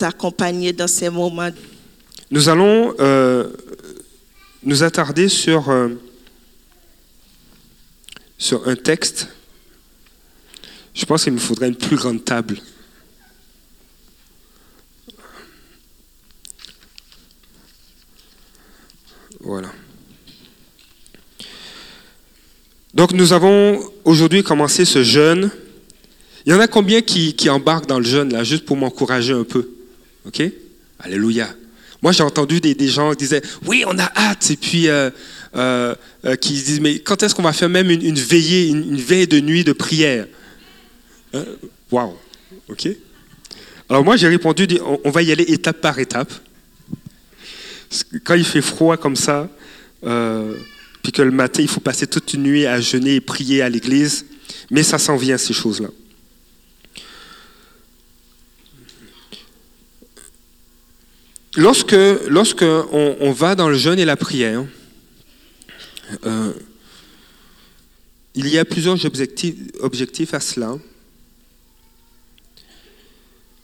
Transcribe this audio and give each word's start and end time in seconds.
t'accompagner 0.00 0.72
dans 0.72 0.88
ces 0.88 1.10
moments. 1.10 1.50
Nous 2.30 2.48
allons 2.48 2.94
euh, 3.00 3.50
nous 4.62 4.82
attarder 4.82 5.28
sur, 5.28 5.68
euh, 5.68 5.90
sur 8.38 8.66
un 8.66 8.76
texte. 8.76 9.28
Je 10.94 11.04
pense 11.04 11.24
qu'il 11.24 11.34
me 11.34 11.38
faudrait 11.38 11.68
une 11.68 11.76
plus 11.76 11.96
grande 11.96 12.24
table. 12.24 12.56
Voilà. 19.40 19.70
Donc 22.94 23.12
nous 23.12 23.34
avons 23.34 23.80
aujourd'hui 24.04 24.42
commencé 24.42 24.86
ce 24.86 25.02
jeûne. 25.02 25.50
Il 26.46 26.52
y 26.52 26.56
en 26.56 26.60
a 26.60 26.66
combien 26.66 27.02
qui 27.02 27.50
embarquent 27.50 27.86
dans 27.86 27.98
le 27.98 28.06
jeûne, 28.06 28.32
là, 28.32 28.44
juste 28.44 28.64
pour 28.64 28.78
m'encourager 28.78 29.34
un 29.34 29.44
peu? 29.44 29.68
OK? 30.26 30.42
Alléluia. 30.98 31.48
Moi, 32.02 32.12
j'ai 32.12 32.22
entendu 32.22 32.60
des, 32.60 32.88
gens 32.88 33.10
qui 33.10 33.18
disaient, 33.18 33.42
oui, 33.66 33.84
on 33.86 33.98
a 33.98 34.10
hâte, 34.16 34.50
et 34.50 34.56
puis 34.56 34.88
euh, 34.88 35.10
euh, 35.54 35.94
euh, 36.24 36.36
qui 36.36 36.54
disent, 36.54 36.80
mais 36.80 36.98
quand 36.98 37.22
est-ce 37.22 37.34
qu'on 37.34 37.42
va 37.42 37.52
faire 37.52 37.68
même 37.68 37.90
une, 37.90 38.18
veillée, 38.18 38.68
une, 38.68 38.96
veille 38.96 39.26
de 39.26 39.40
nuit 39.40 39.64
de 39.64 39.72
prière? 39.72 40.26
Hein? 41.34 41.44
Waouh, 41.90 42.16
ok? 42.68 42.88
Alors 43.88 44.04
moi, 44.04 44.16
j'ai 44.16 44.28
répondu, 44.28 44.66
on, 44.84 45.00
on, 45.04 45.10
va 45.10 45.22
y 45.22 45.30
aller 45.30 45.44
étape 45.44 45.80
par 45.80 45.98
étape. 45.98 46.32
Quand 48.24 48.34
il 48.34 48.44
fait 48.44 48.62
froid 48.62 48.96
comme 48.96 49.16
ça, 49.16 49.50
euh, 50.04 50.54
puis 51.02 51.12
que 51.12 51.22
le 51.22 51.30
matin, 51.30 51.62
il 51.62 51.68
faut 51.68 51.80
passer 51.80 52.06
toute 52.06 52.32
une 52.34 52.44
nuit 52.44 52.66
à 52.66 52.80
jeûner 52.80 53.16
et 53.16 53.20
prier 53.20 53.62
à 53.62 53.68
l'église, 53.68 54.26
mais 54.70 54.82
ça 54.82 54.98
s'en 54.98 55.16
vient, 55.16 55.38
ces 55.38 55.52
choses-là. 55.52 55.88
Lorsque, 61.56 61.94
va 62.62 63.54
dans 63.56 63.68
le 63.68 63.76
jeûne 63.76 63.98
et 63.98 64.04
la 64.04 64.16
prière, 64.16 64.64
euh, 66.24 66.52
il 68.34 68.48
y 68.48 68.58
a 68.58 68.64
plusieurs 68.64 69.04
objectifs, 69.04 70.34
à 70.34 70.40
cela. 70.40 70.78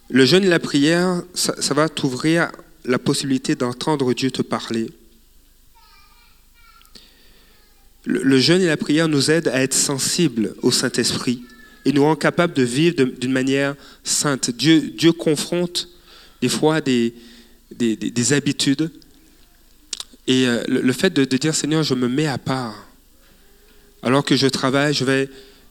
Le 0.08 0.24
jeûne 0.24 0.44
et 0.44 0.48
la 0.48 0.58
prière, 0.58 1.22
ça, 1.34 1.74
va 1.74 1.88
t'ouvrir 1.88 2.50
la 2.84 2.98
possibilité 2.98 3.54
d'entendre 3.54 4.12
Dieu 4.14 4.32
te 4.32 4.42
parler. 4.42 4.90
Le, 8.04 8.22
le, 8.22 8.38
jeûne 8.38 8.62
et 8.62 8.66
la 8.66 8.76
prière 8.76 9.08
nous 9.08 9.30
aident 9.30 9.48
à 9.48 9.62
être 9.62 9.74
sensibles 9.74 10.54
au 10.62 10.72
Saint-Esprit 10.72 11.44
et 11.84 11.92
nous 11.92 12.02
rend 12.02 12.16
capables 12.16 12.54
de 12.54 12.62
vivre 12.62 13.04
d'une 13.04 13.32
manière 13.32 13.76
sainte. 14.02 14.50
Dieu, 14.50 14.80
Dieu 14.80 15.12
confronte 15.12 15.88
des 16.40 16.48
fois 16.48 16.80
des, 16.80 17.14
des, 17.70 17.96
des, 17.96 18.10
des 18.10 18.32
habitudes. 18.32 18.90
Et 20.26 20.46
euh, 20.46 20.62
le, 20.68 20.92
fait 20.92 21.10
de, 21.10 21.24
dire 21.36 21.54
Seigneur, 21.54 21.82
je 21.82 21.94
me 21.94 22.08
mets 22.08 22.26
à 22.26 22.38
part. 22.38 22.86
Alors 24.02 24.24
que 24.24 24.36
je 24.36 24.46
travaille, 24.46 24.92
je 24.92 25.04
vais, 25.04 25.28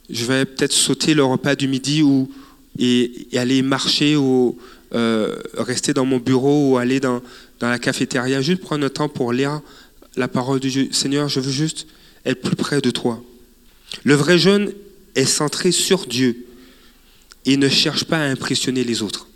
je 0.09 0.25
vais 0.25 0.45
peut-être 0.45 0.71
sauter 0.71 1.13
le 1.13 1.23
repas 1.23 1.55
du 1.55 1.67
midi 1.67 2.01
ou, 2.01 2.31
et, 2.79 3.27
aller 3.33 3.61
marcher 3.61 4.15
ou 4.15 4.57
euh, 4.93 5.35
rester 5.57 5.93
dans 5.93 6.05
mon 6.05 6.17
bureau 6.17 6.71
ou 6.71 6.77
aller 6.77 6.99
dans, 6.99 7.21
la 7.61 7.79
cafétéria, 7.79 8.41
juste 8.41 8.61
prendre 8.61 8.83
le 8.83 8.89
temps 8.89 9.09
pour 9.09 9.33
lire 9.33 9.61
la 10.15 10.27
parole 10.27 10.59
de 10.59 10.69
Dieu. 10.69 10.89
Seigneur, 10.91 11.27
je 11.27 11.39
veux 11.39 11.51
juste 11.51 11.87
être 12.25 12.41
plus 12.41 12.55
près 12.55 12.79
de 12.79 12.91
toi. 12.91 13.21
Le 14.03 14.13
vrai 14.13 14.37
jeûne 14.37 14.71
est 15.15 15.25
centré 15.25 15.71
sur 15.71 16.05
Dieu 16.05 16.45
et 17.45 17.57
ne 17.57 17.69
cherche 17.69 18.03
pas 18.03 18.17
à 18.17 18.25
impressionner 18.25 18.83
les 18.83 19.01
autres. 19.01 19.27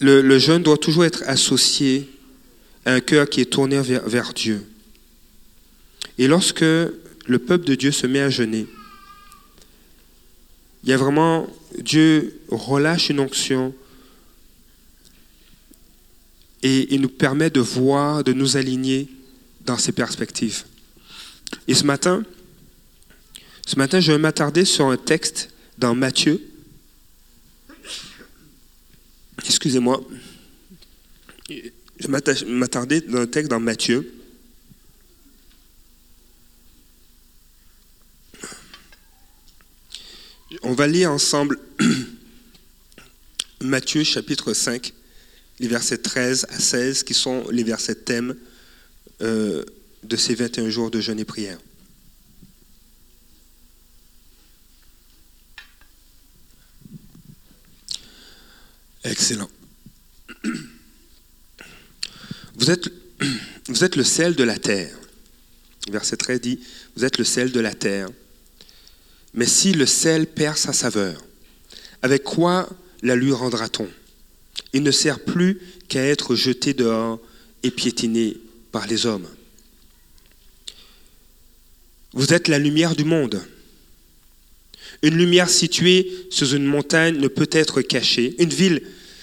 Le, 0.00 0.38
jeûne 0.38 0.62
doit 0.62 0.78
toujours 0.78 1.04
être 1.04 1.22
associé 1.26 2.08
à 2.84 2.94
un 2.94 3.00
cœur 3.00 3.28
qui 3.28 3.40
est 3.40 3.46
tourné 3.46 3.80
vers, 3.80 4.32
Dieu. 4.32 4.66
Et 6.18 6.26
lorsque 6.26 6.62
le 6.62 7.38
peuple 7.38 7.66
de 7.66 7.74
Dieu 7.74 7.92
se 7.92 8.06
met 8.06 8.20
à 8.20 8.30
jeûner, 8.30 8.66
il 10.82 10.90
y 10.90 10.92
a 10.92 10.96
vraiment, 10.96 11.46
Dieu 11.78 12.40
relâche 12.48 13.10
une 13.10 13.20
onction 13.20 13.74
et 16.62 16.94
il 16.94 17.02
nous 17.02 17.08
permet 17.08 17.50
de 17.50 17.60
voir, 17.60 18.24
de 18.24 18.32
nous 18.32 18.56
aligner 18.56 19.08
dans 19.66 19.76
ces 19.76 19.92
perspectives. 19.92 20.64
Et 21.68 21.74
ce 21.74 21.84
matin, 21.84 22.22
ce 23.66 23.76
matin, 23.76 24.00
je 24.00 24.12
vais 24.12 24.18
m'attarder 24.18 24.64
sur 24.64 24.86
un 24.86 24.96
texte 24.96 25.50
dans 25.78 25.94
Matthieu, 25.94 26.49
excusez-moi, 29.44 30.00
je 31.48 32.46
m'attardais 32.46 33.00
dans 33.00 33.18
un 33.18 33.26
texte 33.26 33.50
dans 33.50 33.60
Matthieu. 33.60 34.12
On 40.62 40.72
va 40.72 40.86
lire 40.86 41.10
ensemble 41.10 41.58
Matthieu 43.60 44.04
chapitre 44.04 44.52
5, 44.52 44.92
les 45.60 45.68
versets 45.68 45.98
13 45.98 46.46
à 46.50 46.58
16, 46.58 47.02
qui 47.04 47.14
sont 47.14 47.48
les 47.50 47.62
versets 47.62 47.94
thèmes 47.94 48.34
euh, 49.22 49.64
de 50.02 50.16
ces 50.16 50.34
21 50.34 50.70
jours 50.70 50.90
de 50.90 51.00
jeûne 51.00 51.20
et 51.20 51.24
prière. 51.24 51.58
Excellent. 59.04 59.50
Vous 62.54 62.70
êtes, 62.70 63.96
le 63.96 64.04
sel 64.04 64.34
de 64.34 64.44
la 64.44 64.58
terre. 64.58 64.96
Verset 65.90 66.16
13 66.18 66.40
dit, 66.40 66.60
vous 66.96 67.04
êtes 67.04 67.18
le 67.18 67.24
sel 67.24 67.52
de 67.52 67.60
la 67.60 67.74
terre. 67.74 68.08
Mais 69.32 69.46
si 69.46 69.72
le 69.72 69.86
sel 69.86 70.26
perd 70.26 70.56
sa 70.58 70.72
saveur, 70.72 71.24
avec 72.02 72.22
quoi 72.22 72.68
la 73.02 73.16
lui 73.16 73.32
rendra-t-on? 73.32 73.88
Il 74.72 74.82
ne 74.82 74.90
sert 74.90 75.20
plus 75.20 75.60
qu'à 75.88 76.04
être 76.04 76.34
jeté 76.34 76.74
dehors 76.74 77.20
et 77.62 77.70
piétiné 77.70 78.36
par 78.72 78.86
les 78.86 79.06
hommes. 79.06 79.28
Vous 82.12 82.32
êtes 82.34 82.48
la 82.48 82.58
lumière 82.58 82.94
du 82.94 83.04
monde. 83.04 83.40
Une 85.02 85.16
lumière 85.16 85.48
située 85.48 86.10
sur 86.30 86.54
une 86.54 86.66
montagne 86.66 87.16
ne 87.16 87.28
peut 87.28 87.48
être 87.52 87.80
cachée. 87.80 88.34
Une 88.38 88.50
ville 88.50 88.82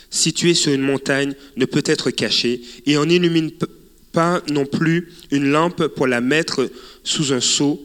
située 0.10 0.54
sur 0.54 0.74
une 0.74 0.82
montagne 0.82 1.36
ne 1.56 1.66
peut 1.66 1.84
être 1.86 2.10
cachée. 2.10 2.62
Et 2.86 2.98
on 2.98 3.06
n'illumine 3.06 3.52
pas 4.12 4.42
non 4.50 4.66
plus 4.66 5.12
une 5.32 5.52
lampe 5.52 5.88
pour 5.88 6.08
la 6.08 6.22
mettre 6.22 6.70
sous 7.04 7.34
un 7.34 7.42
seau, 7.42 7.84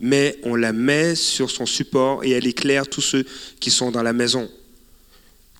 mais 0.00 0.36
on 0.42 0.56
la 0.56 0.72
met 0.72 1.14
sur 1.14 1.50
son 1.50 1.66
support 1.66 2.24
et 2.24 2.30
elle 2.30 2.46
éclaire 2.46 2.88
tous 2.88 3.02
ceux 3.02 3.24
qui 3.60 3.70
sont 3.70 3.90
dans 3.90 4.02
la 4.02 4.12
maison. 4.12 4.50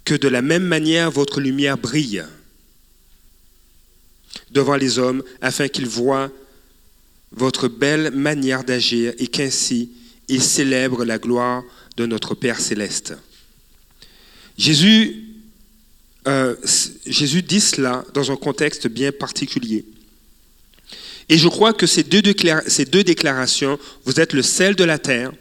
Que 0.04 0.14
de 0.14 0.28
la 0.28 0.42
même 0.42 0.64
manière 0.64 1.10
votre 1.10 1.40
lumière 1.40 1.78
brille 1.78 2.24
devant 4.50 4.76
les 4.76 4.98
hommes 4.98 5.22
afin 5.40 5.68
qu'ils 5.68 5.86
voient 5.86 6.30
votre 7.32 7.68
belle 7.68 8.10
manière 8.10 8.64
d'agir 8.64 9.12
et 9.18 9.28
qu'ainsi 9.28 9.90
et 10.30 10.38
célèbre 10.38 11.04
la 11.04 11.18
gloire 11.18 11.62
de 11.96 12.06
notre 12.06 12.34
Père 12.34 12.60
céleste. 12.60 13.14
Jésus, 14.56 15.24
euh, 16.28 16.54
Jésus 17.06 17.42
dit 17.42 17.60
cela 17.60 18.04
dans 18.14 18.30
un 18.30 18.36
contexte 18.36 18.88
bien 18.88 19.12
particulier. 19.12 19.84
Et 21.28 21.38
je 21.38 21.48
crois 21.48 21.72
que 21.72 21.86
ces 21.86 22.02
deux, 22.02 22.22
ces 22.66 22.84
deux 22.84 23.04
déclarations, 23.04 23.78
vous 24.04 24.20
êtes 24.20 24.32
le 24.32 24.42
sel 24.42 24.74
de 24.76 24.84
la 24.84 24.98
terre 24.98 25.32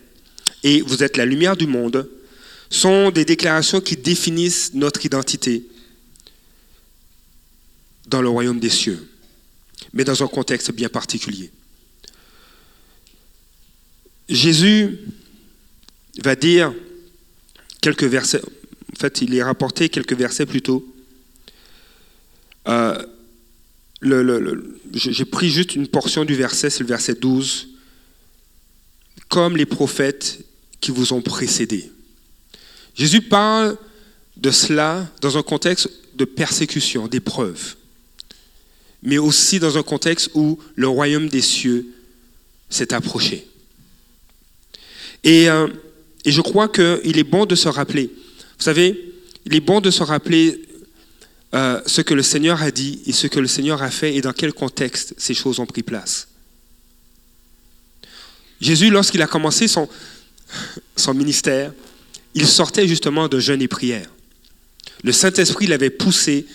et 0.64 0.82
vous 0.82 1.04
êtes 1.04 1.18
la 1.18 1.26
lumière 1.26 1.56
du 1.56 1.68
monde, 1.68 2.10
sont 2.70 3.10
des 3.12 3.26
déclarations 3.26 3.82
qui 3.82 3.98
définissent 3.98 4.74
notre 4.74 5.06
identité 5.06 5.66
dans 8.08 8.22
le 8.22 8.30
royaume 8.30 8.60
des 8.60 8.70
cieux, 8.70 9.08
mais 9.94 10.04
dans 10.04 10.24
un 10.24 10.28
contexte 10.28 10.72
bien 10.72 10.90
particulier. 10.90 11.52
Jésus 14.30 15.00
va 16.24 16.36
dire 16.36 16.74
quelques 17.82 18.04
versets, 18.04 18.42
en 18.42 19.00
fait, 19.00 19.22
il 19.22 19.34
est 19.36 19.44
rapporté 19.44 19.90
quelques 19.90 20.14
versets 20.14 20.46
plus 20.46 20.62
tôt. 20.62 20.86
Euh, 22.68 23.04
J'ai 24.94 25.26
pris 25.26 25.50
juste 25.50 25.76
une 25.76 25.88
portion 25.88 26.26
du 26.26 26.36
verset, 26.36 26.70
c'est 26.70 26.82
le 26.82 26.88
verset 26.88 27.16
12. 27.16 27.70
Comme 29.30 29.58
les 29.58 29.66
prophètes 29.66 30.40
qui 30.80 30.92
vous 30.92 31.14
ont 31.14 31.22
précédés. 31.22 31.92
Jésus 32.96 33.22
parle 33.22 33.78
de 34.38 34.52
cela 34.52 35.10
dans 35.22 35.38
un 35.38 35.44
contexte 35.44 35.90
de 36.16 36.26
persécution, 36.26 37.08
d'épreuve, 37.08 37.76
mais 39.02 39.18
aussi 39.18 39.60
dans 39.60 39.78
un 39.78 39.84
contexte 39.84 40.32
où 40.34 40.60
le 40.76 40.88
royaume 40.88 41.30
des 41.30 41.42
cieux 41.42 41.88
s'est 42.70 42.94
approché. 42.94 43.49
Et, 45.24 45.50
euh, 45.50 45.68
et, 46.26 46.32
je 46.32 46.42
crois 46.42 46.70
qu'il 46.70 47.18
est 47.18 47.24
bon 47.24 47.46
de 47.46 47.56
se 47.56 47.68
rappeler. 47.68 48.10
Vous 48.58 48.64
savez, 48.64 49.14
il 49.46 49.56
est 49.56 49.60
bon 49.62 49.82
de 49.82 49.92
se 49.92 50.04
rappeler 50.04 50.62
euh, 51.56 51.82
ce 51.86 52.02
que 52.02 52.14
le 52.14 52.22
Seigneur 52.22 52.62
a 52.62 52.70
dit 52.70 53.02
et 53.08 53.12
ce 53.12 53.26
que 53.28 53.40
le 53.40 53.48
Seigneur 53.48 53.82
a 53.82 53.90
fait 53.90 54.16
et 54.16 54.22
dans 54.22 54.34
quel 54.34 54.54
contexte 54.54 55.16
ces 55.18 55.34
choses 55.34 55.60
ont 55.60 55.66
pris 55.66 55.82
place. 55.82 56.28
Jésus, 58.62 58.90
lorsqu'il 58.90 59.22
a 59.22 59.28
commencé 59.28 59.68
son, 59.68 59.90
son 60.96 61.14
ministère, 61.14 61.74
il 62.36 62.48
sortait 62.48 62.88
justement 62.88 63.28
de 63.28 63.40
jeûne 63.40 63.62
et 63.62 63.68
prière. 63.68 64.10
Le 65.04 65.12
Saint-Esprit 65.12 65.66
l'avait 65.66 65.90
poussé 65.90 66.46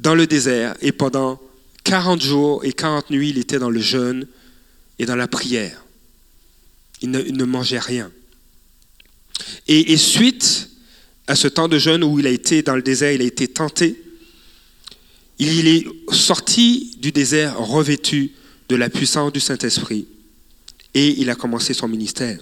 dans 0.00 0.14
le 0.14 0.26
désert 0.26 0.74
et 0.82 0.92
pendant 0.92 1.40
40 1.84 2.20
jours 2.20 2.64
et 2.64 2.72
40 2.72 3.10
nuits, 3.10 3.30
il 3.30 3.38
était 3.38 3.58
dans 3.58 3.70
le 3.70 3.80
jeûne 3.80 4.26
et 4.98 5.06
dans 5.06 5.16
la 5.16 5.28
prière. 5.28 5.84
Il 7.00 7.10
ne, 7.10 7.44
mangeait 7.44 7.78
rien. 7.78 8.10
Et, 9.66 9.92
et, 9.92 9.96
suite 9.96 10.70
à 11.26 11.36
ce 11.36 11.46
temps 11.46 11.68
de 11.68 11.78
jeûne 11.78 12.02
où 12.02 12.18
il 12.18 12.26
a 12.26 12.30
été 12.30 12.62
dans 12.62 12.74
le 12.74 12.82
désert, 12.82 13.12
il 13.12 13.22
a 13.22 13.24
été 13.24 13.46
tenté, 13.46 14.02
il 15.38 15.68
est 15.68 15.86
sorti 16.12 16.96
du 16.98 17.12
désert 17.12 17.58
revêtu 17.58 18.32
de 18.68 18.76
la 18.76 18.90
puissance 18.90 19.32
du 19.32 19.40
Saint-Esprit 19.40 20.08
et 20.94 21.20
il 21.20 21.30
a 21.30 21.34
commencé 21.34 21.74
son 21.74 21.86
ministère. 21.88 22.40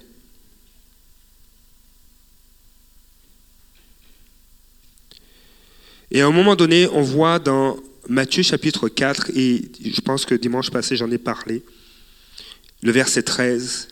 Et 6.11 6.21
à 6.21 6.27
un 6.27 6.31
moment 6.31 6.57
donné, 6.57 6.87
on 6.89 7.03
voit 7.03 7.39
dans 7.39 7.77
Matthieu 8.09 8.43
chapitre 8.43 8.89
4, 8.89 9.31
et 9.37 9.69
je 9.85 10.01
pense 10.01 10.25
que 10.25 10.35
dimanche 10.35 10.71
passé 10.71 10.97
j'en 10.97 11.11
ai 11.11 11.19
parlé, 11.19 11.63
le 12.83 12.93
verset 12.93 13.23
13, 13.23 13.89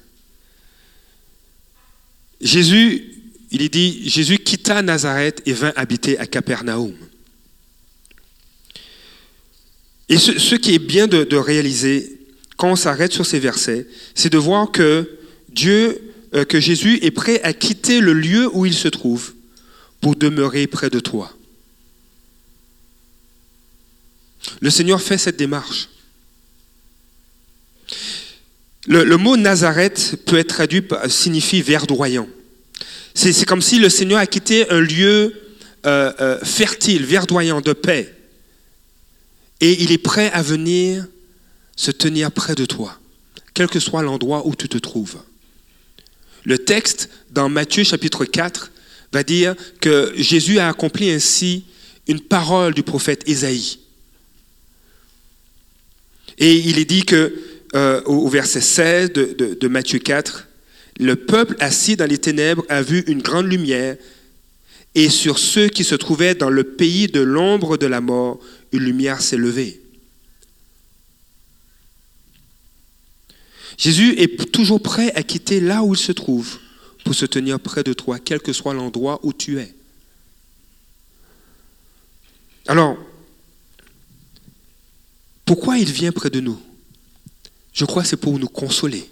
Jésus, 2.40 3.02
il 3.50 3.62
est 3.62 3.72
dit, 3.72 4.08
Jésus 4.08 4.38
quitta 4.38 4.82
Nazareth 4.82 5.42
et 5.46 5.52
vint 5.52 5.72
habiter 5.76 6.18
à 6.18 6.26
Capernaum. 6.26 6.94
Et 10.08 10.18
ce, 10.18 10.54
qui 10.54 10.74
est 10.74 10.78
bien 10.78 11.06
de, 11.06 11.36
réaliser 11.36 12.18
quand 12.56 12.72
on 12.72 12.76
s'arrête 12.76 13.12
sur 13.12 13.24
ces 13.24 13.38
versets, 13.38 13.86
c'est 14.14 14.30
de 14.30 14.38
voir 14.38 14.70
que 14.70 15.18
Dieu, 15.48 16.12
euh, 16.34 16.44
que 16.44 16.60
Jésus 16.60 16.98
est 17.02 17.10
prêt 17.10 17.40
à 17.42 17.52
quitter 17.52 18.00
le 18.00 18.12
lieu 18.12 18.48
où 18.52 18.66
il 18.66 18.74
se 18.74 18.88
trouve 18.88 19.34
pour 20.00 20.14
demeurer 20.14 20.66
près 20.66 20.90
de 20.90 21.00
toi. 21.00 21.32
Le 24.60 24.70
Seigneur 24.70 25.00
fait 25.00 25.18
cette 25.18 25.38
démarche. 25.38 25.88
Le, 28.86 29.16
mot 29.16 29.36
Nazareth 29.36 30.16
peut 30.26 30.38
être 30.38 30.48
traduit 30.48 30.82
par, 30.82 31.10
signifie 31.10 31.62
verdoyant. 31.62 32.28
C'est 33.14 33.46
comme 33.46 33.62
si 33.62 33.78
le 33.78 33.88
Seigneur 33.88 34.18
a 34.18 34.26
quitté 34.26 34.68
un 34.70 34.80
lieu 34.80 35.34
euh, 35.86 36.12
euh, 36.20 36.38
fertile, 36.44 37.04
verdoyant, 37.04 37.60
de 37.60 37.72
paix. 37.72 38.14
Et 39.60 39.82
il 39.82 39.92
est 39.92 39.98
prêt 39.98 40.30
à 40.32 40.42
venir 40.42 41.06
se 41.76 41.90
tenir 41.90 42.30
près 42.30 42.54
de 42.54 42.66
toi, 42.66 42.98
quel 43.54 43.68
que 43.68 43.80
soit 43.80 44.02
l'endroit 44.02 44.46
où 44.46 44.54
tu 44.54 44.68
te 44.68 44.78
trouves. 44.78 45.18
Le 46.44 46.58
texte 46.58 47.08
dans 47.30 47.48
Matthieu 47.48 47.84
chapitre 47.84 48.24
4 48.24 48.70
va 49.12 49.22
dire 49.22 49.54
que 49.80 50.12
Jésus 50.16 50.58
a 50.58 50.68
accompli 50.68 51.10
ainsi 51.10 51.64
une 52.06 52.20
parole 52.20 52.74
du 52.74 52.82
prophète 52.82 53.22
Ésaïe. 53.26 53.78
Et 56.36 56.56
il 56.56 56.78
est 56.78 56.84
dit 56.84 57.04
que 57.04 57.32
euh, 57.74 58.02
au 58.04 58.28
verset 58.28 58.60
16 58.60 59.12
de, 59.12 59.56
de 59.60 59.68
Matthieu 59.68 59.98
4, 59.98 60.46
le 61.00 61.16
peuple 61.16 61.56
assis 61.58 61.96
dans 61.96 62.08
les 62.08 62.18
ténèbres 62.18 62.64
a 62.68 62.82
vu 62.82 63.02
une 63.06 63.20
grande 63.20 63.46
lumière, 63.46 63.96
et 64.94 65.08
sur 65.08 65.38
ceux 65.38 65.68
qui 65.68 65.82
se 65.82 65.96
trouvaient 65.96 66.36
dans 66.36 66.50
le 66.50 66.62
pays 66.62 67.08
de 67.08 67.20
l'ombre 67.20 67.76
de 67.76 67.86
la 67.86 68.00
mort, 68.00 68.38
une 68.72 68.84
lumière 68.84 69.20
s'est 69.20 69.36
levée. 69.36 69.80
Jésus 73.76 74.14
est 74.20 74.52
toujours 74.52 74.80
prêt 74.80 75.12
à 75.16 75.24
quitter 75.24 75.58
là 75.60 75.82
où 75.82 75.94
il 75.94 75.98
se 75.98 76.12
trouve 76.12 76.58
pour 77.04 77.14
se 77.14 77.26
tenir 77.26 77.58
près 77.58 77.82
de 77.82 77.92
toi, 77.92 78.18
quel 78.18 78.40
que 78.40 78.52
soit 78.52 78.72
l'endroit 78.72 79.18
où 79.24 79.32
tu 79.32 79.58
es. 79.58 79.74
Alors, 82.66 82.96
pourquoi 85.44 85.76
il 85.78 85.90
vient 85.90 86.12
près 86.12 86.30
de 86.30 86.40
nous? 86.40 86.58
Je 87.74 87.84
crois 87.84 88.02
que 88.02 88.08
c'est 88.08 88.16
pour 88.16 88.38
nous 88.38 88.48
consoler, 88.48 89.04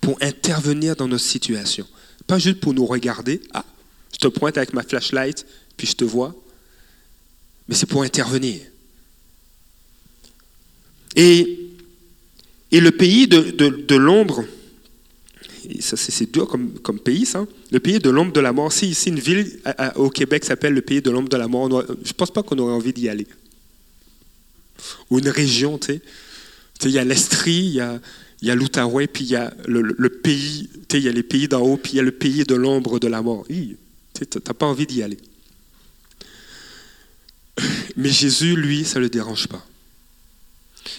pour 0.00 0.16
intervenir 0.20 0.94
dans 0.94 1.08
notre 1.08 1.24
situation. 1.24 1.86
Pas 2.26 2.38
juste 2.38 2.60
pour 2.60 2.74
nous 2.74 2.86
regarder, 2.86 3.40
ah, 3.52 3.64
je 4.12 4.18
te 4.18 4.28
pointe 4.28 4.56
avec 4.56 4.74
ma 4.74 4.82
flashlight, 4.82 5.44
puis 5.76 5.86
je 5.86 5.94
te 5.94 6.04
vois, 6.04 6.34
mais 7.66 7.74
c'est 7.74 7.86
pour 7.86 8.02
intervenir. 8.02 8.60
Et, 11.16 11.70
et 12.70 12.80
le 12.80 12.90
pays 12.90 13.26
de, 13.26 13.50
de, 13.50 13.94
l'ombre, 13.96 14.44
ça 15.80 15.96
c'est 15.96 16.30
dur 16.30 16.46
comme, 16.46 16.78
comme, 16.80 16.98
pays, 17.00 17.24
ça. 17.24 17.46
Le 17.70 17.80
pays 17.80 17.98
de 18.00 18.10
l'ombre 18.10 18.32
de 18.32 18.40
la 18.40 18.52
mort. 18.52 18.72
Si 18.72 18.88
ici 18.88 19.08
une 19.08 19.20
ville 19.20 19.60
au 19.96 20.10
Québec 20.10 20.44
s'appelle 20.44 20.74
le 20.74 20.82
pays 20.82 21.00
de 21.00 21.10
l'ombre 21.10 21.28
de 21.28 21.36
la 21.36 21.48
mort, 21.48 21.70
je 21.70 22.08
ne 22.08 22.12
pense 22.12 22.30
pas 22.30 22.42
qu'on 22.42 22.58
aurait 22.58 22.74
envie 22.74 22.92
d'y 22.92 23.08
aller 23.08 23.26
ou 25.10 25.18
une 25.18 25.28
région, 25.28 25.78
tu 25.78 25.86
sais. 25.86 26.00
Il 26.84 26.90
y 26.90 26.98
a 26.98 27.04
l'Estrie, 27.04 27.66
il 27.66 27.74
y 27.74 27.80
a, 27.80 28.00
y 28.42 28.50
l'Outaouais, 28.50 29.06
puis 29.06 29.24
il 29.24 29.30
y 29.30 29.36
a 29.36 29.52
le, 29.66 30.08
pays, 30.08 30.68
il 30.92 31.00
y 31.00 31.08
a 31.08 31.12
les 31.12 31.22
pays 31.22 31.48
d'en 31.48 31.60
haut, 31.60 31.76
puis 31.76 31.92
il 31.92 31.96
y 31.96 32.00
a 32.00 32.02
le 32.02 32.12
pays 32.12 32.44
de 32.44 32.54
l'ombre 32.54 32.98
de 32.98 33.08
la 33.08 33.22
mort. 33.22 33.46
Tu 33.48 33.78
n'as 34.20 34.54
pas 34.54 34.66
envie 34.66 34.86
d'y 34.86 35.02
aller. 35.02 35.18
Mais 37.96 38.10
Jésus, 38.10 38.56
lui, 38.56 38.84
ça 38.84 38.98
ne 38.98 39.04
le 39.04 39.10
dérange 39.10 39.46
pas. 39.46 39.64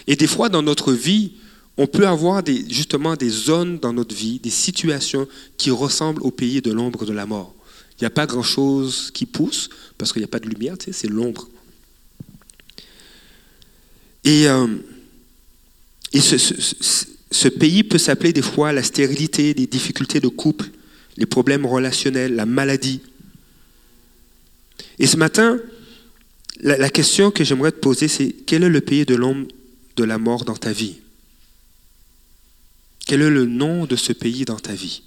Et 0.07 0.15
des 0.15 0.27
fois, 0.27 0.49
dans 0.49 0.63
notre 0.63 0.93
vie, 0.93 1.33
on 1.77 1.87
peut 1.87 2.07
avoir 2.07 2.41
justement 2.69 3.15
des 3.15 3.29
zones 3.29 3.79
dans 3.79 3.93
notre 3.93 4.15
vie, 4.15 4.39
des 4.39 4.49
situations 4.49 5.27
qui 5.57 5.71
ressemblent 5.71 6.21
au 6.23 6.31
pays 6.31 6.61
de 6.61 6.71
l'ombre 6.71 7.05
de 7.05 7.13
la 7.13 7.25
mort. 7.25 7.53
Il 7.97 8.03
n'y 8.03 8.07
a 8.07 8.11
pas 8.11 8.25
grand-chose 8.25 9.11
qui 9.13 9.25
pousse, 9.25 9.69
parce 9.97 10.11
qu'il 10.11 10.21
n'y 10.21 10.25
a 10.25 10.29
pas 10.29 10.39
de 10.39 10.49
lumière, 10.49 10.75
c'est 10.79 11.07
l'ombre. 11.07 11.47
Et, 14.23 14.47
euh, 14.47 14.67
et 16.15 16.21
ce, 16.21 17.47
pays 17.49 17.83
peut 17.83 17.97
s'appeler 17.97 18.31
des 18.31 18.41
fois 18.41 18.71
la 18.71 18.83
stérilité, 18.83 19.53
les 19.53 19.67
difficultés 19.67 20.21
de 20.21 20.29
couple, 20.29 20.69
les 21.17 21.25
problèmes 21.25 21.65
relationnels, 21.65 22.35
la 22.35 22.45
maladie. 22.45 23.01
Et 24.97 25.07
ce 25.07 25.17
matin, 25.17 25.59
la, 26.61 26.89
question 26.89 27.31
que 27.31 27.43
j'aimerais 27.43 27.73
te 27.73 27.79
poser, 27.79 28.07
c'est 28.07 28.31
quel 28.31 28.63
est 28.63 28.69
le 28.69 28.79
pays 28.79 29.05
de 29.05 29.13
l'ombre 29.13 29.49
de 29.97 30.03
la 30.05 30.17
mort 30.17 30.45
dans 30.45 30.55
ta 30.55 30.71
vie? 30.71 30.95
Quel 33.05 33.21
est 33.21 33.29
le 33.29 33.45
nom 33.45 33.85
de 33.85 33.97
ce 33.97 34.13
pays 34.13 34.45
dans 34.45 34.59
ta 34.59 34.73
vie? 34.73 35.03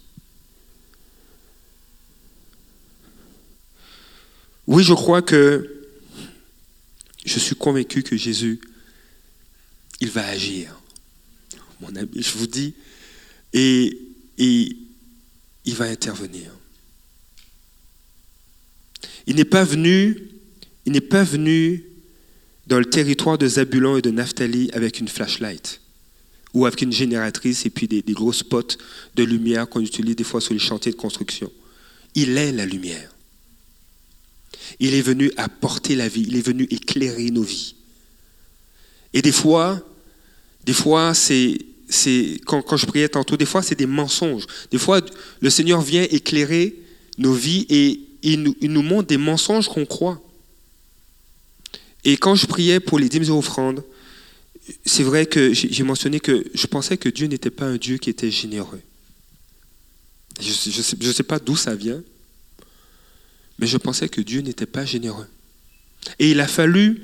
Oui, 4.67 4.85
je 4.85 4.93
crois 4.93 5.23
que 5.23 5.87
je 7.25 7.39
suis 7.39 7.57
convaincu 7.57 8.03
que 8.03 8.15
Jésus 8.15 8.61
il 10.01 10.11
va 10.11 10.27
agir. 10.27 10.79
Mon 11.81 11.95
ami, 11.95 12.11
je 12.23 12.37
vous 12.37 12.47
dis, 12.47 12.75
et, 13.53 13.99
il 14.39 15.75
va 15.75 15.85
intervenir. 15.87 16.51
Il 19.27 19.37
n'est 19.37 19.45
pas 19.45 19.65
venu, 19.65 20.17
il 20.87 20.93
n'est 20.93 21.01
pas 21.01 21.25
venu 21.25 21.85
dans 22.67 22.79
le 22.79 22.87
territoire 22.87 23.37
de 23.37 23.47
Zabulon 23.47 23.99
et 23.99 24.03
de 24.03 24.11
Naphtali 24.11 24.71
avec 24.73 25.01
une 25.01 25.09
flashlight 25.09 25.81
ou 26.55 26.65
avec 26.65 26.81
une 26.81 26.93
génératrice 26.93 27.67
et 27.67 27.71
puis 27.71 27.87
des, 27.89 28.01
des 28.01 28.13
gros 28.15 28.33
spots 28.33 28.77
de 29.15 29.23
lumière 29.25 29.69
qu'on 29.69 29.81
utilise 29.81 30.17
des 30.17 30.25
fois 30.25 30.41
sur 30.41 30.55
les 30.55 30.59
chantiers 30.59 30.93
de 30.93 30.97
construction. 30.97 31.53
Il 32.15 32.39
est 32.39 32.53
la 32.53 32.65
lumière. 32.65 33.11
Il 34.81 34.95
est 34.95 35.03
venu 35.03 35.31
apporter 35.37 35.95
la 35.95 36.09
vie, 36.09 36.25
il 36.27 36.37
est 36.37 36.47
venu 36.47 36.67
éclairer 36.71 37.31
nos 37.31 37.43
vies. 37.43 37.75
Et 39.13 39.23
des 39.23 39.33
fois, 39.33 39.83
des 40.65 40.73
fois, 40.73 41.15
c'est, 41.15 41.59
quand, 42.45 42.77
je 42.77 42.87
priais 42.87 43.09
tantôt, 43.09 43.37
des 43.37 43.47
fois, 43.47 43.63
c'est 43.63 43.79
des 43.79 43.87
mensonges. 43.87 44.47
Des 44.71 44.79
fois, 44.79 45.01
le 45.41 45.51
Seigneur 45.51 45.81
vient 45.81 46.03
éclairer 46.11 46.77
nos 47.17 47.33
vies 47.33 47.67
et 47.69 48.01
il 48.23 48.43
nous, 48.43 48.57
il 48.61 48.73
nous 48.73 48.83
montre 48.83 49.09
des 49.09 49.17
mensonges 49.17 49.69
qu'on 49.69 49.87
croit. 49.87 50.21
Et 52.05 52.17
quand 52.17 52.35
je 52.35 52.47
priais 52.47 52.81
pour 52.81 52.99
les 52.99 53.09
dîmes 53.09 53.25
et 53.25 53.31
offrandes, 53.31 53.83
c'est 54.85 55.03
vrai 55.03 55.27
que 55.27 55.53
j'ai 55.55 55.83
mentionné 55.83 56.21
que 56.21 56.45
je 56.55 56.67
pensais 56.67 56.97
que 56.97 57.09
Dieu 57.09 57.27
n'était 57.27 57.51
pas 57.51 57.65
un 57.65 57.77
Dieu 57.77 57.97
qui 57.99 58.11
était 58.11 58.31
généreux. 58.31 58.81
Je 60.41 60.49
ne 60.49 60.53
sais, 60.55 61.13
sais 61.13 61.23
pas 61.23 61.39
d'où 61.39 61.57
ça 61.57 61.75
vient, 61.75 62.03
mais 63.59 63.67
je 63.67 63.77
pensais 63.77 64.09
que 64.09 64.21
Dieu 64.21 64.41
n'était 64.41 64.67
pas 64.67 64.85
généreux. 64.85 65.27
Et 66.19 66.31
il 66.31 66.41
a 66.41 66.47
fallu, 66.47 67.03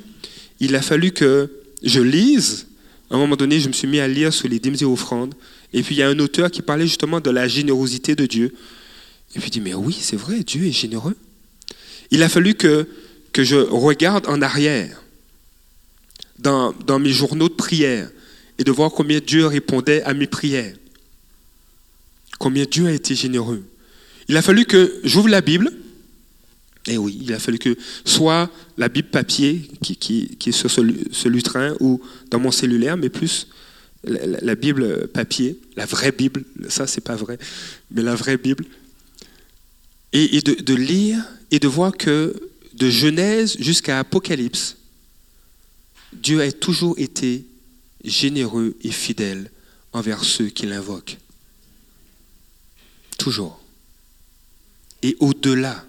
il 0.61 0.77
a 0.77 0.83
fallu 0.83 1.13
que 1.13 1.51
je 1.83 2.01
lise. 2.01 2.67
À 3.11 3.17
un 3.17 3.19
moment 3.19 3.37
donné, 3.37 3.61
je 3.61 3.69
me 3.69 3.73
suis 3.73 3.87
mis 3.87 4.01
à 4.01 4.09
lire 4.09 4.33
sur 4.33 4.49
les 4.49 4.59
dîmes 4.59 4.77
et 4.81 4.85
offrandes. 4.85 5.35
Et 5.73 5.83
puis 5.83 5.95
il 5.95 5.99
y 5.99 6.03
a 6.03 6.09
un 6.09 6.19
auteur 6.19 6.51
qui 6.51 6.63
parlait 6.63 6.87
justement 6.87 7.21
de 7.21 7.31
la 7.31 7.49
générosité 7.49 8.15
de 8.15 8.27
Dieu. 8.27 8.55
Et 9.35 9.41
puis 9.41 9.49
il 9.49 9.51
dit, 9.51 9.61
mais 9.61 9.75
oui, 9.75 9.97
c'est 10.01 10.17
vrai, 10.17 10.43
Dieu 10.43 10.65
est 10.67 10.73
généreux. 10.73 11.17
Il 12.11 12.23
a 12.23 12.29
fallu 12.29 12.55
que, 12.55 12.89
que 13.33 13.45
je 13.45 13.57
regarde 13.57 14.27
en 14.29 14.41
arrière 14.41 15.03
dans, 16.39 16.73
dans 16.87 16.99
mes 16.99 17.11
journaux 17.11 17.49
de 17.49 17.55
prière 17.55 18.09
et 18.59 18.65
de 18.65 18.71
voir 18.71 18.91
combien 18.93 19.21
Dieu 19.21 19.47
répondait 19.47 20.03
à 20.03 20.15
mes 20.15 20.27
prières. 20.27 20.75
Combien 22.39 22.65
Dieu 22.65 22.87
a 22.87 22.93
été 22.93 23.15
généreux. 23.15 23.65
Il 24.29 24.37
a 24.37 24.43
fallu 24.43 24.65
que 24.65 25.01
j'ouvre 25.05 25.29
la 25.29 25.41
Bible. 25.41 25.73
Et 26.87 26.99
oui, 26.99 27.19
il 27.23 27.33
a 27.33 27.39
fallu 27.39 27.59
que 27.59 27.77
soit 28.05 28.51
la 28.77 28.89
Bible 28.89 29.09
papier 29.09 29.71
qui, 29.81 30.37
est 30.47 30.53
sur 30.53 30.71
ce, 30.71 31.29
lutrin 31.29 31.75
ou 31.81 32.01
dans 32.31 32.39
mon 32.39 32.51
cellulaire, 32.51 32.97
mais 32.97 33.09
plus 33.09 33.49
la, 34.05 34.55
Bible 34.55 35.09
papier, 35.09 35.59
la 35.77 35.87
vraie 35.87 36.13
Bible, 36.13 36.45
ça 36.69 36.87
c'est 36.87 37.01
pas 37.01 37.17
vrai, 37.17 37.39
mais 37.91 38.03
la 38.03 38.15
vraie 38.15 38.37
Bible. 38.37 38.67
Et, 40.13 40.37
et 40.37 40.43
de, 40.43 40.61
de 40.61 40.75
lire 40.75 41.25
et 41.51 41.59
de 41.59 41.69
voir 41.69 41.97
que 41.97 42.51
de 42.75 42.91
Genèse 42.91 43.57
jusqu'à 43.59 43.99
Apocalypse, 43.99 44.77
Dieu 46.13 46.43
a 46.43 46.53
toujours 46.53 46.99
été 46.99 47.47
généreux 48.05 48.77
et 48.83 48.91
fidèle 48.91 49.51
envers 49.93 50.25
ceux 50.25 50.49
qui 50.49 50.67
l'invoquent. 50.67 51.19
Toujours. 53.19 53.61
Et 55.03 55.17
au-delà. 55.21 55.85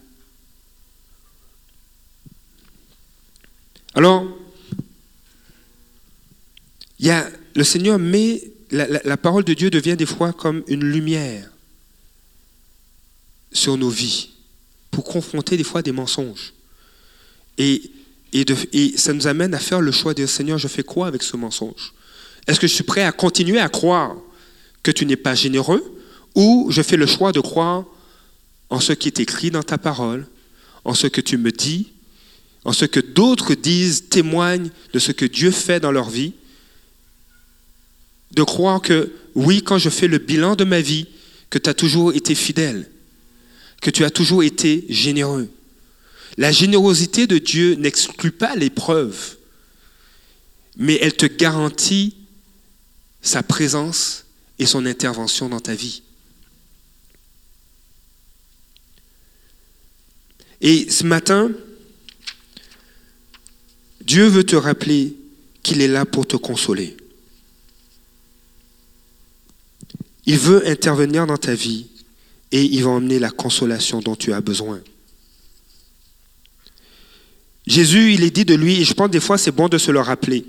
Alors, 3.96 4.28
le 7.00 7.64
Seigneur 7.64 7.98
met, 7.98 8.44
la, 8.72 9.18
parole 9.18 9.46
de 9.46 9.54
Dieu 9.54 9.70
devient 9.70 9.96
des 9.96 10.06
fois 10.06 10.34
comme 10.34 10.64
une 10.68 10.84
lumière 10.84 11.50
sur 13.54 13.78
nos 13.78 13.90
vies 13.90 14.32
pour 14.92 15.06
confronter 15.06 15.56
des 15.56 15.64
fois 15.64 15.82
des 15.82 15.94
mensonges. 15.94 16.54
Et, 17.58 17.82
et, 18.34 18.46
et, 18.74 18.98
ça 18.98 19.14
nous 19.14 19.28
amène 19.28 19.54
à 19.54 19.60
faire 19.60 19.80
le 19.80 19.94
choix 19.94 20.14
de 20.14 20.18
dire 20.18 20.30
Seigneur, 20.30 20.58
je 20.58 20.68
fais 20.68 20.84
quoi 20.84 21.08
avec 21.08 21.24
ce 21.24 21.38
mensonge? 21.38 21.94
Est-ce 22.48 22.60
que 22.60 22.68
je 22.68 22.74
suis 22.74 22.84
prêt 22.84 23.04
à 23.04 23.14
continuer 23.14 23.60
à 23.60 23.70
croire 23.70 24.16
que 24.84 24.92
tu 24.92 25.06
n'es 25.06 25.16
pas 25.16 25.36
généreux 25.36 25.84
ou 26.36 26.68
je 26.70 26.82
fais 26.82 26.98
le 26.98 27.06
choix 27.06 27.32
de 27.32 27.40
croire 27.40 27.86
en 28.70 28.82
ce 28.82 28.92
qui 28.92 29.08
est 29.08 29.20
écrit 29.20 29.52
dans 29.52 29.64
ta 29.64 29.78
parole, 29.78 30.28
en 30.84 30.94
ce 30.94 31.08
que 31.08 31.22
tu 31.22 31.38
me 31.38 31.52
dis, 31.52 31.94
en 32.66 32.74
ce 32.74 32.86
que 32.86 33.00
d'autres 33.00 33.54
disent, 33.54 34.10
témoignent 34.10 34.72
de 34.92 35.00
ce 35.00 35.12
que 35.12 35.26
Dieu 35.26 35.52
fait 35.52 35.80
dans 35.80 35.92
leur 35.92 36.10
vie, 36.10 36.34
de 38.32 38.44
croire 38.44 38.82
que 38.82 39.14
oui, 39.36 39.62
quand 39.62 39.78
je 39.78 39.90
fais 39.90 40.08
le 40.08 40.18
bilan 40.18 40.56
de 40.56 40.64
ma 40.64 40.82
vie, 40.82 41.08
que 41.52 41.60
tu 41.60 41.70
as 41.70 41.76
toujours 41.76 42.14
été 42.14 42.34
fidèle, 42.34 42.90
que 43.82 43.92
tu 43.92 44.04
as 44.04 44.10
toujours 44.10 44.44
été 44.44 44.86
généreux. 44.90 45.48
La 46.38 46.52
générosité 46.52 47.28
de 47.28 47.38
Dieu 47.38 47.76
n'exclut 47.76 48.32
pas 48.32 48.56
l'épreuve, 48.56 49.38
mais 50.76 50.98
elle 51.02 51.16
te 51.16 51.28
garantit 51.28 52.16
sa 53.22 53.44
présence 53.44 54.26
et 54.58 54.66
son 54.66 54.86
intervention 54.88 55.50
dans 55.50 55.60
ta 55.60 55.76
vie. 55.76 56.02
Et 60.62 60.90
ce 60.90 61.04
matin, 61.04 61.52
Dieu 64.06 64.28
veut 64.28 64.44
te 64.44 64.56
rappeler 64.56 65.16
qu'il 65.64 65.82
est 65.82 65.88
là 65.88 66.06
pour 66.06 66.28
te 66.28 66.38
consoler. 66.38 66.96
Il 70.26 70.38
veut 70.38 70.68
intervenir 70.68 71.28
dans 71.28 71.38
ta 71.38 71.54
vie 71.54 71.88
et 72.52 72.64
il 72.64 72.84
va 72.84 72.92
emmener 72.92 73.20
la 73.20 73.32
consolation 73.32 74.00
dont 74.00 74.16
tu 74.16 74.32
as 74.32 74.42
besoin. 74.42 74.80
Jésus, 77.68 78.14
il 78.14 78.24
est 78.24 78.32
dit 78.32 78.46
de 78.46 78.54
lui, 78.54 78.82
et 78.82 78.84
je 78.86 78.94
pense 78.94 79.10
des 79.10 79.20
fois 79.20 79.40
c'est 79.40 79.52
bon 79.52 79.68
de 79.68 79.80
se 79.80 79.90
le 79.92 80.00
rappeler, 80.00 80.46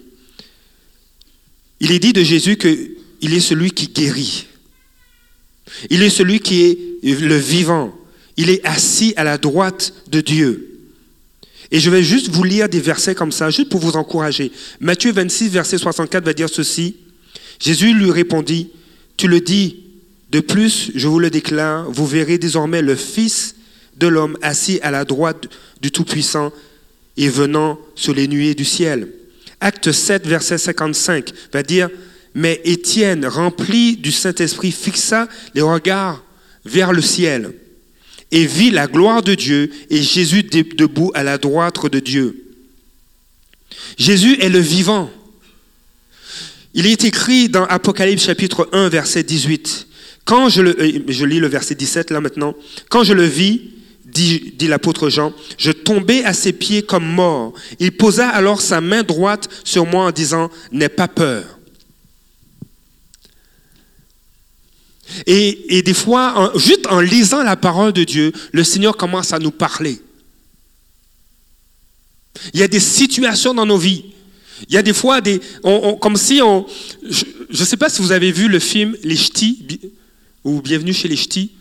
il 1.80 1.92
est 1.92 1.98
dit 1.98 2.12
de 2.12 2.22
Jésus 2.22 2.56
qu'il 2.56 3.34
est 3.34 3.40
celui 3.40 3.70
qui 3.70 3.88
guérit. 3.88 4.46
Il 5.90 6.02
est 6.02 6.10
celui 6.10 6.40
qui 6.40 6.62
est 6.62 6.78
le 7.02 7.36
vivant. 7.36 7.94
Il 8.36 8.50
est 8.50 8.64
assis 8.64 9.12
à 9.16 9.25
la 9.25 9.38
droite 9.38 9.92
de 10.08 10.20
Dieu. 10.20 10.75
Et 11.70 11.80
je 11.80 11.90
vais 11.90 12.02
juste 12.02 12.28
vous 12.28 12.44
lire 12.44 12.68
des 12.68 12.80
versets 12.80 13.14
comme 13.14 13.32
ça, 13.32 13.50
juste 13.50 13.68
pour 13.68 13.80
vous 13.80 13.96
encourager. 13.96 14.52
Matthieu 14.80 15.12
26, 15.12 15.49
verset 15.49 15.78
64 15.78 16.25
va 16.25 16.32
dire 16.32 16.49
ceci. 16.49 16.96
Jésus 17.58 17.92
lui 17.92 18.11
répondit, 18.11 18.70
tu 19.16 19.28
le 19.28 19.40
dis, 19.40 19.85
de 20.30 20.40
plus, 20.40 20.92
je 20.94 21.08
vous 21.08 21.18
le 21.18 21.30
déclare, 21.30 21.90
vous 21.90 22.06
verrez 22.06 22.38
désormais 22.38 22.82
le 22.82 22.94
Fils 22.94 23.56
de 23.96 24.06
l'homme 24.06 24.37
assis 24.42 24.78
à 24.82 24.90
la 24.90 25.04
droite 25.04 25.46
du 25.80 25.90
Tout-Puissant 25.90 26.52
et 27.16 27.28
venant 27.28 27.78
sur 27.94 28.14
les 28.14 28.28
nuées 28.28 28.54
du 28.54 28.64
ciel. 28.64 29.08
Acte 29.61 29.90
7, 29.90 30.26
verset 30.26 30.58
55 30.58 31.32
va 31.52 31.62
dire, 31.62 31.88
mais 32.35 32.61
Étienne, 32.64 33.25
rempli 33.26 33.96
du 33.96 34.12
Saint-Esprit, 34.12 34.70
fixa 34.70 35.28
les 35.54 35.62
regards 35.62 36.23
vers 36.64 36.92
le 36.92 37.00
ciel 37.00 37.54
et 38.33 38.47
vit 38.47 38.71
la 38.71 38.87
gloire 38.87 39.23
de 39.23 39.35
Dieu 39.35 39.71
et 39.90 40.02
Jésus 40.02 40.42
debout 40.42 41.11
à 41.14 41.23
la 41.23 41.38
droite 41.38 41.87
de 41.87 42.00
Dieu. 42.00 42.45
Jésus 43.99 44.37
est 44.40 44.49
le 44.49 44.59
vivant. 44.59 45.11
Il 46.75 46.87
est 46.87 47.04
écrit 47.04 47.49
dans 47.49 47.64
Apocalypse 47.64 48.25
chapitre 48.25 48.68
1, 48.73 48.88
verset 48.88 49.23
18. 49.23 49.87
Quand 50.25 50.49
je 50.49 50.61
le, 50.61 50.76
euh, 50.80 51.26
lis 51.26 51.40
le 51.40 51.47
verset 51.47 51.75
17 51.75 52.11
là 52.11 52.21
maintenant. 52.21 52.54
Quand 52.90 53.04
je 53.04 53.14
le 53.14 53.25
vis, 53.25 53.62
dit 54.04 54.66
l'apôtre 54.68 55.09
Jean, 55.09 55.33
je 55.59 55.71
tombai 55.71 56.25
à 56.25 56.33
ses 56.33 56.52
pieds 56.52 56.83
comme 56.83 57.06
mort. 57.06 57.52
Il 57.78 57.92
posa 57.92 58.28
alors 58.28 58.61
sa 58.61 58.80
main 58.80 59.02
droite 59.02 59.49
sur 59.64 59.87
moi 59.87 60.04
en 60.04 60.11
disant, 60.11 60.50
n'aie 60.73 60.88
pas 60.88 61.09
peur. 61.09 61.55
Et, 65.26 65.82
des 65.82 65.94
fois, 65.94 66.52
juste 66.56 66.86
en 66.88 67.00
lisant 67.00 67.42
la 67.42 67.56
parole 67.56 67.92
de 67.92 68.04
Dieu, 68.04 68.32
le 68.52 68.64
Seigneur 68.64 68.96
commence 68.96 69.32
à 69.32 69.38
nous 69.38 69.50
parler. 69.50 70.00
Il 72.52 72.60
y 72.60 72.62
a 72.62 72.68
des 72.68 72.80
situations 72.80 73.54
dans 73.54 73.66
nos 73.66 73.78
vies. 73.78 74.04
Il 74.68 74.75
y 74.75 74.78
a 74.78 74.82
des 74.82 74.92
fois 74.92 75.20
des, 75.20 75.40
comme 76.00 76.16
si 76.16 76.40
on, 76.42 76.66
je 77.08 77.25
ne 77.50 77.64
sais 77.64 77.76
pas 77.76 77.88
si 77.88 78.02
vous 78.02 78.12
avez 78.12 78.32
vu 78.32 78.48
le 78.48 78.58
film 78.58 78.96
Les 79.02 79.16
Ch'tis 79.16 79.64
ou 80.44 80.62
Bienvenue 80.62 80.94
chez 80.94 81.08
les 81.08 81.16
Ch'tis, 81.16 81.52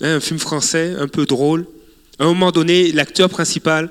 hein, 0.00 0.16
un 0.16 0.20
film 0.20 0.38
français 0.38 0.94
un 0.98 1.08
peu 1.08 1.26
drôle. 1.26 1.66
À 2.18 2.24
un 2.24 2.26
moment 2.26 2.50
donné, 2.50 2.92
l'acteur 2.92 3.30
principal 3.30 3.90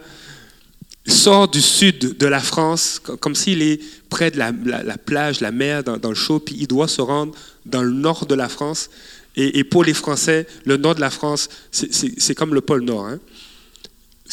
sort 1.10 1.48
du 1.48 1.62
sud 1.62 2.18
de 2.18 2.28
la 2.28 2.40
France, 2.40 3.02
comme 3.20 3.36
s'il 3.36 3.62
est 3.62 3.80
près 4.10 4.32
de 4.32 4.38
la, 4.38 4.52
la, 4.66 4.84
la 4.84 4.98
plage, 4.98 5.42
la 5.42 5.52
mer, 5.52 5.84
dans, 5.84 6.10
le 6.10 6.16
chaud, 6.16 6.40
puis 6.40 6.56
il 6.60 6.68
doit 6.68 6.88
se 6.88 7.02
rendre 7.02 7.34
dans 7.66 7.84
le 7.84 7.92
nord 7.92 8.26
de 8.26 8.36
la 8.36 8.50
France. 8.50 8.90
Et, 9.36 9.64
pour 9.64 9.84
les 9.84 9.94
Français, 9.94 10.48
le 10.66 10.76
nord 10.76 10.96
de 10.96 11.02
la 11.02 11.10
France, 11.10 11.50
c'est 11.72 12.36
comme 12.36 12.54
le 12.54 12.62
pôle 12.62 12.84
Nord. 12.84 13.08
Hein. 13.08 13.20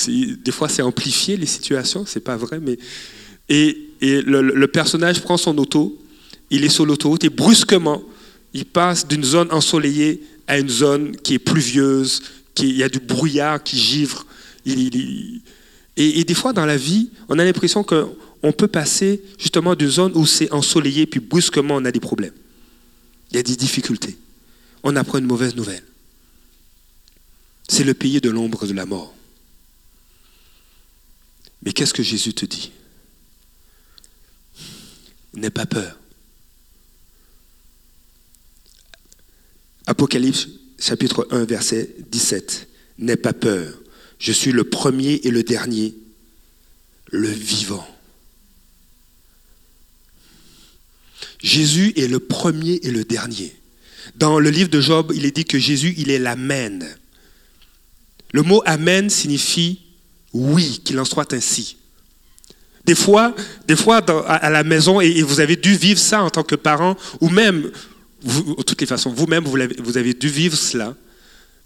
Des 0.09 0.53
fois, 0.53 0.69
c'est 0.69 0.83
amplifié 0.83 1.37
les 1.37 1.47
situations, 1.47 2.05
c'est 2.07 2.21
pas 2.21 2.37
vrai, 2.37 2.59
mais 2.61 2.79
et, 3.49 3.77
le, 4.01 4.67
personnage 4.67 5.21
prend 5.21 5.37
son 5.37 5.57
auto, 5.59 5.97
il 6.51 6.65
est 6.65 6.69
sur 6.69 6.87
l'autoroute 6.87 7.25
et 7.25 7.31
brusquement, 7.31 8.03
il 8.53 8.65
passe 8.65 9.07
d'une 9.07 9.25
zone 9.25 9.53
ensoleillée 9.53 10.23
à 10.47 10.59
une 10.59 10.69
zone 10.69 11.17
qui 11.17 11.35
est 11.35 11.39
pluvieuse, 11.39 12.23
qui, 12.55 12.71
il 12.71 12.77
y 12.77 12.83
a 12.83 12.89
du 12.89 13.01
brouillard 13.01 13.63
qui 13.63 13.79
givre. 13.79 14.27
Il, 14.65 15.43
et, 15.97 16.25
des 16.25 16.35
fois 16.35 16.53
dans 16.53 16.67
la 16.67 16.77
vie, 16.77 17.11
on 17.29 17.39
a 17.39 17.45
l'impression 17.45 17.83
qu'on 17.83 18.53
peut 18.53 18.69
passer 18.69 19.23
justement 19.39 19.75
d'une 19.75 19.89
zone 19.89 20.13
où 20.15 20.27
c'est 20.27 20.53
ensoleillé, 20.53 21.07
puis 21.07 21.21
brusquement 21.21 21.77
on 21.77 21.85
a 21.85 21.93
des 21.93 22.01
problèmes. 22.01 22.35
Il 23.31 23.37
y 23.37 23.41
a 23.41 23.43
des 23.43 23.57
difficultés. 23.57 24.19
On 24.83 24.95
apprend 24.95 25.19
une 25.19 25.25
mauvaise 25.25 25.57
nouvelle. 25.57 25.83
C'est 27.69 27.85
le 27.85 27.95
pays 27.95 28.21
de 28.21 28.31
l'ombre 28.31 28.67
de 28.67 28.75
la 28.75 28.87
mort. 28.87 29.15
Mais 31.63 31.73
qu'est-ce 31.73 31.95
que 31.95 32.03
Jésus 32.03 32.35
te 32.35 32.45
dit? 32.45 32.71
N'aie 35.35 35.51
pas 35.51 35.67
peur. 35.67 35.99
Apocalypse 39.87 40.49
chapitre 40.79 41.27
1 41.31 41.45
verset 41.45 41.95
17. 42.11 42.69
N'aie 42.99 43.17
pas 43.17 43.33
peur. 43.33 43.73
Je 44.19 44.33
suis 44.33 44.53
le 44.53 44.65
premier 44.65 45.21
et 45.25 45.31
le 45.31 45.43
dernier, 45.43 45.95
le 47.11 47.29
vivant. 47.29 47.87
Jésus 51.43 51.93
est 51.97 52.09
le 52.09 52.19
premier 52.19 52.81
et 52.83 52.91
le 52.91 53.05
dernier. 53.05 53.55
Dans 54.17 54.39
le 54.39 54.51
livre 54.51 54.71
de 54.71 54.81
Job, 54.81 55.13
il 55.15 55.27
est 55.27 55.37
dit 55.37 55.45
que 55.45 55.59
Jésus, 55.59 55.95
il 55.99 56.11
est 56.11 56.19
l'Amen. 56.19 56.87
Le 58.33 58.43
mot 58.43 58.63
Amen 58.65 59.11
signifie 59.11 59.81
oui, 60.33 60.81
qu'il 60.85 60.99
en 60.99 61.05
soit 61.05 61.33
ainsi. 61.33 61.77
Des 62.85 62.95
fois, 62.95 63.35
des 63.67 63.77
fois 63.77 63.99
à 63.99 64.51
la 64.51 64.63
maison, 64.63 65.01
et 65.01 65.23
vous 65.23 65.41
avez 65.41 65.57
dû 65.57 65.75
vivre 65.75 65.99
ça 65.99 66.23
en 66.23 66.31
tant 66.31 66.43
que 66.43 66.55
parent, 66.55 66.97
ou 67.21 67.29
même, 67.31 67.71
de 68.23 68.63
toutes 68.63 68.81
les 68.81 68.87
façons, 68.87 69.11
vous-même, 69.11 69.45
vous, 69.45 69.59
vous, 69.83 69.97
avez 69.97 70.15
dû 70.15 70.29
vivre 70.29 70.57
cela. 70.57 70.95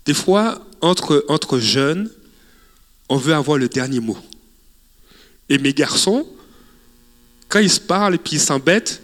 Des 0.07 0.15
fois, 0.15 0.65
entre, 0.81 1.25
entre 1.29 1.59
jeunes, 1.59 2.11
on 3.11 3.17
veut 3.17 3.35
avoir 3.35 3.59
le 3.59 3.69
dernier 3.69 4.01
mot. 4.01 4.17
Et 5.49 5.59
mes 5.59 5.75
garçons, 5.75 6.27
quand 7.49 7.59
ils 7.59 7.71
se 7.71 7.81
parlent 7.81 8.15
et 8.15 8.19
puis 8.19 8.37
ils 8.37 8.41
s'embêtent, 8.41 9.03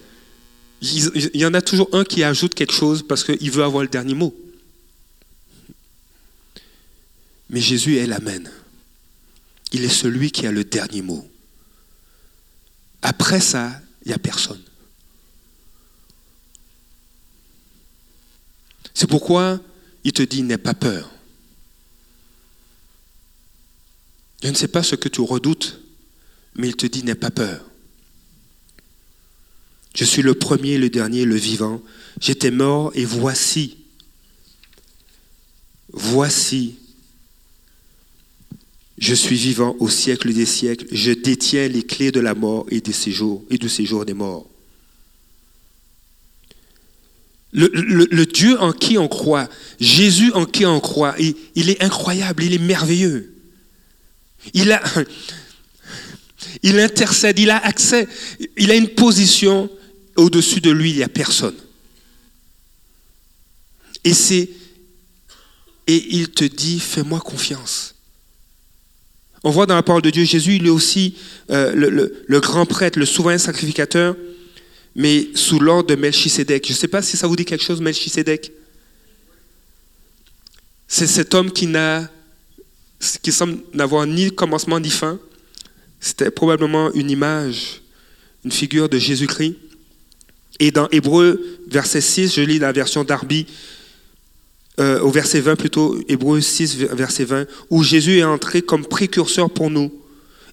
il 0.80 1.30
y 1.34 1.44
en 1.44 1.52
a 1.54 1.60
toujours 1.60 1.88
un 1.92 2.04
qui 2.04 2.22
ajoute 2.22 2.54
quelque 2.54 2.72
chose 2.72 3.04
parce 3.06 3.24
qu'il 3.24 3.50
veut 3.50 3.64
avoir 3.64 3.82
le 3.82 3.88
dernier 3.88 4.14
mot. 4.14 4.34
Mais 7.50 7.60
Jésus 7.60 7.96
est 7.96 8.06
l'Amen. 8.06 8.48
Il 9.72 9.84
est 9.84 9.88
celui 9.88 10.30
qui 10.30 10.46
a 10.46 10.52
le 10.52 10.62
dernier 10.62 11.02
mot. 11.02 11.28
Après 13.02 13.40
ça, 13.40 13.72
il 14.04 14.08
n'y 14.08 14.14
a 14.14 14.18
personne. 14.18 14.62
C'est 18.94 19.08
pourquoi 19.08 19.60
il 20.04 20.12
te 20.12 20.22
dit 20.22 20.44
n'aie 20.44 20.58
pas 20.58 20.74
peur. 20.74 21.10
Je 24.46 24.52
ne 24.52 24.54
sais 24.54 24.68
pas 24.68 24.84
ce 24.84 24.94
que 24.94 25.08
tu 25.08 25.22
redoutes, 25.22 25.80
mais 26.54 26.68
il 26.68 26.76
te 26.76 26.86
dit 26.86 27.02
n'aie 27.02 27.16
pas 27.16 27.32
peur. 27.32 27.68
Je 29.92 30.04
suis 30.04 30.22
le 30.22 30.34
premier, 30.34 30.78
le 30.78 30.88
dernier, 30.88 31.24
le 31.24 31.34
vivant. 31.34 31.82
J'étais 32.20 32.52
mort 32.52 32.92
et 32.94 33.04
voici, 33.04 33.76
voici, 35.92 36.76
je 38.98 39.14
suis 39.14 39.34
vivant 39.34 39.74
au 39.80 39.88
siècle 39.88 40.32
des 40.32 40.46
siècles. 40.46 40.86
Je 40.92 41.10
détiens 41.10 41.66
les 41.66 41.82
clés 41.82 42.12
de 42.12 42.20
la 42.20 42.36
mort 42.36 42.66
et, 42.70 42.80
des 42.80 42.92
séjours, 42.92 43.42
et 43.50 43.58
du 43.58 43.68
séjour 43.68 44.04
des 44.04 44.14
morts. 44.14 44.48
Le, 47.52 48.24
Dieu 48.26 48.60
en 48.60 48.70
qui 48.70 48.96
on 48.96 49.08
croit, 49.08 49.48
Jésus 49.80 50.30
en 50.34 50.46
qui 50.46 50.64
on 50.66 50.78
croit, 50.78 51.16
il, 51.18 51.34
il 51.56 51.68
est 51.68 51.82
incroyable, 51.82 52.44
il 52.44 52.52
est 52.52 52.58
merveilleux. 52.58 53.35
Il, 54.54 54.72
a, 54.72 54.82
il 56.62 56.78
intercède, 56.78 57.38
il 57.38 57.50
a 57.50 57.58
accès, 57.58 58.08
il 58.56 58.70
a 58.70 58.74
une 58.74 58.88
position 58.88 59.70
au-dessus 60.16 60.60
de 60.60 60.70
lui, 60.70 60.90
il 60.90 60.96
n'y 60.96 61.02
a 61.02 61.08
personne. 61.08 61.56
Et 64.04 64.14
c'est 64.14 64.48
et 65.86 66.16
il 66.16 66.30
te 66.30 66.44
dit 66.44 66.80
fais-moi 66.80 67.20
confiance. 67.20 67.94
On 69.44 69.50
voit 69.50 69.66
dans 69.66 69.76
la 69.76 69.82
parole 69.82 70.02
de 70.02 70.10
Dieu, 70.10 70.24
Jésus, 70.24 70.56
il 70.56 70.66
est 70.66 70.70
aussi 70.70 71.14
euh, 71.50 71.72
le, 72.26 72.40
grand 72.40 72.66
prêtre, 72.66 72.98
le 72.98 73.06
souverain 73.06 73.38
sacrificateur, 73.38 74.16
mais 74.96 75.28
sous 75.34 75.60
l'ordre 75.60 75.88
de 75.90 75.94
Melchisédek. 75.94 76.66
Je 76.66 76.72
ne 76.72 76.76
sais 76.76 76.88
pas 76.88 77.02
si 77.02 77.16
ça 77.16 77.28
vous 77.28 77.36
dit 77.36 77.44
quelque 77.44 77.62
chose, 77.62 77.80
Melchisédek. 77.80 78.50
C'est 80.88 81.06
cet 81.06 81.34
homme 81.34 81.52
qui 81.52 81.68
n'a, 81.68 82.10
qui 83.22 83.32
semble 83.32 83.58
n'avoir 83.74 84.06
ni 84.06 84.30
commencement 84.30 84.80
ni 84.80 84.90
fin. 84.90 85.18
C'était 86.00 86.30
probablement 86.30 86.92
une 86.92 87.10
image, 87.10 87.82
une 88.44 88.52
figure 88.52 88.88
de 88.88 88.98
Jésus-Christ. 88.98 89.56
Et 90.58 90.70
dans 90.70 90.88
Hébreu, 90.90 91.58
verset 91.68 92.00
6, 92.00 92.34
je 92.34 92.40
lis 92.40 92.58
la 92.58 92.72
version 92.72 93.04
d'Arby, 93.04 93.46
euh, 94.80 95.00
au 95.00 95.10
verset 95.10 95.40
20 95.40 95.56
plutôt, 95.56 95.98
Hébreu 96.08 96.40
6, 96.40 96.76
verset 96.76 97.24
20, 97.24 97.46
où 97.70 97.82
Jésus 97.82 98.18
est 98.18 98.24
entré 98.24 98.62
comme 98.62 98.86
précurseur 98.86 99.50
pour 99.50 99.70
nous, 99.70 99.92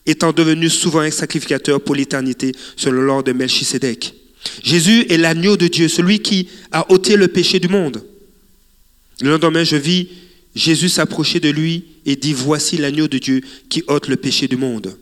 étant 0.06 0.34
devenu 0.34 0.70
souverain 0.70 1.12
sacrificateur 1.12 1.82
pour 1.82 1.96
l'éternité 1.96 2.52
selon 2.76 3.02
l'ordre 3.02 3.24
de 3.24 3.34
Melchisédek. 3.34 4.14
Jésus 4.62 5.06
est 5.10 5.18
l'agneau 5.18 5.56
de 5.56 5.68
Dieu, 5.68 5.88
celui 5.88 6.20
qui 6.20 6.50
a 6.72 6.92
ôté 6.92 7.16
le 7.16 7.30
péché 7.30 7.60
du 7.60 7.70
monde. 7.70 8.04
Le 9.22 9.30
lendemain, 9.30 9.64
je 9.64 9.78
vis 9.78 10.10
Jésus 10.55 10.89
s'approcher 10.89 11.39
de 11.39 11.50
lui 11.50 11.86
et 12.05 12.15
dit, 12.15 12.33
voici 12.33 12.77
l'agneau 12.77 13.07
de 13.07 13.17
Dieu 13.17 13.41
qui 13.69 13.83
ôte 13.88 14.07
le 14.07 14.17
péché 14.17 14.48
du 14.48 14.55
monde. 14.55 14.98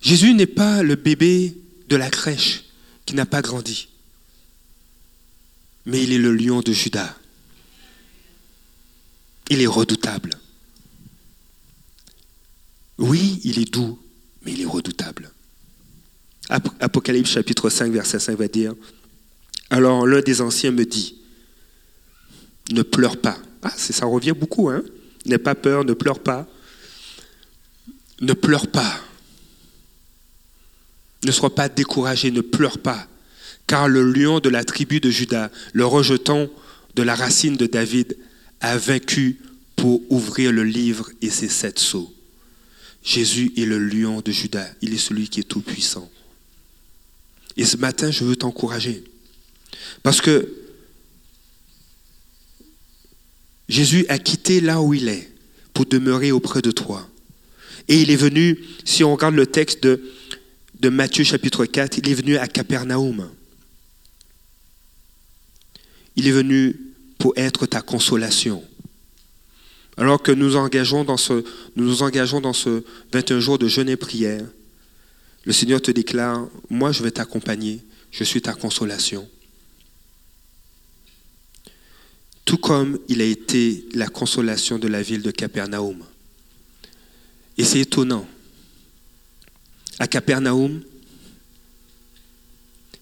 Jésus 0.00 0.34
n'est 0.34 0.46
pas 0.46 0.82
le 0.82 0.96
bébé 0.96 1.56
de 1.88 1.96
la 1.96 2.10
crèche 2.10 2.64
qui 3.06 3.14
n'a 3.14 3.24
pas 3.24 3.40
grandi, 3.40 3.88
mais 5.86 6.02
il 6.02 6.12
est 6.12 6.18
le 6.18 6.34
lion 6.34 6.60
de 6.60 6.72
Judas. 6.72 7.16
Il 9.50 9.60
est 9.60 9.66
redoutable. 9.66 10.38
Oui, 12.98 13.40
il 13.44 13.58
est 13.58 13.70
doux, 13.70 13.98
mais 14.42 14.52
il 14.52 14.60
est 14.60 14.66
redoutable. 14.66 15.30
Apocalypse 16.48 17.30
chapitre 17.30 17.70
5, 17.70 17.92
verset 17.92 18.20
5 18.20 18.38
va 18.38 18.48
dire, 18.48 18.74
alors 19.70 20.06
l'un 20.06 20.20
des 20.20 20.40
anciens 20.42 20.70
me 20.70 20.84
dit, 20.84 21.16
ne 22.70 22.82
pleure 22.82 23.16
pas. 23.20 23.38
Ah, 23.64 23.72
ça 23.76 24.06
revient 24.06 24.34
beaucoup, 24.36 24.68
hein 24.68 24.82
N'aie 25.26 25.38
pas 25.38 25.54
peur, 25.54 25.84
ne 25.84 25.94
pleure 25.94 26.20
pas. 26.20 26.46
Ne 28.20 28.34
pleure 28.34 28.68
pas. 28.68 29.00
Ne 31.24 31.32
sois 31.32 31.54
pas 31.54 31.70
découragé, 31.70 32.30
ne 32.30 32.42
pleure 32.42 32.78
pas. 32.78 33.08
Car 33.66 33.88
le 33.88 34.12
lion 34.12 34.40
de 34.40 34.50
la 34.50 34.64
tribu 34.64 35.00
de 35.00 35.10
Judas, 35.10 35.50
le 35.72 35.86
rejeton 35.86 36.50
de 36.94 37.02
la 37.02 37.14
racine 37.14 37.56
de 37.56 37.66
David, 37.66 38.16
a 38.60 38.76
vaincu 38.76 39.40
pour 39.76 40.02
ouvrir 40.10 40.52
le 40.52 40.62
livre 40.62 41.10
et 41.22 41.30
ses 41.30 41.48
sept 41.48 41.78
sceaux. 41.78 42.14
Jésus 43.02 43.52
est 43.56 43.64
le 43.64 43.78
lion 43.78 44.20
de 44.20 44.30
Judas, 44.30 44.68
il 44.82 44.94
est 44.94 44.98
celui 44.98 45.28
qui 45.28 45.40
est 45.40 45.44
tout 45.44 45.60
puissant. 45.60 46.10
Et 47.56 47.64
ce 47.64 47.76
matin, 47.76 48.10
je 48.10 48.24
veux 48.24 48.36
t'encourager. 48.36 49.04
Parce 50.02 50.20
que 50.20 50.63
Jésus 53.68 54.04
a 54.08 54.18
quitté 54.18 54.60
là 54.60 54.80
où 54.80 54.94
il 54.94 55.08
est 55.08 55.30
pour 55.72 55.86
demeurer 55.86 56.32
auprès 56.32 56.62
de 56.62 56.70
toi. 56.70 57.08
Et 57.88 58.00
il 58.00 58.10
est 58.10 58.16
venu, 58.16 58.58
si 58.84 59.04
on 59.04 59.14
regarde 59.14 59.34
le 59.34 59.46
texte 59.46 59.84
de, 59.84 60.00
Matthieu 60.88 61.24
chapitre 61.24 61.64
4, 61.64 61.98
il 61.98 62.08
est 62.10 62.14
venu 62.14 62.36
à 62.36 62.46
Capernaum. 62.46 63.30
Il 66.16 66.28
est 66.28 66.32
venu 66.32 66.76
pour 67.18 67.32
être 67.36 67.64
ta 67.66 67.80
consolation. 67.80 68.62
Alors 69.96 70.22
que 70.22 70.30
nous, 70.30 70.56
engageons 70.56 71.04
dans 71.04 71.16
ce, 71.16 71.44
nous 71.76 71.84
nous 71.84 72.02
engageons 72.02 72.40
dans 72.40 72.52
ce 72.52 72.84
21 73.12 73.40
jours 73.40 73.58
de 73.58 73.66
jeûne 73.66 73.88
et 73.88 73.96
prière, 73.96 74.44
le 75.44 75.52
Seigneur 75.52 75.80
te 75.80 75.90
déclare, 75.90 76.46
moi 76.68 76.92
je 76.92 77.02
vais 77.02 77.10
t'accompagner, 77.10 77.80
je 78.10 78.24
suis 78.24 78.42
ta 78.42 78.54
consolation. 78.54 79.28
Tout 82.44 82.58
comme 82.58 82.98
il 83.08 83.20
a 83.20 83.24
été 83.24 83.86
la 83.94 84.08
consolation 84.08 84.78
de 84.78 84.88
la 84.88 85.02
ville 85.02 85.22
de 85.22 85.30
Capernaum. 85.30 86.04
Et 87.56 87.64
c'est 87.64 87.80
étonnant. 87.80 88.26
À 89.98 90.06
Capernaum, 90.06 90.82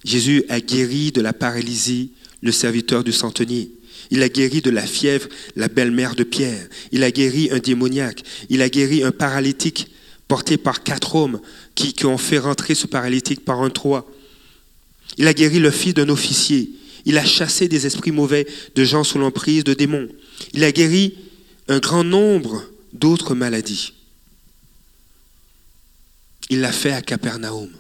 Jésus 0.04 0.44
a 0.48 0.60
guéri 0.60 1.12
de 1.12 1.20
la 1.20 1.32
paralysie 1.32 2.12
le 2.42 2.52
serviteur 2.52 3.04
du 3.04 3.12
centenier. 3.12 3.70
Il 4.10 4.22
a 4.22 4.28
guéri 4.28 4.60
de 4.60 4.70
la 4.70 4.86
fièvre 4.86 5.28
la 5.56 5.68
belle-mère 5.68 6.14
de 6.14 6.24
Pierre. 6.24 6.68
Il 6.90 7.02
a 7.02 7.10
guéri 7.10 7.48
un 7.50 7.58
démoniaque. 7.58 8.22
Il 8.50 8.62
a 8.62 8.68
guéri 8.68 9.02
un 9.02 9.12
paralytique 9.12 9.88
porté 10.28 10.56
par 10.56 10.82
quatre 10.82 11.14
hommes 11.14 11.40
qui, 11.74 11.94
ont 12.04 12.18
fait 12.18 12.38
rentrer 12.38 12.74
ce 12.74 12.86
paralytique 12.86 13.44
par 13.44 13.62
un 13.62 13.70
toit. 13.70 14.10
Il 15.18 15.26
a 15.26 15.34
guéri 15.34 15.58
le 15.60 15.70
fils 15.70 15.94
d'un 15.94 16.08
officier. 16.08 16.70
Il 17.04 17.18
a 17.18 17.24
chassé 17.24 17.68
des 17.68 17.86
esprits 17.86 18.12
mauvais 18.12 18.46
de 18.74 18.84
gens 18.84 19.04
sous 19.04 19.18
l'emprise 19.18 19.64
de 19.64 19.74
démons. 19.74 20.08
Il 20.52 20.64
a 20.64 20.72
guéri 20.72 21.16
un 21.68 21.78
grand 21.78 22.04
nombre 22.04 22.64
d'autres 22.92 23.34
maladies. 23.34 23.94
Il 26.50 26.60
l'a 26.60 26.72
fait 26.72 26.92
à 26.92 27.02
Capernaum. 27.02 27.70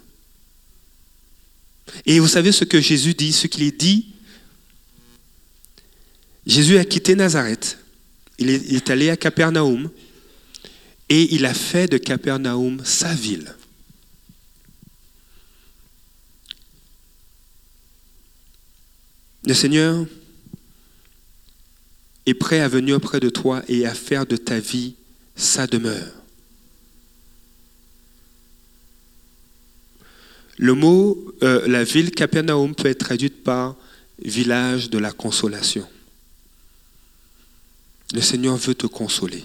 Et 2.06 2.18
vous 2.18 2.28
savez 2.28 2.52
ce 2.52 2.64
que 2.64 2.80
Jésus 2.80 3.14
dit, 3.14 3.32
ce 3.32 3.46
qu'il 3.46 3.76
dit? 3.76 4.06
Jésus 6.46 6.78
a 6.78 6.84
quitté 6.84 7.14
Nazareth, 7.14 7.78
il 8.38 8.50
est, 8.50 8.90
allé 8.90 9.10
à 9.10 9.16
Capernaum 9.16 9.90
et 11.08 11.34
il 11.34 11.46
a 11.46 11.54
fait 11.54 11.86
de 11.86 11.98
Capernaum 11.98 12.80
sa 12.84 13.14
ville. 13.14 13.54
Le 19.44 19.54
Seigneur 19.54 20.06
est 22.26 22.34
prêt 22.34 22.60
à 22.60 22.68
venir 22.68 22.96
auprès 22.96 23.20
de 23.20 23.28
toi 23.28 23.62
et 23.68 23.86
à 23.86 23.94
faire 23.94 24.26
de 24.26 24.36
ta 24.36 24.60
vie 24.60 24.94
sa 25.34 25.66
demeure. 25.66 26.12
Le 30.58 30.74
mot, 30.74 31.34
euh, 31.42 31.66
la 31.66 31.82
ville 31.82 32.12
Capernaum 32.12 32.74
peut 32.74 32.88
être 32.88 33.04
traduite 33.04 33.42
par 33.42 33.74
village 34.24 34.90
de 34.90 34.98
la 34.98 35.10
consolation. 35.10 35.88
Le 38.12 38.20
Seigneur 38.20 38.56
veut 38.56 38.74
te 38.74 38.86
consoler. 38.86 39.42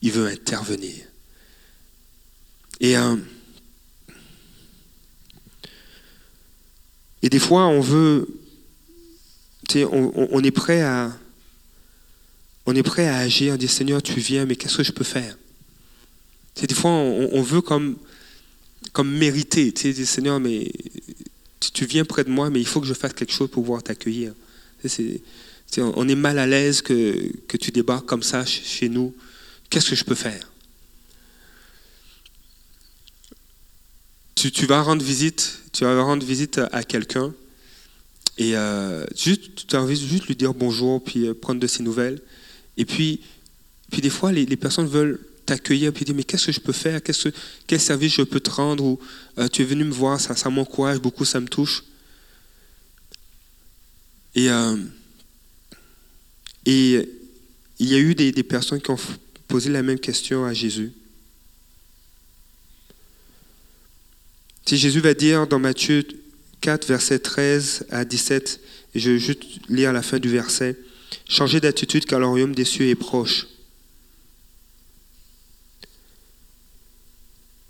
Il 0.00 0.12
veut 0.12 0.28
intervenir. 0.28 0.94
Et, 2.80 2.96
euh, 2.96 3.16
et 7.22 7.28
des 7.28 7.40
fois, 7.40 7.66
on 7.66 7.80
veut, 7.80 8.28
on, 9.76 10.42
est 10.42 10.50
prêt 10.50 10.82
à, 10.82 11.16
on 12.66 12.74
est 12.74 12.82
prêt 12.82 13.06
à 13.06 13.18
agir, 13.18 13.54
on 13.54 13.56
dit 13.56 13.68
Seigneur, 13.68 14.02
tu 14.02 14.18
viens, 14.20 14.46
mais 14.46 14.56
qu'est-ce 14.56 14.76
que 14.76 14.82
je 14.82 14.92
peux 14.92 15.04
faire? 15.04 15.36
Des 16.60 16.74
fois, 16.74 16.90
on, 16.90 17.42
veut 17.42 17.60
comme, 17.60 17.96
comme 18.92 19.10
mériter. 19.10 19.72
Tu 19.72 19.94
sais, 19.94 20.04
Seigneur, 20.04 20.40
mais 20.40 20.70
tu, 21.60 21.86
viens 21.86 22.04
près 22.04 22.24
de 22.24 22.30
moi, 22.30 22.50
mais 22.50 22.60
il 22.60 22.66
faut 22.66 22.80
que 22.80 22.86
je 22.86 22.94
fasse 22.94 23.12
quelque 23.12 23.32
chose 23.32 23.50
pour 23.50 23.62
pouvoir 23.62 23.82
t'accueillir. 23.82 24.32
On 25.76 26.08
est 26.08 26.14
mal 26.16 26.38
à 26.38 26.46
l'aise 26.46 26.82
que, 26.82 27.30
tu 27.58 27.70
débarques 27.70 28.06
comme 28.06 28.22
ça 28.22 28.44
ch- 28.44 28.64
chez 28.64 28.88
nous. 28.88 29.14
Qu'est-ce 29.70 29.90
que 29.90 29.96
je 29.96 30.04
peux 30.04 30.16
faire? 30.16 30.50
Tu, 34.34 34.66
vas 34.66 34.82
rendre 34.82 35.04
visite, 35.04 35.60
tu 35.72 35.84
vas 35.84 36.00
rendre 36.02 36.24
visite 36.24 36.60
à 36.72 36.82
quelqu'un 36.82 37.34
et 38.38 38.56
euh, 38.56 39.04
juste, 39.16 39.66
tu 39.66 39.76
as 39.76 39.86
juste 39.88 40.26
lui 40.26 40.36
dire 40.36 40.54
bonjour, 40.54 41.02
puis 41.02 41.26
euh, 41.26 41.34
prendre 41.34 41.60
de 41.60 41.66
ses 41.66 41.82
nouvelles. 41.82 42.22
Et 42.76 42.84
puis, 42.84 43.20
puis 43.90 44.00
des 44.00 44.10
fois, 44.10 44.30
les, 44.30 44.46
les 44.46 44.56
personnes 44.56 44.86
veulent 44.86 45.18
t'accueillir, 45.44 45.92
puis 45.92 46.04
dire 46.04 46.14
mais 46.14 46.22
qu'est-ce 46.22 46.46
que 46.46 46.52
je 46.52 46.60
peux 46.60 46.72
faire, 46.72 47.00
quel 47.02 47.80
service 47.80 48.14
je 48.14 48.22
peux 48.22 48.38
te 48.38 48.50
rendre, 48.50 48.84
ou 48.84 49.00
euh, 49.38 49.48
tu 49.48 49.62
es 49.62 49.64
venu 49.64 49.82
me 49.82 49.92
voir, 49.92 50.20
ça, 50.20 50.36
ça 50.36 50.50
m'encourage 50.50 51.00
beaucoup, 51.00 51.24
ça 51.24 51.40
me 51.40 51.48
touche. 51.48 51.82
Et, 54.36 54.46
et 56.64 57.08
il 57.80 57.88
y 57.88 57.94
a 57.96 57.98
eu 57.98 58.14
des, 58.14 58.30
des 58.30 58.42
personnes 58.44 58.80
qui 58.80 58.90
ont 58.92 58.98
posé 59.48 59.68
la 59.68 59.82
même 59.82 59.98
question 59.98 60.44
à 60.44 60.52
Jésus. 60.52 60.92
Si 64.64 64.76
Jésus 64.76 65.00
va 65.00 65.14
dire 65.14 65.48
dans 65.48 65.58
Matthieu 65.58 66.06
4, 66.60 66.86
versets 66.86 67.18
13 67.18 67.86
à 67.90 68.04
17, 68.04 68.60
et 68.94 69.00
je 69.00 69.10
vais 69.12 69.18
juste 69.18 69.42
lire 69.68 69.92
la 69.92 70.02
fin 70.02 70.18
du 70.18 70.28
verset, 70.28 70.76
Changez 71.26 71.60
d'attitude 71.60 72.04
car 72.04 72.20
le 72.20 72.26
royaume 72.26 72.54
des 72.54 72.64
cieux 72.64 72.88
est 72.88 72.94
proche. 72.94 73.46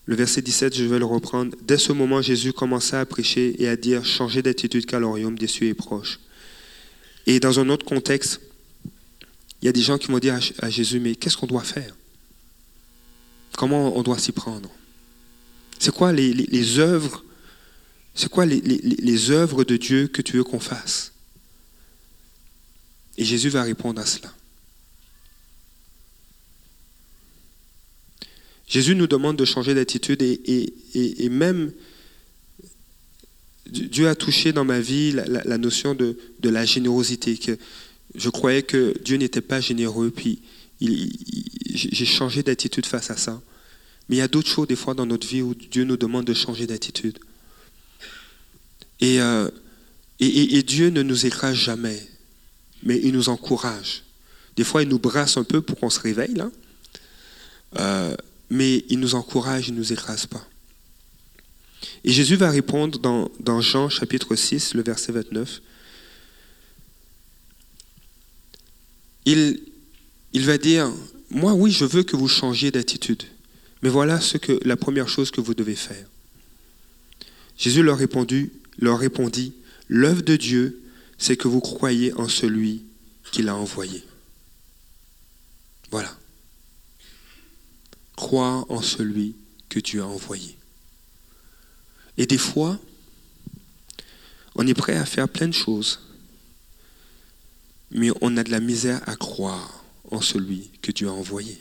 Le 0.06 0.16
verset 0.16 0.42
17, 0.42 0.74
je 0.74 0.84
vais 0.84 0.98
le 0.98 1.04
reprendre. 1.04 1.54
Dès 1.62 1.76
ce 1.76 1.92
moment, 1.92 2.22
Jésus 2.22 2.52
commença 2.52 3.00
à 3.00 3.06
prêcher 3.06 3.60
et 3.62 3.68
à 3.68 3.76
dire 3.76 4.04
Changez 4.04 4.42
d'attitude 4.42 4.86
car 4.86 5.00
le 5.00 5.06
royaume 5.06 5.38
des 5.38 5.46
cieux 5.46 5.68
est 5.68 5.74
proche. 5.74 6.18
Et 7.26 7.40
dans 7.40 7.60
un 7.60 7.68
autre 7.68 7.84
contexte, 7.84 8.40
il 9.60 9.66
y 9.66 9.68
a 9.68 9.72
des 9.72 9.82
gens 9.82 9.98
qui 9.98 10.06
vont 10.08 10.18
dire 10.18 10.38
à- 10.60 10.70
Jésus 10.70 10.98
Mais 10.98 11.14
qu'est-ce 11.14 11.36
qu'on 11.36 11.46
doit 11.46 11.62
faire? 11.64 11.94
Comment 13.56 13.96
on 13.96 14.02
doit 14.02 14.18
s'y 14.18 14.32
prendre? 14.32 14.70
C'est 15.78 15.92
quoi 15.92 16.12
les 16.12 16.78
œuvres 16.78 17.24
C'est 18.18 18.28
quoi 18.28 18.46
les, 18.46 19.30
œuvres 19.30 19.62
de 19.62 19.76
Dieu 19.76 20.08
que 20.08 20.22
tu 20.22 20.38
veux 20.38 20.42
qu'on 20.42 20.58
fasse? 20.58 21.12
Et 23.16 23.24
Jésus 23.24 23.48
va 23.48 23.62
répondre 23.62 24.00
à 24.00 24.06
cela. 24.06 24.34
Jésus 28.66 28.96
nous 28.96 29.06
demande 29.06 29.36
de 29.36 29.44
changer 29.44 29.72
d'attitude 29.72 30.20
et, 30.20 31.28
même 31.28 31.70
Dieu 33.66 34.08
a 34.08 34.16
touché 34.16 34.52
dans 34.52 34.64
ma 34.64 34.80
vie 34.80 35.12
la, 35.12 35.56
notion 35.56 35.94
de, 35.94 36.18
la 36.42 36.64
générosité. 36.64 37.38
Que 37.38 37.56
je 38.16 38.30
croyais 38.30 38.64
que 38.64 38.98
Dieu 39.04 39.16
n'était 39.16 39.40
pas 39.40 39.60
généreux, 39.60 40.10
puis 40.10 40.42
j'ai 40.80 42.04
changé 42.04 42.42
d'attitude 42.42 42.86
face 42.86 43.12
à 43.12 43.16
ça. 43.16 43.40
Mais 44.08 44.16
il 44.16 44.18
y 44.18 44.22
a 44.22 44.28
d'autres 44.28 44.50
choses 44.50 44.66
des 44.66 44.74
fois 44.74 44.94
dans 44.94 45.06
notre 45.06 45.28
vie 45.28 45.40
où 45.40 45.54
Dieu 45.54 45.84
nous 45.84 45.96
demande 45.96 46.24
de 46.24 46.34
changer 46.34 46.66
d'attitude. 46.66 47.20
Et, 49.00 49.20
euh, 49.20 49.48
et, 50.20 50.62
Dieu 50.62 50.90
ne 50.90 51.02
nous 51.02 51.26
écrase 51.26 51.54
jamais, 51.54 52.08
mais 52.82 52.98
il 53.02 53.12
nous 53.12 53.28
encourage. 53.28 54.02
Des 54.56 54.64
fois, 54.64 54.82
il 54.82 54.88
nous 54.88 54.98
brasse 54.98 55.36
un 55.36 55.44
peu 55.44 55.60
pour 55.60 55.78
qu'on 55.78 55.90
se 55.90 56.00
réveille, 56.00 56.34
là. 56.34 56.50
Euh, 57.78 58.16
mais 58.50 58.84
il 58.88 58.98
nous 58.98 59.14
encourage, 59.14 59.68
il 59.68 59.74
ne 59.74 59.78
nous 59.78 59.92
écrase 59.92 60.26
pas. 60.26 60.44
Et 62.02 62.12
Jésus 62.12 62.36
va 62.36 62.50
répondre 62.50 62.98
dans, 62.98 63.60
Jean 63.60 63.88
chapitre 63.88 64.34
6, 64.34 64.74
le 64.74 64.82
verset 64.82 65.12
29. 65.12 65.60
Il, 69.26 69.60
il 70.32 70.44
va 70.44 70.58
dire, 70.58 70.90
moi 71.30 71.52
oui, 71.52 71.70
je 71.70 71.84
veux 71.84 72.02
que 72.02 72.16
vous 72.16 72.28
changiez 72.28 72.70
d'attitude, 72.70 73.22
mais 73.82 73.90
voilà 73.90 74.20
ce 74.20 74.38
que, 74.38 74.58
la 74.64 74.76
première 74.76 75.08
chose 75.08 75.30
que 75.30 75.40
vous 75.40 75.54
devez 75.54 75.76
faire. 75.76 76.06
Jésus 77.56 77.82
leur, 77.82 77.98
répondu, 77.98 78.52
leur 78.78 78.98
répondit, 78.98 79.54
l'œuvre 79.88 80.22
de 80.22 80.36
Dieu, 80.36 80.82
c'est 81.18 81.36
que 81.36 81.48
vous 81.48 81.60
croyez 81.60 82.12
en 82.14 82.28
celui 82.28 82.84
qui 83.32 83.42
l'a 83.42 83.56
envoyé. 83.56 84.04
Voilà. 85.90 86.16
Croire 88.16 88.64
en 88.70 88.82
celui 88.82 89.34
que 89.68 89.80
Dieu 89.80 90.02
a 90.02 90.06
envoyé. 90.06 90.56
Et 92.16 92.26
des 92.26 92.38
fois, 92.38 92.78
on 94.54 94.66
est 94.66 94.74
prêt 94.74 94.96
à 94.96 95.06
faire 95.06 95.28
plein 95.28 95.48
de 95.48 95.52
choses, 95.52 96.00
mais 97.90 98.10
on 98.20 98.36
a 98.36 98.44
de 98.44 98.50
la 98.50 98.60
misère 98.60 99.00
à 99.08 99.16
croire 99.16 99.84
en 100.10 100.20
celui 100.20 100.70
que 100.82 100.92
Dieu 100.92 101.08
a 101.08 101.12
envoyé. 101.12 101.58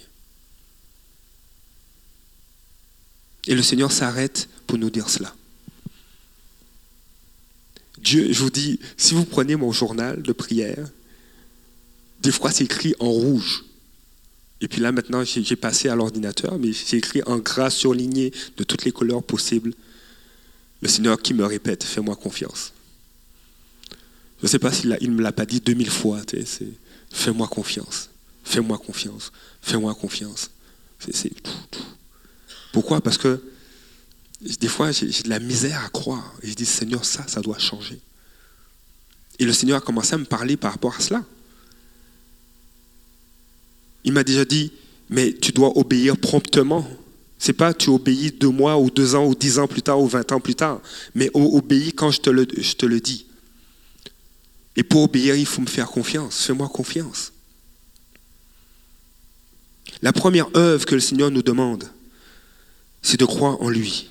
Et 3.45 3.55
le 3.55 3.63
Seigneur 3.63 3.91
s'arrête 3.91 4.49
pour 4.65 4.77
nous 4.77 4.89
dire 4.89 5.09
cela. 5.09 5.36
Dieu, 8.07 8.31
je 8.31 8.39
vous 8.41 8.49
dis, 8.49 8.79
si 8.95 9.13
vous 9.13 9.25
prenez 9.25 9.57
mon 9.57 9.73
journal 9.73 10.21
de 10.21 10.31
prière, 10.31 10.87
des 12.21 12.31
fois 12.31 12.51
c'est 12.51 12.63
écrit 12.63 12.95
en 12.99 13.09
rouge. 13.11 13.65
Et 14.61 14.69
puis 14.69 14.79
là 14.79 14.93
maintenant, 14.93 15.25
j'ai 15.25 15.43
j'ai 15.43 15.57
passé 15.57 15.89
à 15.89 15.95
l'ordinateur, 15.95 16.57
mais 16.57 16.71
c'est 16.71 16.95
écrit 16.97 17.21
en 17.25 17.37
gras 17.37 17.69
surligné 17.69 18.31
de 18.55 18.63
toutes 18.63 18.85
les 18.85 18.93
couleurs 18.93 19.21
possibles. 19.23 19.73
Le 20.81 20.87
Seigneur 20.87 21.21
qui 21.21 21.33
me 21.33 21.45
répète, 21.45 21.83
fais-moi 21.83 22.15
confiance. 22.15 22.71
Je 24.39 24.43
ne 24.43 24.47
sais 24.47 24.59
pas 24.59 24.71
s'il 24.71 24.89
ne 24.89 25.07
me 25.09 25.21
l'a 25.21 25.33
pas 25.33 25.45
dit 25.45 25.59
2000 25.59 25.89
fois. 25.89 26.21
c'est 26.29 26.67
Fais-moi 27.11 27.47
confiance. 27.49 28.09
Fais-moi 28.45 28.77
confiance. 28.77 29.33
Fais-moi 29.61 29.93
confiance. 29.95 30.49
C'est- 30.99 31.13
c'est. 31.15 31.33
Pourquoi? 32.71 33.01
Parce 33.01 33.17
que 33.17 33.41
des 34.41 34.67
fois, 34.67 34.91
j'ai 34.91 35.07
de 35.07 35.29
la 35.29 35.39
misère 35.39 35.83
à 35.83 35.89
croire. 35.89 36.33
Et 36.43 36.49
je 36.49 36.53
dis, 36.53 36.65
Seigneur, 36.65 37.03
ça, 37.03 37.25
ça 37.27 37.41
doit 37.41 37.57
changer. 37.57 37.99
Et 39.39 39.45
le 39.45 39.53
Seigneur 39.53 39.77
a 39.77 39.81
commencé 39.81 40.13
à 40.13 40.17
me 40.17 40.25
parler 40.25 40.57
par 40.57 40.71
rapport 40.71 40.95
à 40.95 40.99
cela. 40.99 41.23
Il 44.03 44.13
m'a 44.13 44.23
déjà 44.23 44.45
dit, 44.45 44.71
mais 45.09 45.33
tu 45.33 45.51
dois 45.51 45.77
obéir 45.77 46.17
promptement. 46.17 46.87
C'est 47.39 47.53
pas 47.53 47.73
tu 47.73 47.89
obéis 47.89 48.31
deux 48.31 48.49
mois 48.49 48.77
ou 48.79 48.89
deux 48.89 49.15
ans 49.15 49.25
ou 49.25 49.35
dix 49.35 49.59
ans 49.59 49.67
plus 49.67 49.81
tard 49.81 49.99
ou 49.99 50.07
vingt 50.07 50.31
ans 50.31 50.39
plus 50.39 50.55
tard, 50.55 50.81
mais 51.13 51.29
obéis 51.35 51.93
quand 51.93 52.09
je 52.09 52.19
te 52.19 52.31
le, 52.31 52.47
je 52.57 52.73
te 52.73 52.85
le 52.85 52.99
dis. 52.99 53.27
Et 54.75 54.83
pour 54.83 55.03
obéir, 55.03 55.35
il 55.35 55.45
faut 55.45 55.61
me 55.61 55.67
faire 55.67 55.87
confiance. 55.87 56.43
Fais-moi 56.45 56.67
confiance. 56.69 57.31
La 60.01 60.13
première 60.13 60.47
œuvre 60.55 60.85
que 60.85 60.95
le 60.95 61.01
Seigneur 61.01 61.31
nous 61.31 61.41
demande, 61.41 61.89
c'est 63.01 63.19
de 63.19 63.25
croire 63.25 63.61
en 63.61 63.69
lui. 63.69 64.09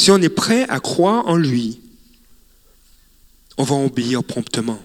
Si 0.00 0.10
on 0.10 0.22
est 0.22 0.30
prêt 0.30 0.64
à 0.70 0.80
croire 0.80 1.28
en 1.28 1.36
lui, 1.36 1.78
on 3.58 3.64
va 3.64 3.76
obéir 3.76 4.24
promptement. 4.24 4.82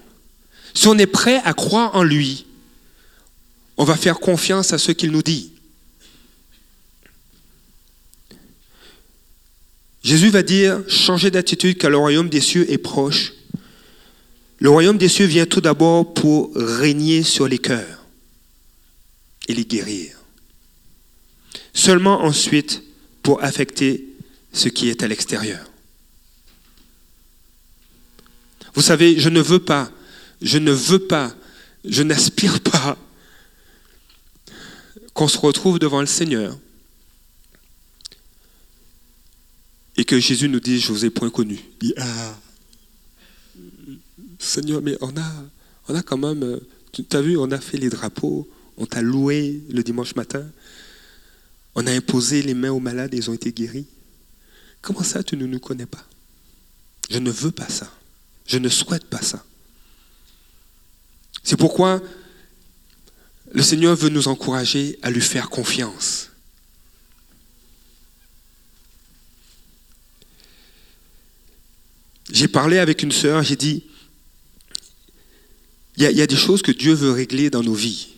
Si 0.73 0.89
on 0.89 0.97
est 0.97 1.08
prêt 1.08 1.39
à 1.45 1.54
croire 1.54 1.95
en 1.95 2.04
lui, 2.04 2.45
on 3.78 3.86
va 3.86 3.95
faire 3.95 4.19
confiance 4.19 4.73
à 4.73 4.78
ce 4.78 4.91
qu'il 4.91 5.12
nous 5.12 5.23
dit. 5.23 5.54
Jésus 10.04 10.32
va 10.32 10.43
dire, 10.43 10.84
changez 10.89 11.32
d'attitude 11.32 11.78
car 11.78 11.91
le 11.91 11.97
royaume 11.97 12.28
des 12.28 12.41
cieux 12.41 12.69
est 12.69 12.78
proche. 12.78 13.32
Le 14.60 14.69
royaume 14.69 14.97
des 14.97 15.08
cieux 15.08 15.28
vient 15.28 15.45
tout 15.45 15.62
d'abord 15.62 16.13
pour 16.13 16.51
régner 16.56 17.23
sur 17.23 17.47
les 17.47 17.60
cœurs 17.60 18.06
et 19.47 19.54
les 19.54 19.63
guérir. 19.63 20.17
Seulement 21.73 22.21
ensuite 22.21 22.84
pour 23.23 23.41
affecter 23.41 24.10
ce 24.56 24.70
qui 24.70 24.89
est 24.89 25.04
à 25.04 25.08
l'extérieur. 25.08 25.70
Vous 28.74 28.82
savez, 28.82 29.20
je 29.20 29.30
ne 29.30 29.41
veux 29.41 29.60
pas, 29.60 29.91
je 30.41 30.58
ne 30.58 30.72
veux 30.72 31.00
pas, 31.00 31.36
je 31.84 32.04
n'aspire 32.04 32.62
pas 32.62 32.98
qu'on 35.13 35.28
se 35.28 35.38
retrouve 35.38 35.78
devant 35.78 36.00
le 36.00 36.08
Seigneur 36.08 36.58
et 39.98 40.04
que 40.04 40.20
Jésus 40.20 40.50
nous 40.50 40.60
dise, 40.60 40.82
je 40.82 40.91
vous 40.91 41.06
ai 41.06 41.10
point 41.10 41.30
connu. 41.30 41.60
Ah, 41.98 42.38
Seigneur, 44.39 44.82
mais 44.82 44.98
on 45.02 45.15
a, 45.18 45.32
on 45.88 45.96
a 45.96 46.02
quand 46.02 46.18
même, 46.18 46.60
tu 46.91 47.06
as 47.12 47.22
vu, 47.22 47.38
on 47.38 47.52
a 47.52 47.60
fait 47.60 47.78
les 47.78 47.89
drapeaux, 47.89 48.50
on 48.78 48.86
t'a 48.86 49.02
loué 49.02 49.62
le 49.70 49.84
dimanche 49.84 50.15
matin, 50.15 50.46
on 51.76 51.88
a 51.88 51.91
imposé 51.91 52.41
les 52.41 52.54
mains 52.54 52.72
aux 52.72 52.80
malades 52.80 53.13
et 53.13 53.18
ils 53.18 53.30
ont 53.30 53.34
été 53.34 53.52
guéris. 53.52 53.88
Comment 54.86 55.02
ça, 55.02 55.24
tu 55.24 55.36
ne 55.36 55.48
nous 55.48 55.60
connais 55.60 55.88
pas? 55.88 56.06
Je 57.10 57.17
ne 57.17 57.32
veux 57.32 57.50
pas 57.50 57.67
ça. 57.67 57.91
Je 58.45 58.60
ne 58.60 58.69
souhaite 58.69 59.06
pas 59.06 59.21
ça. 59.21 59.43
C'est 61.43 61.58
pourquoi 61.58 62.04
Le 63.52 63.63
Seigneur 63.63 63.95
veut 63.95 64.10
nous 64.10 64.28
encourager 64.28 65.00
à 65.02 65.10
lui 65.10 65.21
faire 65.21 65.50
confiance. 65.50 66.30
J'ai 72.32 72.48
parlé 72.48 72.78
avec 72.78 73.02
une 73.02 73.12
sœur, 73.12 73.41
j'ai 73.41 73.56
dit, 73.56 73.86
il 75.98 76.08
y, 76.08 76.13
y 76.13 76.21
a 76.21 76.28
des 76.28 76.38
choses 76.38 76.62
que 76.62 76.71
Dieu 76.71 76.93
veut 76.93 77.12
régler 77.12 77.50
dans 77.50 77.63
nos 77.63 77.74
vies. 77.74 78.14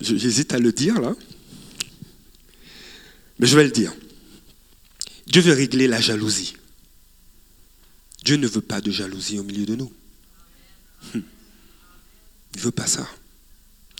J'hésite 0.00 0.52
à 0.54 0.58
le 0.58 0.72
dire 0.72 1.00
là, 1.00 1.14
mais 3.38 3.46
je 3.46 3.56
vais 3.56 3.64
le 3.64 3.70
dire. 3.70 3.92
Dieu 5.26 5.42
veut 5.42 5.52
régler 5.52 5.86
la 5.86 6.00
jalousie. 6.00 6.54
Dieu 8.24 8.36
ne 8.36 8.46
veut 8.46 8.60
pas 8.60 8.80
de 8.80 8.90
jalousie 8.90 9.38
au 9.38 9.42
milieu 9.42 9.66
de 9.66 9.76
nous. 9.76 9.92
Hum. 11.14 11.22
Il 12.54 12.58
ne 12.58 12.62
veut 12.62 12.70
pas 12.70 12.86
ça. 12.86 13.08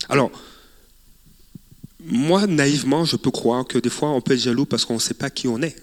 Alors, 0.09 0.31
moi, 1.99 2.47
naïvement, 2.47 3.05
je 3.05 3.15
peux 3.15 3.31
croire 3.31 3.65
que 3.65 3.77
des 3.77 3.89
fois, 3.89 4.09
on 4.09 4.21
peut 4.21 4.33
être 4.33 4.41
jaloux 4.41 4.65
parce 4.65 4.85
qu'on 4.85 4.95
ne 4.95 4.99
sait 4.99 5.13
pas 5.13 5.29
qui 5.29 5.47
on 5.47 5.61
est. 5.61 5.75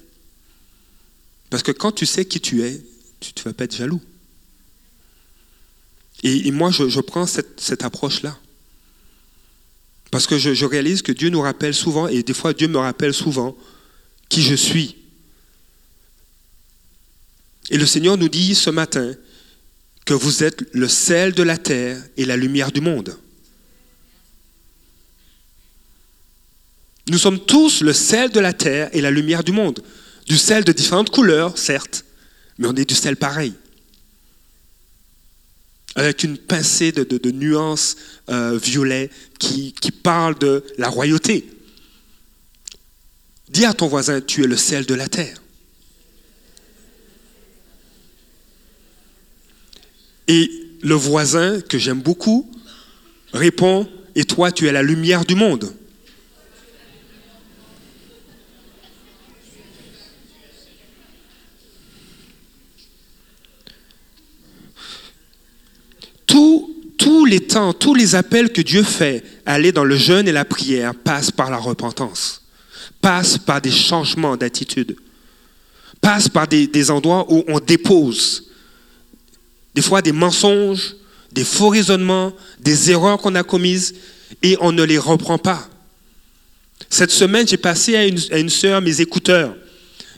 Parce 1.50 1.62
que 1.62 1.72
quand 1.72 1.92
tu 1.92 2.06
sais 2.06 2.24
qui 2.24 2.40
tu 2.40 2.62
es, 2.62 2.84
tu 3.20 3.32
ne 3.36 3.44
vas 3.44 3.52
pas 3.52 3.64
être 3.64 3.76
jaloux. 3.76 4.02
Et, 6.24 6.50
moi, 6.50 6.70
je, 6.70 7.00
prends 7.00 7.26
cette, 7.26 7.60
cette 7.60 7.84
approche-là. 7.84 8.38
Parce 10.10 10.26
que 10.26 10.38
je, 10.38 10.64
réalise 10.64 11.02
que 11.02 11.12
Dieu 11.12 11.28
nous 11.28 11.40
rappelle 11.40 11.74
souvent, 11.74 12.08
et 12.08 12.22
des 12.22 12.34
fois 12.34 12.52
Dieu 12.52 12.68
me 12.68 12.78
rappelle 12.78 13.12
souvent, 13.12 13.56
qui 14.28 14.42
je 14.42 14.54
suis. 14.54 14.96
Et 17.70 17.76
le 17.76 17.86
Seigneur 17.86 18.16
nous 18.16 18.28
dit 18.28 18.54
ce 18.54 18.70
matin 18.70 19.14
que 20.06 20.14
vous 20.14 20.42
êtes 20.42 20.64
le 20.72 20.88
sel 20.88 21.32
de 21.32 21.42
la 21.42 21.58
terre 21.58 22.02
et 22.16 22.24
la 22.24 22.36
lumière 22.36 22.72
du 22.72 22.80
monde. 22.80 23.18
Nous 27.08 27.18
sommes 27.18 27.40
tous 27.40 27.82
le 27.82 27.92
sel 27.92 28.30
de 28.30 28.40
la 28.40 28.52
terre 28.52 28.88
et 28.92 29.00
la 29.00 29.10
lumière 29.10 29.44
du 29.44 29.52
monde. 29.52 29.82
Du 30.26 30.36
sel 30.36 30.64
de 30.64 30.72
différentes 30.72 31.10
couleurs, 31.10 31.56
certes, 31.56 32.04
mais 32.58 32.68
on 32.68 32.76
est 32.76 32.88
du 32.88 32.94
sel 32.94 33.16
pareil. 33.16 33.54
Avec 35.98 36.22
une 36.22 36.38
pincée 36.38 36.92
de, 36.92 37.02
de- 37.02 37.30
nuances 37.32 37.96
euh, 38.28 38.56
violet 38.56 39.10
qui, 39.40 39.72
qui 39.72 39.90
parle 39.90 40.38
de 40.38 40.62
la 40.78 40.88
royauté. 40.88 41.44
Dis 43.48 43.64
à 43.64 43.74
ton 43.74 43.88
voisin, 43.88 44.20
tu 44.20 44.44
es 44.44 44.46
le 44.46 44.56
sel 44.56 44.86
de 44.86 44.94
la 44.94 45.08
terre. 45.08 45.42
Et 50.28 50.48
le 50.82 50.94
voisin, 50.94 51.60
que 51.60 51.78
j'aime 51.78 52.00
beaucoup, 52.00 52.48
répond, 53.32 53.88
et 54.14 54.22
toi, 54.24 54.52
tu 54.52 54.68
es 54.68 54.72
la 54.72 54.84
lumière 54.84 55.24
du 55.24 55.34
monde. 55.34 55.74
Tous, 66.28 67.24
les 67.26 67.40
temps, 67.40 67.72
tous 67.72 67.94
les 67.94 68.14
appels 68.14 68.52
que 68.52 68.60
Dieu 68.60 68.82
fait 68.82 69.24
à 69.44 69.54
aller 69.54 69.72
dans 69.72 69.84
le 69.84 69.96
jeûne 69.96 70.28
et 70.28 70.32
la 70.32 70.44
prière 70.44 70.94
passent 70.94 71.30
par 71.30 71.50
la 71.50 71.56
repentance, 71.56 72.42
passent 73.00 73.38
par 73.38 73.60
des 73.60 73.70
changements 73.70 74.36
d'attitude, 74.36 74.96
passent 76.00 76.28
par 76.28 76.46
des, 76.46 76.90
endroits 76.90 77.26
où 77.28 77.44
on 77.48 77.58
dépose 77.58 78.44
des 79.74 79.82
fois 79.82 80.02
des 80.02 80.12
mensonges, 80.12 80.96
des 81.32 81.44
faux 81.44 81.68
raisonnements, 81.68 82.32
des 82.60 82.90
erreurs 82.90 83.18
qu'on 83.18 83.34
a 83.34 83.42
commises 83.42 83.94
et 84.42 84.56
on 84.60 84.72
ne 84.72 84.82
les 84.82 84.98
reprend 84.98 85.38
pas. 85.38 85.68
Cette 86.90 87.10
semaine, 87.10 87.46
j'ai 87.46 87.56
passé 87.56 87.96
à 87.96 88.06
une, 88.06 88.18
à 88.18 88.48
sœur 88.48 88.80
mes 88.80 89.00
écouteurs. 89.00 89.54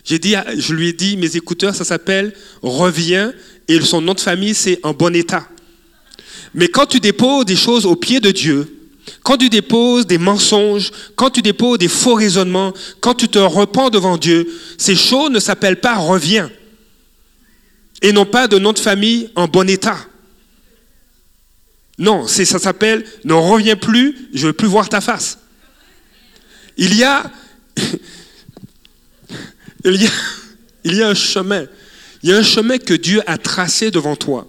Je 0.05 0.73
lui 0.75 0.89
ai 0.89 0.93
dit, 0.93 1.17
mes 1.17 1.37
écouteurs, 1.37 1.75
ça 1.75 1.85
s'appelle 1.85 2.35
Reviens 2.63 3.33
et 3.69 3.81
son 3.81 4.01
nom 4.01 4.15
de 4.15 4.21
famille, 4.21 4.55
c'est 4.55 4.81
En 4.83 4.93
bon 4.93 5.15
état. 5.15 5.47
Mais 6.55 6.69
quand 6.69 6.87
tu 6.87 7.01
déposes 7.01 7.45
des 7.45 7.57
choses 7.57 7.87
au 7.87 7.97
pied 7.97 8.21
de 8.21 8.31
Dieu, 8.31 8.77
quand 9.23 9.37
tu 9.37 9.49
déposes 9.49 10.07
des 10.07 10.19
mensonges, 10.19 10.91
quand 11.17 11.31
tu 11.31 11.43
déposes 11.43 11.79
des 11.79 11.89
faux 11.89 12.15
raisonnements, 12.15 12.73
quand 13.01 13.15
tu 13.15 13.29
te 13.29 13.39
repens 13.39 13.91
devant 13.91 14.17
Dieu, 14.17 14.49
ces 14.79 14.97
choses 14.97 15.31
ne 15.31 15.41
s'appellent 15.41 15.81
pas 15.81 15.97
reviens 15.97 16.51
et 18.03 18.13
non 18.13 18.25
pas 18.25 18.49
de 18.49 18.59
nom 18.59 18.73
de 18.73 18.79
famille 18.79 19.31
en 19.35 19.47
bon 19.47 19.69
état. 19.69 19.99
Non, 21.99 22.27
ça 22.27 22.59
s'appelle 22.59 23.05
ne 23.25 23.35
reviens 23.35 23.77
plus, 23.77 24.31
je 24.33 24.43
ne 24.43 24.47
veux 24.49 24.53
plus 24.55 24.69
voir 24.69 24.89
ta 24.89 25.01
face. 25.01 25.39
Il 26.77 26.97
y 26.97 27.05
a 27.05 27.31
il 29.85 30.03
y 30.03 30.07
a 30.07 30.11
il 30.85 30.95
y 30.97 31.03
a 31.03 31.09
un 31.09 31.15
chemin. 31.15 31.67
Il 32.23 32.31
y 32.31 32.33
a 32.33 32.37
un 32.37 32.43
chemin 32.43 32.79
que 32.79 32.95
Dieu 32.95 33.21
a 33.27 33.37
tracé 33.39 33.91
devant 33.91 34.17
toi. 34.17 34.47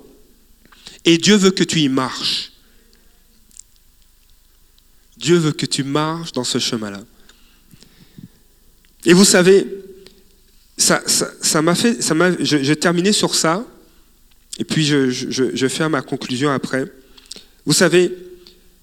Et 1.05 1.17
Dieu 1.17 1.35
veut 1.35 1.51
que 1.51 1.63
tu 1.63 1.79
y 1.79 1.89
marches. 1.89 2.51
Dieu 5.17 5.37
veut 5.37 5.51
que 5.51 5.65
tu 5.65 5.83
marches 5.83 6.31
dans 6.31 6.43
ce 6.43 6.57
chemin-là. 6.57 7.01
Et 9.05 9.13
vous 9.13 9.25
savez, 9.25 9.65
ça, 10.77 11.01
ça, 11.05 11.61
m'a 11.61 11.75
fait, 11.75 12.01
ça 12.01 12.13
m'a, 12.13 12.31
je, 12.39 12.73
terminais 12.73 13.11
sur 13.11 13.35
ça, 13.35 13.65
et 14.57 14.63
puis 14.63 14.85
je, 14.85 15.09
je, 15.09 15.67
fais 15.67 15.87
ma 15.89 16.01
conclusion 16.01 16.51
après. 16.51 16.91
Vous 17.65 17.73
savez, 17.73 18.15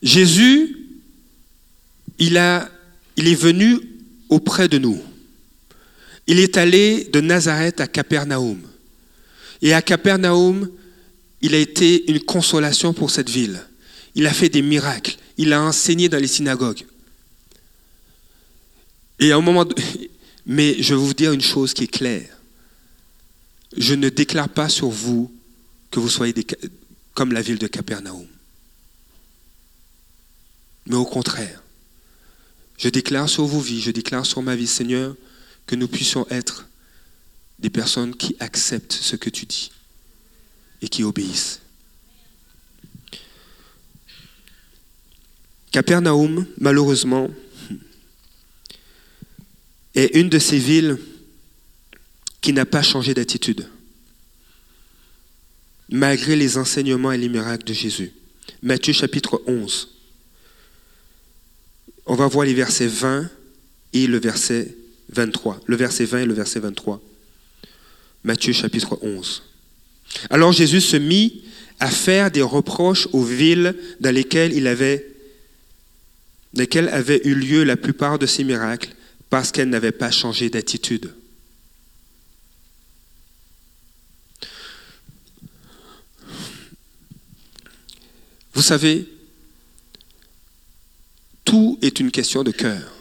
Jésus, 0.02 0.76
il, 2.18 2.36
a, 2.38 2.68
il 3.16 3.28
est 3.28 3.40
venu 3.40 3.80
auprès 4.28 4.68
de 4.68 4.78
nous. 4.78 5.02
Il 6.26 6.38
est 6.40 6.56
allé 6.56 7.04
de 7.12 7.20
Nazareth 7.20 7.80
à 7.80 7.86
Capernaum. 7.86 8.60
Et 9.62 9.72
à 9.72 9.82
Capernaum, 9.82 10.70
il 11.40 11.54
a 11.54 11.58
été 11.58 12.10
une 12.10 12.20
consolation 12.20 12.92
pour 12.92 13.10
cette 13.10 13.30
ville. 13.30 13.64
Il 14.14 14.26
a 14.26 14.32
fait 14.32 14.48
des 14.48 14.62
miracles. 14.62 15.16
Il 15.36 15.52
a 15.52 15.62
enseigné 15.62 16.08
dans 16.08 16.18
les 16.18 16.26
synagogues. 16.26 16.84
Et 19.20 19.32
à 19.32 19.40
moment, 19.40 19.66
mais 20.46 20.82
je 20.82 20.94
vais 20.94 21.00
vous 21.00 21.14
dire 21.14 21.32
une 21.32 21.40
chose 21.40 21.74
qui 21.74 21.84
est 21.84 21.88
claire. 21.88 22.36
Je 23.76 23.94
ne 23.94 24.08
déclare 24.08 24.48
pas 24.48 24.68
sur 24.68 24.88
vous 24.88 25.32
que 25.90 26.00
vous 26.00 26.08
soyez 26.08 26.34
comme 27.14 27.32
la 27.32 27.42
ville 27.42 27.58
de 27.58 27.66
Capernaum. 27.66 28.26
Mais 30.86 30.96
au 30.96 31.04
contraire, 31.04 31.62
je 32.78 32.88
déclare 32.88 33.28
sur 33.28 33.44
vos 33.44 33.60
vies, 33.60 33.80
je 33.80 33.90
déclare 33.90 34.24
sur 34.24 34.40
ma 34.40 34.56
vie, 34.56 34.66
Seigneur, 34.66 35.14
que 35.66 35.76
nous 35.76 35.88
puissions 35.88 36.26
être 36.30 36.66
des 37.58 37.70
personnes 37.70 38.14
qui 38.14 38.36
acceptent 38.40 38.92
ce 38.92 39.16
que 39.16 39.28
tu 39.28 39.44
dis 39.44 39.70
et 40.82 40.88
qui 40.88 41.02
obéissent. 41.02 41.60
Capernaum, 45.70 46.46
malheureusement, 46.58 47.28
est 49.94 50.14
une 50.14 50.28
de 50.28 50.38
ces 50.38 50.58
villes 50.58 50.98
qui 52.40 52.52
n'a 52.52 52.64
pas 52.64 52.82
changé 52.82 53.14
d'attitude, 53.14 53.68
malgré 55.88 56.36
les 56.36 56.56
enseignements 56.56 57.12
et 57.12 57.18
les 57.18 57.28
miracles 57.28 57.64
de 57.64 57.74
Jésus. 57.74 58.12
Matthieu 58.62 58.92
chapitre 58.92 59.42
11. 59.46 59.88
On 62.06 62.14
va 62.14 62.26
voir 62.26 62.46
les 62.46 62.54
versets 62.54 62.86
20 62.86 63.28
et 63.92 64.06
le 64.06 64.18
verset 64.18 64.74
23. 65.10 65.60
Le 65.66 65.76
verset 65.76 66.04
20 66.04 66.20
et 66.20 66.26
le 66.26 66.34
verset 66.34 66.60
23. 66.60 67.02
Matthieu 68.24 68.52
chapitre 68.52 68.98
11. 69.02 69.42
Alors 70.30 70.52
Jésus 70.52 70.80
se 70.80 70.96
mit 70.96 71.42
à 71.80 71.90
faire 71.90 72.30
des 72.30 72.42
reproches 72.42 73.08
aux 73.12 73.22
villes 73.22 73.76
dans 74.00 74.14
lesquelles 74.14 74.52
il 74.52 74.66
avait 74.66 75.06
lesquelles 76.54 76.88
avaient 76.88 77.20
eu 77.24 77.34
lieu 77.34 77.62
la 77.62 77.76
plupart 77.76 78.18
de 78.18 78.26
ces 78.26 78.42
miracles 78.42 78.94
parce 79.30 79.52
qu'elles 79.52 79.68
n'avaient 79.68 79.92
pas 79.92 80.10
changé 80.10 80.48
d'attitude. 80.50 81.14
Vous 88.54 88.62
savez, 88.62 89.06
tout 91.44 91.78
est 91.80 92.00
une 92.00 92.10
question 92.10 92.42
de 92.42 92.50
cœur. 92.50 92.92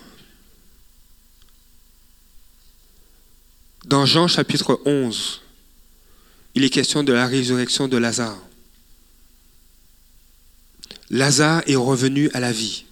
Dans 3.85 4.05
Jean 4.05 4.27
chapitre 4.27 4.81
11, 4.85 5.41
il 6.57 6.63
est 6.63 6.71
question 6.71 7.03
de 7.03 7.13
la 7.13 7.27
résurrection 7.27 7.87
de 7.87 7.97
Lazare. 7.97 8.41
Lazare 11.11 11.61
est 11.67 11.75
revenu 11.75 12.31
à 12.33 12.39
la 12.39 12.51
vie. 12.51 12.85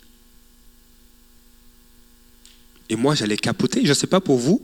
Et 2.91 2.95
moi, 2.95 3.15
j'allais 3.15 3.37
capoter. 3.37 3.81
Je 3.83 3.89
ne 3.89 3.93
sais 3.95 4.05
pas 4.05 4.19
pour 4.19 4.37
vous, 4.37 4.63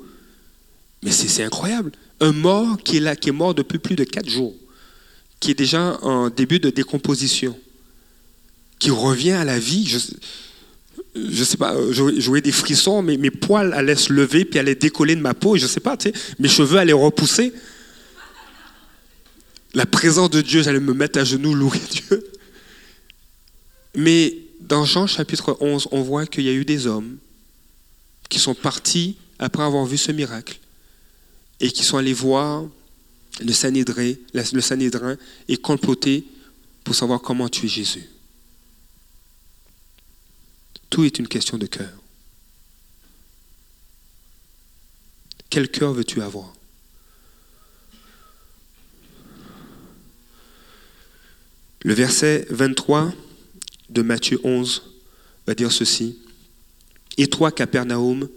mais 1.02 1.10
c'est 1.10 1.44
incroyable. 1.44 1.92
Un 2.20 2.32
mort 2.32 2.78
qui 2.78 2.98
est 2.98 3.00
là, 3.00 3.16
qui 3.16 3.30
est 3.30 3.32
mort 3.32 3.56
depuis 3.56 3.80
plus 3.80 3.96
de 3.96 4.04
quatre 4.04 4.30
jours, 4.30 4.54
qui 5.40 5.50
est 5.50 5.56
déjà 5.56 5.98
en 6.04 6.30
début 6.30 6.60
de 6.60 6.70
décomposition, 6.70 7.58
qui 8.78 8.92
revient 8.92 9.32
à 9.32 9.46
la 9.46 9.58
vie. 9.58 9.88
Je 9.88 9.98
je 11.16 11.44
sais 11.44 11.58
pas, 11.58 11.76
j'aurais 11.90 12.42
des 12.42 12.52
frissons, 12.52 13.02
mais 13.02 13.18
mes 13.18 13.32
poils 13.32 13.74
allaient 13.74 13.96
se 13.96 14.14
lever 14.14 14.46
puis 14.46 14.60
allaient 14.60 14.76
décoller 14.76 15.16
de 15.16 15.22
ma 15.22 15.34
peau, 15.34 15.58
je 15.58 15.66
sais 15.66 15.80
pas, 15.80 15.98
mes 16.38 16.48
cheveux 16.48 16.78
allaient 16.78 16.94
repousser. 16.94 17.52
La 19.74 19.86
présence 19.86 20.30
de 20.30 20.42
Dieu, 20.42 20.64
j'allais 20.64 20.80
me 20.80 20.94
mettre 20.94 21.20
à 21.20 21.24
genoux, 21.24 21.54
louer 21.54 21.80
Dieu. 21.90 22.32
Mais 23.96 24.38
dans 24.60 24.86
Jean 24.86 25.08
chapitre 25.08 25.58
11, 25.60 25.88
on 25.92 26.02
voit 26.02 26.26
qu'il 26.26 26.44
y 26.44 26.50
a 26.50 26.54
eu 26.54 26.66
des 26.66 26.88
hommes 26.88 27.18
qui 28.30 28.40
sont 28.40 28.56
partis 28.56 29.18
après 29.40 29.64
avoir 29.64 29.86
vu 29.86 29.98
ce 29.98 30.12
miracle 30.12 30.60
et 31.60 31.72
qui 31.72 31.84
sont 31.84 31.98
allés 31.98 32.14
voir 32.14 32.66
le 33.40 33.54
Sanhédrin, 33.54 34.14
le 34.34 35.18
et 35.48 35.58
comploter 35.58 36.26
pour 36.84 36.96
savoir 36.96 37.22
comment 37.22 37.50
tuer 37.50 37.68
Jésus. 37.68 38.10
Tout 40.90 41.06
est 41.06 41.20
une 41.20 41.28
question 41.28 41.58
de 41.58 41.66
cœur. 41.66 41.92
Quel 45.50 45.70
cœur 45.70 45.94
veux-tu 45.94 46.22
avoir? 46.22 46.54
Le 51.84 51.96
verset 51.96 52.46
23 52.52 53.12
de 53.90 54.02
Matthieu 54.04 54.40
11 54.44 54.84
va 55.48 55.56
dire 55.56 55.72
ceci. 55.72 56.20
Et 57.18 57.28
toi, 57.28 57.52
Capernaum, 57.52 58.30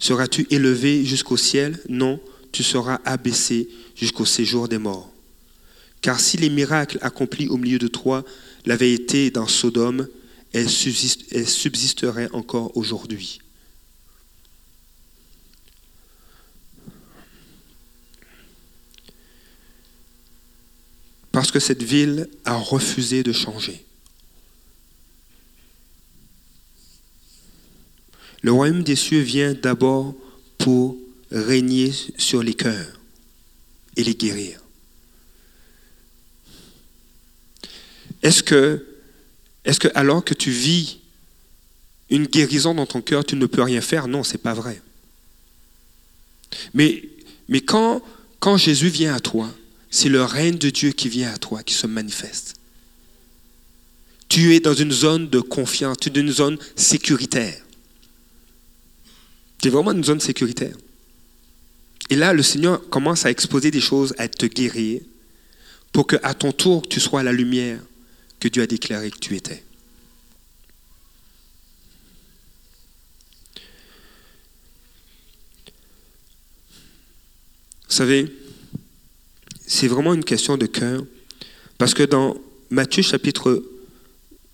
seras-tu 0.00 0.48
élevé 0.50 1.04
jusqu'au 1.04 1.36
ciel? 1.36 1.80
Non, 1.88 2.20
tu 2.50 2.64
seras 2.64 3.00
abaissé 3.04 3.68
jusqu'au 3.94 4.24
séjour 4.24 4.66
des 4.66 4.78
morts. 4.78 5.12
Car 6.00 6.18
si 6.18 6.36
les 6.36 6.50
miracles 6.50 6.98
accomplis 7.02 7.48
au 7.48 7.56
milieu 7.56 7.78
de 7.78 7.88
toi 7.88 8.24
l'avaient 8.64 8.92
été 8.92 9.30
dans 9.30 9.46
Sodome, 9.46 10.08
elles, 10.52 10.68
subsisteraient 10.68 12.30
encore 12.32 12.76
aujourd'hui. 12.76 13.40
Parce 21.36 21.50
que 21.50 21.60
cette 21.60 21.82
ville 21.82 22.30
a 22.46 22.56
refusé 22.56 23.22
de 23.22 23.30
changer. 23.30 23.84
Le 28.40 28.52
royaume 28.52 28.82
des 28.82 28.96
cieux 28.96 29.20
vient 29.20 29.52
d'abord 29.52 30.14
pour 30.56 30.96
régner 31.30 31.92
sur 32.16 32.42
les 32.42 32.54
cœurs 32.54 32.98
et 33.98 34.02
les 34.02 34.14
guérir. 34.14 34.62
Est-ce 38.22 38.42
que, 38.42 38.86
que 39.78 39.88
alors 39.94 40.24
que 40.24 40.32
tu 40.32 40.50
vis 40.50 41.00
une 42.08 42.28
guérison 42.28 42.72
dans 42.72 42.86
ton 42.86 43.02
cœur, 43.02 43.26
tu 43.26 43.36
ne 43.36 43.44
peux 43.44 43.62
rien 43.62 43.82
faire? 43.82 44.08
Non, 44.08 44.24
c'est 44.24 44.38
pas 44.38 44.54
vrai. 44.54 44.80
Mais, 46.72 47.02
quand 47.66 48.56
Jésus 48.56 48.88
vient 48.88 49.14
à 49.14 49.20
toi, 49.20 49.52
c'est 49.96 50.10
le 50.10 50.22
règne 50.22 50.58
de 50.58 50.68
Dieu 50.68 50.90
qui 50.90 51.08
vient 51.08 51.32
à 51.32 51.38
toi, 51.38 51.62
qui 51.62 51.72
se 51.72 51.86
manifeste. 51.86 52.56
Tu 54.28 54.54
es 54.54 54.60
dans 54.60 54.74
une 54.74 54.92
zone 54.92 55.30
de 55.30 55.40
confiance, 55.40 55.96
tu 55.98 56.08
es 56.08 56.12
dans 56.12 56.20
une 56.20 56.30
zone 56.30 56.58
sécuritaire. 56.76 57.64
C'est 59.62 59.70
vraiment 59.70 59.92
une 59.92 60.04
zone 60.04 60.20
sécuritaire. 60.20 60.76
Et 62.10 62.14
là, 62.14 62.34
le 62.34 62.42
Seigneur 62.42 62.86
commence 62.90 63.24
à 63.24 63.30
exposer 63.30 63.70
des 63.70 63.80
choses, 63.80 64.14
à 64.18 64.28
te 64.28 64.44
guérir, 64.44 65.00
pour 65.92 66.06
que 66.06 66.16
à 66.22 66.34
ton 66.34 66.52
tour, 66.52 66.86
tu 66.86 67.00
sois 67.00 67.22
la 67.22 67.32
lumière 67.32 67.80
que 68.38 68.48
Dieu 68.48 68.62
a 68.62 68.66
déclaré 68.66 69.10
que 69.10 69.18
tu 69.18 69.34
étais. 69.34 69.64
Vous 77.88 77.94
savez, 77.94 78.30
c'est 79.66 79.88
vraiment 79.88 80.14
une 80.14 80.24
question 80.24 80.56
de 80.56 80.66
cœur, 80.66 81.04
parce 81.78 81.92
que 81.92 82.04
dans 82.04 82.36
Matthieu 82.70 83.02
chapitre 83.02 83.64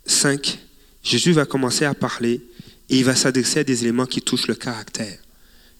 5, 0.06 0.58
Jésus 1.02 1.32
va 1.32 1.44
commencer 1.44 1.84
à 1.84 1.94
parler 1.94 2.40
et 2.88 2.98
il 2.98 3.04
va 3.04 3.14
s'adresser 3.14 3.60
à 3.60 3.64
des 3.64 3.82
éléments 3.82 4.06
qui 4.06 4.22
touchent 4.22 4.48
le 4.48 4.54
caractère, 4.54 5.18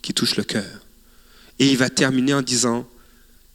qui 0.00 0.14
touchent 0.14 0.36
le 0.36 0.44
cœur. 0.44 0.86
Et 1.58 1.70
il 1.70 1.76
va 1.76 1.88
terminer 1.88 2.34
en 2.34 2.42
disant 2.42 2.88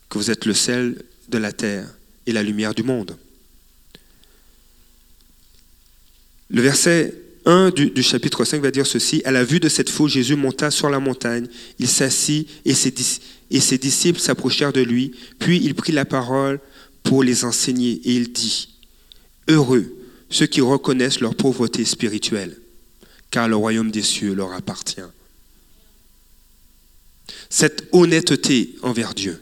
que 0.10 0.18
vous 0.18 0.32
êtes 0.32 0.46
le 0.46 0.54
sel 0.54 1.02
de 1.30 1.38
la 1.38 1.52
terre 1.52 1.88
et 2.26 2.32
la 2.32 2.44
lumière 2.44 2.74
du 2.74 2.84
monde. 2.84 3.18
Le 6.50 6.62
verset 6.62 7.14
1 7.46 7.72
du, 7.72 8.04
chapitre 8.04 8.46
5 8.46 8.62
va 8.62 8.72
dire 8.72 8.86
ceci. 8.86 9.22
À 9.26 9.32
la 9.32 9.44
vue 9.44 9.60
de 9.60 9.70
cette 9.70 9.90
foule, 9.90 10.10
Jésus 10.10 10.36
monta 10.36 10.70
sur 10.70 10.90
la 10.90 11.00
montagne, 11.00 11.48
il 11.80 11.88
s'assit 11.88 12.48
et 12.66 12.74
ses, 12.74 12.94
et 13.50 13.60
ses 13.60 13.78
disciples 13.78 14.20
s'approchèrent 14.20 14.74
de 14.74 14.82
lui. 14.82 15.14
Puis 15.40 15.60
il 15.64 15.76
prit 15.76 15.92
la 15.92 16.06
parole 16.06 16.60
pour 17.04 17.24
les 17.24 17.46
enseigner 17.46 18.02
et 18.04 18.16
il 18.16 18.32
dit, 18.32 18.70
Heureux 19.48 19.94
ceux 20.30 20.46
qui 20.46 20.62
reconnaissent 20.62 21.22
leur 21.22 21.36
pauvreté 21.36 21.86
spirituelle 21.86 22.60
car 23.32 23.48
le 23.48 23.56
royaume 23.56 23.92
des 23.92 24.04
cieux 24.04 24.34
leur 24.34 24.54
appartient. 24.54 25.02
Cette 27.50 27.88
honnêteté 27.92 28.76
envers 28.82 29.14
Dieu, 29.14 29.42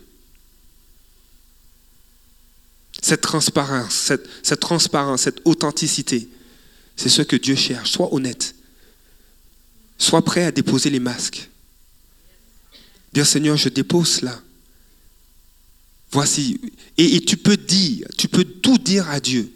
cette 3.02 3.22
transparence, 3.22 4.12
cette, 4.44 4.60
transparence, 4.60 5.22
cette 5.22 5.41
authenticité, 5.46 6.28
c'est 6.96 7.10
ce 7.10 7.22
que 7.22 7.36
Dieu 7.36 7.56
cherche. 7.56 7.91
Sois 7.91 8.13
honnête. 8.13 8.56
Sois 9.98 10.24
prêt 10.24 10.44
à 10.44 10.52
déposer 10.52 10.89
les 10.89 11.00
masques. 11.00 11.50
Dire 13.15 13.25
Seigneur, 13.25 13.56
je 13.56 13.69
dépose 13.69 14.10
cela. 14.10 14.39
Voici. 16.12 16.60
Et, 16.97 17.15
et, 17.15 17.21
tu 17.21 17.38
peux 17.38 17.56
dire, 17.56 18.08
tu 18.17 18.28
peux 18.28 18.43
tout 18.43 18.78
dire 18.78 19.10
à 19.10 19.21
Dieu. 19.21 19.49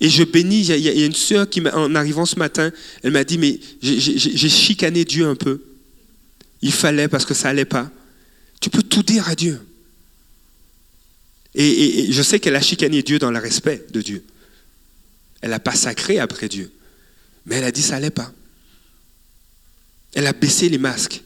Et 0.00 0.08
je 0.08 0.22
bénis, 0.22 0.66
il 0.66 0.78
y, 0.78 0.88
a 0.88 1.06
une 1.06 1.14
sœur 1.14 1.48
qui, 1.50 1.60
en 1.68 1.94
arrivant 1.94 2.24
ce 2.24 2.38
matin, 2.38 2.72
elle 3.02 3.10
m'a 3.10 3.24
dit, 3.24 3.36
mais 3.36 3.60
j'ai 3.82 4.48
chicané 4.48 5.04
Dieu 5.04 5.26
un 5.26 5.34
peu. 5.34 5.62
Il 6.62 6.72
fallait 6.72 7.08
parce 7.08 7.26
que 7.26 7.34
ça 7.34 7.48
n'allait 7.48 7.66
pas. 7.66 7.90
Tu 8.60 8.70
peux 8.70 8.82
tout 8.82 9.02
dire 9.02 9.28
à 9.28 9.34
Dieu. 9.34 9.60
Et, 11.54 12.10
je 12.10 12.22
sais 12.22 12.40
qu'elle 12.40 12.56
a 12.56 12.62
chicané 12.62 13.02
Dieu 13.02 13.18
dans 13.18 13.30
le 13.30 13.38
respect 13.38 13.84
de 13.90 14.00
Dieu. 14.00 14.24
Elle 15.42 15.50
n'a 15.50 15.60
pas 15.60 15.74
sacré 15.74 16.18
après 16.18 16.48
Dieu. 16.48 16.72
Mais 17.44 17.56
elle 17.56 17.64
a 17.64 17.72
dit 17.72 17.82
ça 17.82 17.94
n'allait 17.94 18.10
pas. 18.10 18.32
Elle 20.14 20.26
a 20.26 20.32
baissé 20.32 20.70
les 20.70 20.78
masques. 20.78 21.22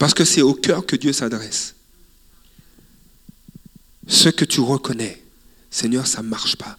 Parce 0.00 0.14
que 0.14 0.24
c'est 0.24 0.40
au 0.40 0.54
cœur 0.54 0.86
que 0.86 0.96
Dieu 0.96 1.12
s'adresse. 1.12 1.74
Ce 4.08 4.30
que 4.30 4.46
tu 4.46 4.60
reconnais. 4.60 5.22
Seigneur, 5.70 6.06
ça 6.06 6.22
ne 6.22 6.28
marche 6.28 6.56
pas. 6.56 6.78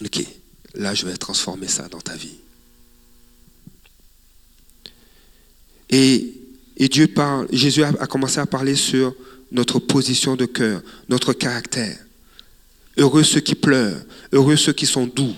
Ok, 0.00 0.24
là 0.74 0.94
je 0.94 1.04
vais 1.06 1.16
transformer 1.16 1.66
ça 1.66 1.88
dans 1.88 2.00
ta 2.00 2.14
vie. 2.14 2.38
Et, 5.90 6.32
Dieu 6.78 7.08
parle, 7.08 7.48
Jésus 7.50 7.82
a, 7.82 7.92
commencé 8.06 8.38
à 8.38 8.46
parler 8.46 8.76
sur 8.76 9.12
notre 9.50 9.80
position 9.80 10.36
de 10.36 10.46
cœur, 10.46 10.80
notre 11.08 11.32
caractère. 11.32 11.98
Heureux 12.96 13.24
ceux 13.24 13.40
qui 13.40 13.56
pleurent, 13.56 14.00
heureux 14.30 14.56
ceux 14.56 14.72
qui 14.72 14.86
sont 14.86 15.08
doux. 15.08 15.34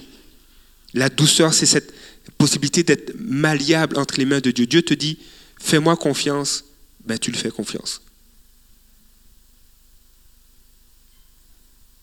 La 0.93 1.09
douceur, 1.09 1.55
c'est 1.55 1.65
cette 1.65 1.95
possibilité 2.37 2.83
d'être 2.83 3.15
malliable 3.19 3.99
entre 3.99 4.19
les 4.19 4.27
mains 4.27 4.41
de 4.41 4.51
Dieu. 4.51 4.67
Dieu 4.67 4.83
te 4.83 4.93
dit, 4.93 5.19
fais-moi 5.63 5.97
confiance, 5.97 6.65
ben 7.05 7.19
tu 7.19 7.31
lui 7.31 7.39
fais 7.39 7.51
confiance. 7.51 8.03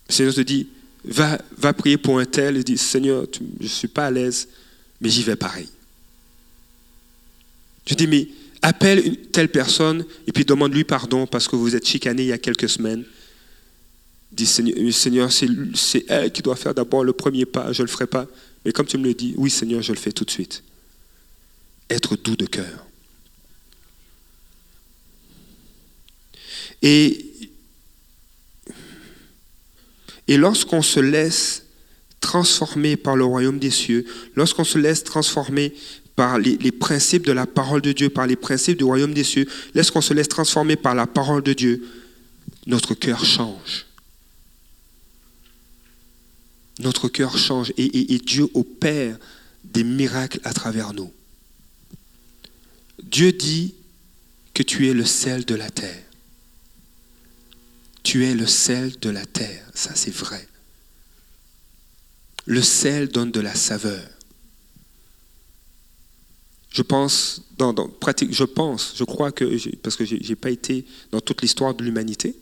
Le 0.07 0.13
Seigneur 0.13 0.33
te 0.33 0.41
dit, 0.41 0.67
va, 1.03 1.39
va 1.57 1.73
prier 1.73 1.97
pour 1.97 2.19
un 2.19 2.25
tel 2.25 2.57
et 2.57 2.63
dit, 2.63 2.77
Seigneur, 2.77 3.27
je 3.31 3.63
ne 3.63 3.67
suis 3.67 3.87
pas 3.87 4.07
à 4.07 4.11
l'aise, 4.11 4.47
mais 5.01 5.09
j'y 5.09 5.23
vais 5.23 5.35
pareil. 5.35 5.69
Je 7.85 7.93
dis, 7.93 8.07
mais 8.07 8.27
appelle 8.61 9.05
une 9.05 9.15
telle 9.15 9.49
personne 9.49 10.05
et 10.25 10.31
puis 10.31 10.45
demande-lui 10.45 10.83
pardon 10.83 11.27
parce 11.27 11.47
que 11.47 11.55
vous 11.55 11.75
êtes 11.75 11.87
chicané 11.87 12.23
il 12.23 12.27
y 12.29 12.33
a 12.33 12.37
quelques 12.37 12.69
semaines. 12.69 13.03
Dis, 14.31 14.45
Seigneur, 14.45 15.31
c'est 15.31 16.05
elle 16.07 16.31
qui 16.31 16.41
doit 16.41 16.55
faire 16.55 16.73
d'abord 16.73 17.03
le 17.03 17.13
premier 17.13 17.45
pas, 17.45 17.71
je 17.73 17.81
ne 17.81 17.87
le 17.87 17.91
ferai 17.91 18.07
pas. 18.07 18.27
Mais 18.63 18.71
comme 18.71 18.85
tu 18.85 18.97
me 18.97 19.03
le 19.05 19.13
dis, 19.13 19.33
oui 19.37 19.49
Seigneur, 19.49 19.81
je 19.81 19.91
le 19.91 19.97
fais 19.97 20.11
tout 20.11 20.25
de 20.25 20.31
suite. 20.31 20.63
Être 21.89 22.15
doux 22.15 22.35
de 22.35 22.45
cœur. 22.45 22.88
Et 26.81 27.25
lorsqu'on 30.27 30.81
se 30.81 30.99
laisse 30.99 31.63
transformer 32.21 32.97
par 32.97 33.15
le 33.15 33.25
royaume 33.25 33.59
des 33.59 33.71
cieux, 33.71 34.05
lorsqu'on 34.35 34.63
se 34.63 34.77
laisse 34.77 35.03
transformer 35.03 35.73
par 36.15 36.37
les, 36.37 36.71
principes 36.71 37.25
de 37.25 37.31
la 37.31 37.45
parole 37.45 37.81
de 37.81 37.91
Dieu, 37.93 38.09
par 38.09 38.27
les 38.27 38.35
principes 38.35 38.77
du 38.77 38.83
royaume 38.83 39.13
des 39.13 39.23
cieux, 39.23 39.47
lorsqu'on 39.73 40.01
se 40.01 40.13
laisse 40.13 40.27
transformer 40.27 40.75
par 40.75 40.93
la 40.93 41.07
parole 41.07 41.43
de 41.43 41.53
Dieu, 41.53 41.87
notre 42.67 42.93
cœur 42.93 43.23
change. 43.25 43.85
Notre 46.79 47.07
cœur 47.07 47.37
change 47.37 47.73
et 47.77 48.17
Dieu 48.19 48.47
opère 48.53 49.17
des 49.63 49.83
miracles 49.83 50.39
à 50.43 50.53
travers 50.53 50.93
nous. 50.93 51.11
Dieu 53.03 53.31
dit 53.31 53.73
que 54.53 54.63
tu 54.63 54.89
es 54.89 54.93
le 54.93 55.05
sel 55.05 55.45
de 55.45 55.55
la 55.55 55.69
terre. 55.69 56.08
Tu 58.03 58.25
es 58.25 58.33
le 58.33 58.47
sel 58.47 58.97
de 58.99 59.09
la 59.09 59.25
terre, 59.25 59.69
ça 59.73 59.93
c'est 59.95 60.13
vrai. 60.13 60.47
Le 62.45 62.61
sel 62.61 63.09
donne 63.09 63.31
de 63.31 63.39
la 63.39 63.53
saveur. 63.53 64.01
Je 66.71 66.81
pense, 66.81 67.41
dans, 67.57 67.73
pratique, 67.73 68.33
je 68.33 68.43
pense, 68.43 68.93
je 68.95 69.03
crois 69.03 69.31
que, 69.31 69.75
parce 69.77 69.95
que 69.95 70.05
je 70.05 70.15
n'ai 70.15 70.35
pas 70.35 70.51
été 70.51 70.85
dans 71.11 71.19
toute 71.19 71.41
l'histoire 71.41 71.73
de 71.73 71.83
l'humanité, 71.83 72.35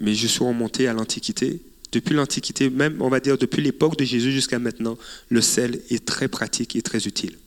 mais 0.00 0.14
je 0.14 0.26
suis 0.26 0.44
remonté 0.44 0.88
à 0.88 0.92
l'Antiquité. 0.92 1.60
Depuis 1.92 2.14
l'Antiquité, 2.14 2.70
même 2.70 3.00
on 3.00 3.08
va 3.08 3.20
dire 3.20 3.38
depuis 3.38 3.62
l'époque 3.62 3.96
de 3.96 4.04
Jésus 4.04 4.32
jusqu'à 4.32 4.58
maintenant, 4.58 4.96
le 5.28 5.40
sel 5.40 5.82
est 5.90 6.04
très 6.04 6.28
pratique 6.28 6.76
et 6.76 6.82
très 6.82 7.06
utile. 7.06 7.38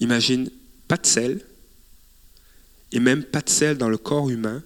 Imagine, 0.00 0.50
pas 0.88 0.96
de 0.96 1.06
sel, 1.06 1.44
et 2.92 3.00
même 3.00 3.24
pas 3.24 3.40
de 3.40 3.50
sel 3.50 3.78
dans 3.78 3.88
le 3.88 3.98
corps 3.98 4.30
humain, 4.30 4.62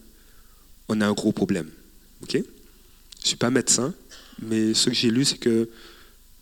on 0.88 1.00
a 1.00 1.06
un 1.06 1.12
gros 1.12 1.32
problème. 1.32 1.70
Je 2.28 2.38
ne 2.38 2.44
suis 3.22 3.36
pas 3.36 3.50
médecin, 3.50 3.94
mais 4.40 4.74
ce 4.74 4.90
que 4.90 4.94
j'ai 4.94 5.10
lu, 5.10 5.24
c'est 5.24 5.38
que 5.38 5.68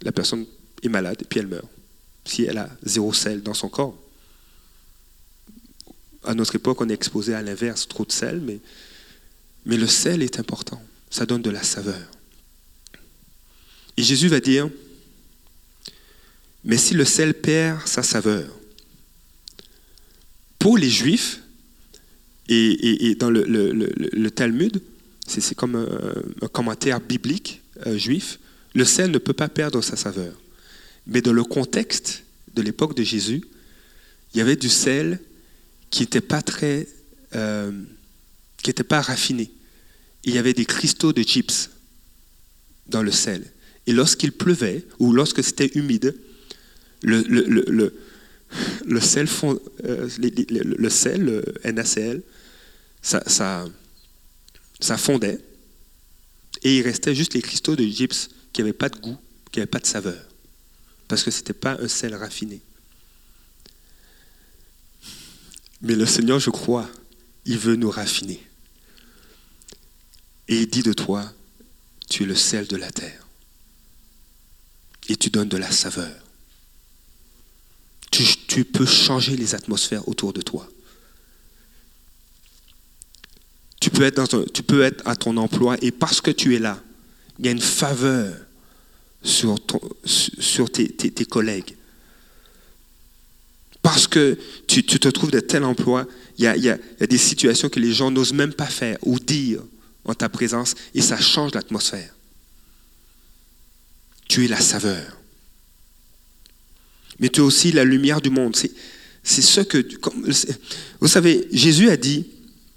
la 0.02 0.12
personne 0.12 0.46
est 0.82 0.88
malade 0.88 1.18
et 1.20 1.24
puis 1.24 1.40
elle 1.40 1.46
meurt. 1.46 1.68
Si 2.24 2.44
elle 2.44 2.58
a 2.58 2.70
zéro 2.82 3.12
sel 3.12 3.42
dans 3.42 3.54
son 3.54 3.68
corps. 3.68 3.98
À 6.24 6.34
notre 6.34 6.56
époque, 6.56 6.80
on 6.80 6.88
est 6.88 6.94
exposé 6.94 7.34
à 7.34 7.42
l'inverse, 7.42 7.86
trop 7.86 8.04
de 8.04 8.12
sel, 8.12 8.40
mais 9.66 9.76
le 9.76 9.86
sel 9.86 10.22
est 10.22 10.38
important. 10.38 10.82
Ça 11.10 11.26
donne 11.26 11.42
de 11.42 11.50
la 11.50 11.62
saveur. 11.62 12.08
Et 13.96 14.02
Jésus 14.02 14.28
va 14.28 14.40
dire, 14.40 14.68
mais 16.64 16.78
si 16.78 16.94
le 16.94 17.04
sel 17.04 17.34
perd 17.34 17.86
sa 17.86 18.02
saveur, 18.02 18.48
pour 20.58 20.78
les 20.78 20.88
Juifs, 20.88 21.40
et, 22.48 23.14
dans 23.14 23.30
le, 23.30 24.28
Talmud, 24.30 24.80
c'est 25.26 25.54
comme 25.54 25.76
un, 25.76 26.48
commentaire 26.48 27.00
biblique 27.00 27.62
euh, 27.86 27.96
juif, 27.96 28.38
le 28.74 28.84
sel 28.84 29.10
ne 29.10 29.18
peut 29.18 29.32
pas 29.32 29.48
perdre 29.48 29.80
sa 29.82 29.96
saveur. 29.96 30.34
Mais 31.06 31.22
dans 31.22 31.32
le 31.32 31.44
contexte 31.44 32.24
de 32.54 32.62
l'époque 32.62 32.96
de 32.96 33.02
Jésus, 33.02 33.42
il 34.32 34.38
y 34.38 34.40
avait 34.40 34.56
du 34.56 34.68
sel 34.68 35.20
qui 35.90 36.02
n'était 36.02 36.20
pas 36.20 36.42
très, 36.42 36.88
euh, 37.34 37.70
qui 38.62 38.70
n'était 38.70 38.84
pas 38.84 39.00
raffiné. 39.00 39.50
Il 40.24 40.34
y 40.34 40.38
avait 40.38 40.54
des 40.54 40.64
cristaux 40.64 41.12
de 41.12 41.22
chips 41.22 41.70
dans 42.88 43.02
le 43.02 43.10
sel. 43.10 43.44
Et 43.86 43.92
lorsqu'il 43.92 44.32
pleuvait 44.32 44.84
ou 44.98 45.12
lorsque 45.12 45.44
c'était 45.44 45.70
humide, 45.74 46.14
le, 47.02 47.20
le, 48.86 49.00
sel, 49.00 49.26
fond, 49.26 49.60
euh, 49.84 50.08
le, 50.18 50.88
sel, 50.88 51.42
NaCl, 51.64 52.22
ça, 53.04 54.96
fondait 54.96 55.38
et 56.62 56.78
il 56.78 56.82
restait 56.82 57.14
juste 57.14 57.34
les 57.34 57.42
cristaux 57.42 57.76
de 57.76 57.84
gypse 57.84 58.30
qui 58.52 58.62
n'avaient 58.62 58.72
pas 58.72 58.88
de 58.88 58.98
goût, 58.98 59.18
qui 59.52 59.58
n'avaient 59.58 59.70
pas 59.70 59.78
de 59.78 59.86
saveur, 59.86 60.24
parce 61.06 61.22
que 61.22 61.30
ce 61.30 61.38
n'était 61.38 61.52
pas 61.52 61.76
un 61.80 61.88
sel 61.88 62.14
raffiné. 62.14 62.60
Mais 65.82 65.94
le 65.94 66.06
Seigneur, 66.06 66.38
je 66.38 66.48
crois, 66.48 66.88
il 67.44 67.58
veut 67.58 67.76
nous 67.76 67.90
raffiner. 67.90 68.40
Et 70.48 70.62
il 70.62 70.66
dit 70.66 70.82
de 70.82 70.94
toi, 70.94 71.30
tu 72.08 72.22
es 72.22 72.26
le 72.26 72.34
sel 72.34 72.66
de 72.66 72.76
la 72.76 72.90
terre. 72.90 73.26
Et 75.10 75.16
tu 75.16 75.28
donnes 75.28 75.50
de 75.50 75.58
la 75.58 75.70
saveur. 75.70 76.14
tu 78.10 78.64
peux 78.64 78.86
changer 78.86 79.36
les 79.36 79.54
atmosphères 79.54 80.08
autour 80.08 80.32
de 80.32 80.40
toi. 80.40 80.66
Tu 83.84 83.90
peux, 83.90 84.04
être 84.04 84.16
dans 84.16 84.44
tu 84.46 84.62
peux 84.62 84.82
être 84.82 85.06
à 85.06 85.14
ton 85.14 85.36
emploi 85.36 85.76
et 85.82 85.90
parce 85.90 86.22
que 86.22 86.30
tu 86.30 86.54
es 86.54 86.58
là, 86.58 86.82
il 87.38 87.44
y 87.44 87.48
a 87.48 87.50
une 87.50 87.60
faveur 87.60 88.34
sur, 89.22 89.58
sur 90.06 90.72
tes, 90.72 90.88
collègues. 91.26 91.76
Parce 93.82 94.06
que 94.06 94.38
tu, 94.66 94.82
te 94.84 95.08
trouves 95.08 95.32
de 95.32 95.40
tel 95.40 95.64
emploi, 95.64 96.06
il 96.38 96.44
y, 96.44 96.46
a, 96.46 96.56
il 96.56 96.64
y, 96.64 96.70
a, 96.70 96.78
des 97.06 97.18
situations 97.18 97.68
que 97.68 97.78
les 97.78 97.92
gens 97.92 98.10
n'osent 98.10 98.32
même 98.32 98.54
pas 98.54 98.64
faire 98.64 98.96
ou 99.02 99.18
dire 99.18 99.60
en 100.06 100.14
ta 100.14 100.30
présence 100.30 100.74
et 100.94 101.02
ça 101.02 101.20
change 101.20 101.52
l'atmosphère. 101.52 102.14
Tu 104.28 104.46
es 104.46 104.48
la 104.48 104.62
saveur. 104.62 105.18
Mais 107.18 107.28
tu 107.28 107.40
es 107.40 107.44
aussi 107.44 107.70
la 107.70 107.84
lumière 107.84 108.22
du 108.22 108.30
monde. 108.30 108.56
C'est 108.56 109.42
ce 109.42 109.60
que... 109.60 109.86
Vous 111.00 111.08
savez, 111.08 111.46
Jésus 111.52 111.90
a 111.90 111.98
dit, 111.98 112.24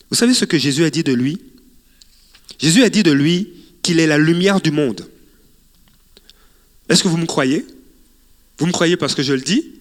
vous 0.10 0.16
savez 0.16 0.34
ce 0.34 0.46
que 0.46 0.58
Jésus 0.58 0.84
a 0.84 0.90
dit 0.90 1.04
de 1.04 1.14
lui? 1.14 1.40
Jésus 2.60 2.84
a 2.84 2.90
dit 2.90 3.04
de 3.04 3.12
lui 3.12 3.50
qu'il 3.82 4.00
est 4.00 4.08
la 4.08 4.18
lumière 4.18 4.62
du 4.62 4.72
monde. 4.72 5.08
Est-ce 6.90 7.04
que 7.04 7.08
vous 7.08 7.18
me 7.18 7.26
croyez? 7.26 7.66
Vous 8.58 8.66
me 8.66 8.72
croyez 8.72 8.98
parce 8.98 9.16
que 9.16 9.24
je 9.24 9.34
le 9.34 9.42
dis? 9.42 9.74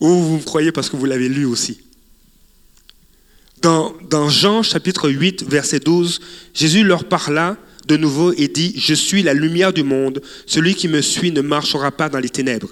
Ou 0.00 0.08
vous 0.08 0.36
me 0.38 0.42
croyez 0.42 0.72
parce 0.72 0.88
que 0.88 0.96
vous 0.96 1.04
l'avez 1.04 1.28
lu 1.28 1.44
aussi? 1.44 1.80
Dans, 3.60 4.28
Jean 4.30 4.62
chapitre 4.62 5.10
8, 5.10 5.44
verset 5.44 5.80
12, 5.80 6.20
Jésus 6.54 6.82
leur 6.82 7.04
parla 7.04 7.58
de 7.86 7.96
nouveau 7.96 8.32
et 8.32 8.48
dit, 8.48 8.72
Je 8.76 8.94
suis 8.94 9.22
la 9.22 9.34
lumière 9.34 9.74
du 9.74 9.82
monde, 9.82 10.22
celui 10.46 10.74
qui 10.74 10.88
me 10.88 11.02
suit 11.02 11.30
ne 11.30 11.42
marchera 11.42 11.90
pas 11.90 12.08
dans 12.08 12.20
les 12.20 12.30
ténèbres, 12.30 12.70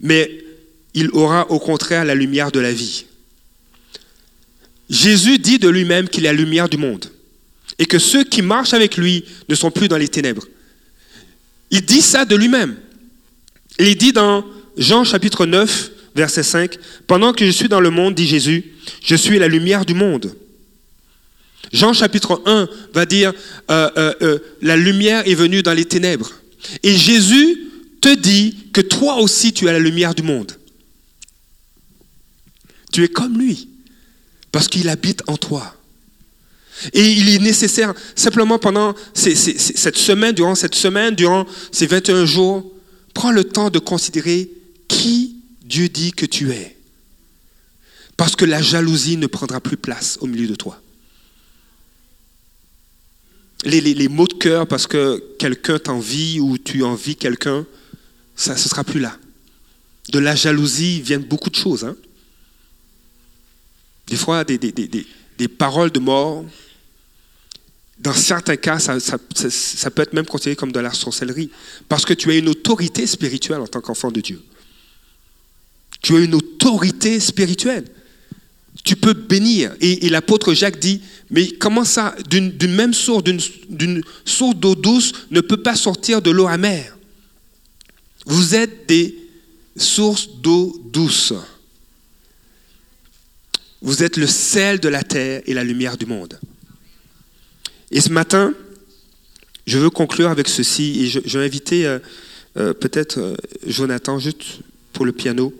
mais 0.00 0.44
il 0.94 1.10
aura 1.10 1.50
au 1.50 1.58
contraire 1.58 2.04
la 2.04 2.14
lumière 2.14 2.52
de 2.52 2.60
la 2.60 2.72
vie. 2.72 3.06
Jésus 5.00 5.38
dit 5.38 5.58
de 5.58 5.68
lui-même 5.70 6.08
qu'il 6.10 6.26
est 6.26 6.32
la 6.32 6.34
lumière 6.34 6.68
du 6.68 6.76
monde 6.76 7.06
et 7.78 7.86
que 7.86 7.98
ceux 7.98 8.22
qui 8.22 8.42
marchent 8.42 8.74
avec 8.74 8.98
lui 8.98 9.24
ne 9.48 9.54
sont 9.54 9.70
plus 9.70 9.88
dans 9.88 9.96
les 9.96 10.08
ténèbres. 10.08 10.46
Il 11.70 11.80
dit 11.80 12.02
ça 12.02 12.26
de 12.26 12.36
lui-même. 12.36 12.76
Il 13.78 13.96
dit 13.96 14.12
dans 14.12 14.44
Jean 14.76 15.04
chapitre 15.04 15.46
9, 15.46 15.90
verset 16.14 16.42
5, 16.42 16.76
Pendant 17.06 17.32
que 17.32 17.46
je 17.46 17.50
suis 17.50 17.68
dans 17.68 17.80
le 17.80 17.88
monde, 17.88 18.14
dit 18.14 18.26
Jésus, 18.26 18.72
je 19.02 19.16
suis 19.16 19.38
la 19.38 19.48
lumière 19.48 19.86
du 19.86 19.94
monde. 19.94 20.34
Jean 21.72 21.94
chapitre 21.94 22.42
1 22.44 22.68
va 22.92 23.06
dire, 23.06 23.32
euh, 23.70 23.90
euh, 23.96 24.14
euh, 24.20 24.38
la 24.60 24.76
lumière 24.76 25.26
est 25.26 25.34
venue 25.34 25.62
dans 25.62 25.72
les 25.72 25.86
ténèbres. 25.86 26.30
Et 26.82 26.94
Jésus 26.94 27.58
te 28.02 28.14
dit 28.14 28.54
que 28.74 28.82
toi 28.82 29.16
aussi 29.16 29.54
tu 29.54 29.66
es 29.66 29.72
la 29.72 29.78
lumière 29.78 30.14
du 30.14 30.22
monde. 30.22 30.52
Tu 32.92 33.02
es 33.04 33.08
comme 33.08 33.38
lui 33.38 33.70
parce 34.52 34.68
qu'il 34.68 34.88
habite 34.88 35.22
en 35.26 35.36
toi. 35.36 35.74
Et 36.92 37.12
il 37.12 37.28
est 37.28 37.38
nécessaire, 37.38 37.92
simplement 38.16 38.58
pendant 38.58 38.94
cette 39.14 39.96
semaine, 39.96 40.34
durant 40.34 40.54
cette 40.54 40.74
semaine, 40.74 41.14
durant 41.14 41.46
ces 41.72 41.86
21 41.86 42.24
jours, 42.24 42.72
prends 43.12 43.32
le 43.32 43.44
temps 43.44 43.70
de 43.70 43.78
considérer 43.78 44.50
qui 44.88 45.36
Dieu 45.62 45.88
dit 45.88 46.12
que 46.12 46.26
tu 46.26 46.50
es. 46.52 46.76
Parce 48.16 48.34
que 48.34 48.44
la 48.44 48.60
jalousie 48.60 49.16
ne 49.16 49.26
prendra 49.26 49.60
plus 49.60 49.76
place 49.76 50.18
au 50.20 50.26
milieu 50.26 50.46
de 50.46 50.54
toi. 50.54 50.80
Les, 53.64 54.08
mots 54.08 54.26
de 54.26 54.34
cœur 54.34 54.66
parce 54.66 54.86
que 54.86 55.22
quelqu'un 55.38 55.78
t'envie 55.78 56.40
ou 56.40 56.56
tu 56.56 56.82
envies 56.82 57.16
quelqu'un, 57.16 57.66
ça 58.34 58.54
ne 58.54 58.58
sera 58.58 58.84
plus 58.84 59.00
là. 59.00 59.16
De 60.12 60.18
la 60.18 60.34
jalousie 60.34 61.02
viennent 61.02 61.24
beaucoup 61.24 61.50
de 61.50 61.56
choses. 61.56 61.84
Hein? 61.84 61.94
Des 64.10 64.16
fois, 64.16 64.42
des, 64.42 65.48
paroles 65.48 65.92
de 65.92 66.00
mort. 66.00 66.44
Dans 68.00 68.12
certains 68.12 68.56
cas, 68.56 68.80
ça, 68.80 69.18
peut 69.18 70.02
être 70.02 70.12
même 70.12 70.26
considéré 70.26 70.56
comme 70.56 70.72
de 70.72 70.80
la 70.80 70.92
sorcellerie. 70.92 71.48
Parce 71.88 72.04
que 72.04 72.12
tu 72.12 72.30
as 72.32 72.34
une 72.34 72.48
autorité 72.48 73.06
spirituelle 73.06 73.60
en 73.60 73.68
tant 73.68 73.80
qu'enfant 73.80 74.10
de 74.10 74.20
Dieu. 74.20 74.42
Tu 76.02 76.16
as 76.16 76.18
une 76.18 76.34
autorité 76.34 77.20
spirituelle. 77.20 77.84
Tu 78.82 78.96
peux 78.96 79.12
bénir. 79.12 79.76
Et, 79.80 80.08
l'apôtre 80.08 80.54
Jacques 80.54 80.80
dit, 80.80 81.00
mais 81.30 81.46
comment 81.52 81.84
ça, 81.84 82.16
d'une 82.28 82.74
même 82.74 82.94
source, 82.94 83.22
d'une 83.22 84.02
source 84.24 84.56
d'eau 84.56 84.74
douce 84.74 85.12
ne 85.30 85.40
peut 85.40 85.62
pas 85.62 85.76
sortir 85.76 86.20
de 86.20 86.32
l'eau 86.32 86.48
amère? 86.48 86.98
Vous 88.26 88.56
êtes 88.56 88.88
des 88.88 89.14
sources 89.76 90.28
d'eau 90.42 90.82
douce. 90.92 91.32
Vous 93.82 94.02
êtes 94.02 94.16
le 94.16 94.26
sel 94.26 94.80
de 94.80 94.88
la 94.88 95.02
terre 95.02 95.42
et 95.46 95.54
la 95.54 95.64
lumière 95.64 95.96
du 95.96 96.06
monde. 96.06 96.38
Et 97.90 98.00
ce 98.00 98.10
matin, 98.10 98.54
je 99.66 99.78
veux 99.78 99.90
conclure 99.90 100.30
avec 100.30 100.48
ceci, 100.48 101.02
et 101.02 101.06
je, 101.06 101.38
vais 101.38 101.44
inviter 101.44 101.86
euh, 101.86 101.98
euh, 102.56 102.74
peut-être 102.74 103.18
euh, 103.18 103.36
Jonathan 103.66 104.18
juste 104.18 104.60
pour 104.92 105.04
le 105.04 105.12
piano. 105.12 105.54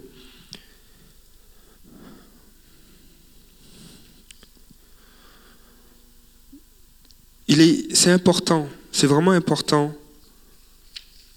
il 7.51 7.61
est, 7.61 7.95
c'est 7.97 8.13
important, 8.13 8.69
c'est 8.93 9.09
vraiment 9.09 9.33
important. 9.33 9.93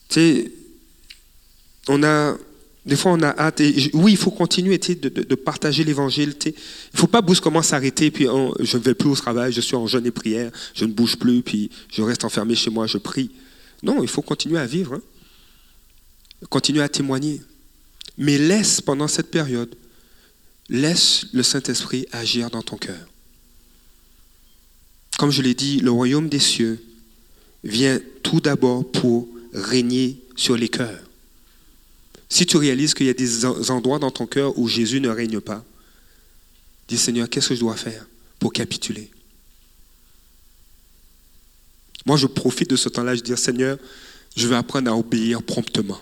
Tu 0.10 0.14
sais, 0.14 0.52
on 1.88 2.04
a, 2.04 2.38
des 2.86 2.98
fois 2.98 3.14
on 3.14 3.22
a 3.22 3.30
hâte, 3.38 3.62
oui, 3.94 4.12
il 4.12 4.18
faut 4.18 4.32
continuer 4.32 4.78
de, 4.78 5.36
partager 5.36 5.84
l'évangile. 5.84 6.36
Il 6.46 6.54
ne 6.94 7.00
faut 7.00 7.08
pas 7.08 7.22
brusquement 7.22 7.62
s'arrêter, 7.62 8.12
puis 8.12 8.26
je 8.26 8.78
ne 8.78 8.84
vais 8.84 8.94
plus 8.94 9.10
au 9.10 9.16
travail, 9.16 9.54
je 9.54 9.62
suis 9.62 9.76
en 9.76 9.88
jeûne 9.88 10.06
et 10.06 10.12
prière, 10.12 10.52
je 10.74 10.86
ne 10.86 10.92
bouge 10.92 11.16
plus, 11.16 11.42
puis 11.42 11.70
je 11.90 12.02
reste 12.02 12.26
enfermé 12.26 12.56
chez 12.56 12.70
moi, 12.70 12.86
je 12.88 12.98
prie. 12.98 13.32
Non, 13.84 14.02
il 14.02 14.10
faut 14.10 14.22
continuer 14.22 14.60
à 14.60 14.66
vivre, 14.66 14.96
hein. 14.96 15.02
continuer 16.50 16.82
à 16.82 16.90
témoigner. 16.90 17.42
Mais 18.18 18.38
laisse 18.38 18.82
pendant 18.82 19.08
cette 19.08 19.32
période, 19.32 19.74
laisse 20.70 21.28
le 21.34 21.44
Saint-Esprit 21.44 22.06
agir 22.12 22.50
dans 22.50 22.62
ton 22.62 22.78
cœur. 22.78 23.08
Comme 25.18 25.32
je 25.32 25.42
l'ai 25.42 25.54
dit, 25.54 25.80
le 25.80 25.92
royaume 25.92 26.28
des 26.28 26.40
cieux 26.40 26.84
vient 27.64 28.00
tout 28.24 28.42
d'abord 28.42 28.90
pour 28.92 29.28
régner 29.54 30.20
sur 30.36 30.58
les 30.58 30.70
cœurs. 30.70 31.00
Si 32.34 32.48
tu 32.48 32.58
réalises 32.58 32.96
qu'il 32.96 33.06
y 33.06 33.10
a 33.12 33.14
des 33.14 33.46
en- 33.46 33.70
endroits 33.70 34.00
dans 34.00 34.10
ton 34.10 34.26
cœur 34.26 34.58
où 34.58 34.68
Jésus 34.68 35.00
ne 35.00 35.10
règne 35.10 35.40
pas, 35.40 35.64
dis 36.88 36.98
Seigneur, 36.98 37.30
qu'est-ce 37.30 37.50
que 37.50 37.54
je 37.54 37.60
dois 37.60 37.76
faire 37.76 38.08
pour 38.40 38.52
capituler? 38.52 39.12
Moi, 42.08 42.18
je 42.18 42.26
profite 42.26 42.72
de 42.72 42.76
ce 42.76 42.90
temps-là, 42.90 43.14
je 43.14 43.22
dis 43.22 43.38
Seigneur, 43.38 43.78
je 44.36 44.48
vais 44.48 44.56
apprendre 44.56 44.90
à 44.90 44.98
obéir 44.98 45.44
promptement. 45.44 46.02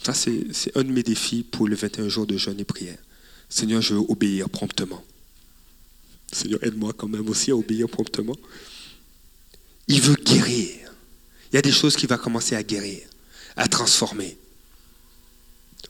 Ça, 0.00 0.14
c'est 0.14 0.76
un 0.76 0.84
de 0.84 0.92
mes 0.92 1.02
défis 1.02 1.42
pour 1.42 1.66
les 1.66 1.74
21 1.74 2.08
jours 2.08 2.28
de 2.28 2.36
jeûne 2.36 2.60
et 2.60 2.64
prière. 2.64 2.98
Seigneur, 3.48 3.82
je 3.82 3.94
veux 3.94 4.04
obéir 4.08 4.48
promptement. 4.48 5.02
Seigneur, 6.30 6.62
aide-moi 6.62 6.92
quand 6.96 7.08
même 7.08 7.28
aussi 7.28 7.50
à 7.50 7.56
obéir 7.56 7.88
promptement. 7.88 8.36
Il 9.88 10.00
veut 10.00 10.14
guérir. 10.24 10.92
Il 11.50 11.56
y 11.56 11.58
a 11.58 11.62
des 11.62 11.72
choses 11.72 11.96
qui 11.96 12.06
vont 12.06 12.16
commencer 12.16 12.54
à 12.54 12.62
guérir, 12.62 13.00
à 13.56 13.66
transformer. 13.66 14.38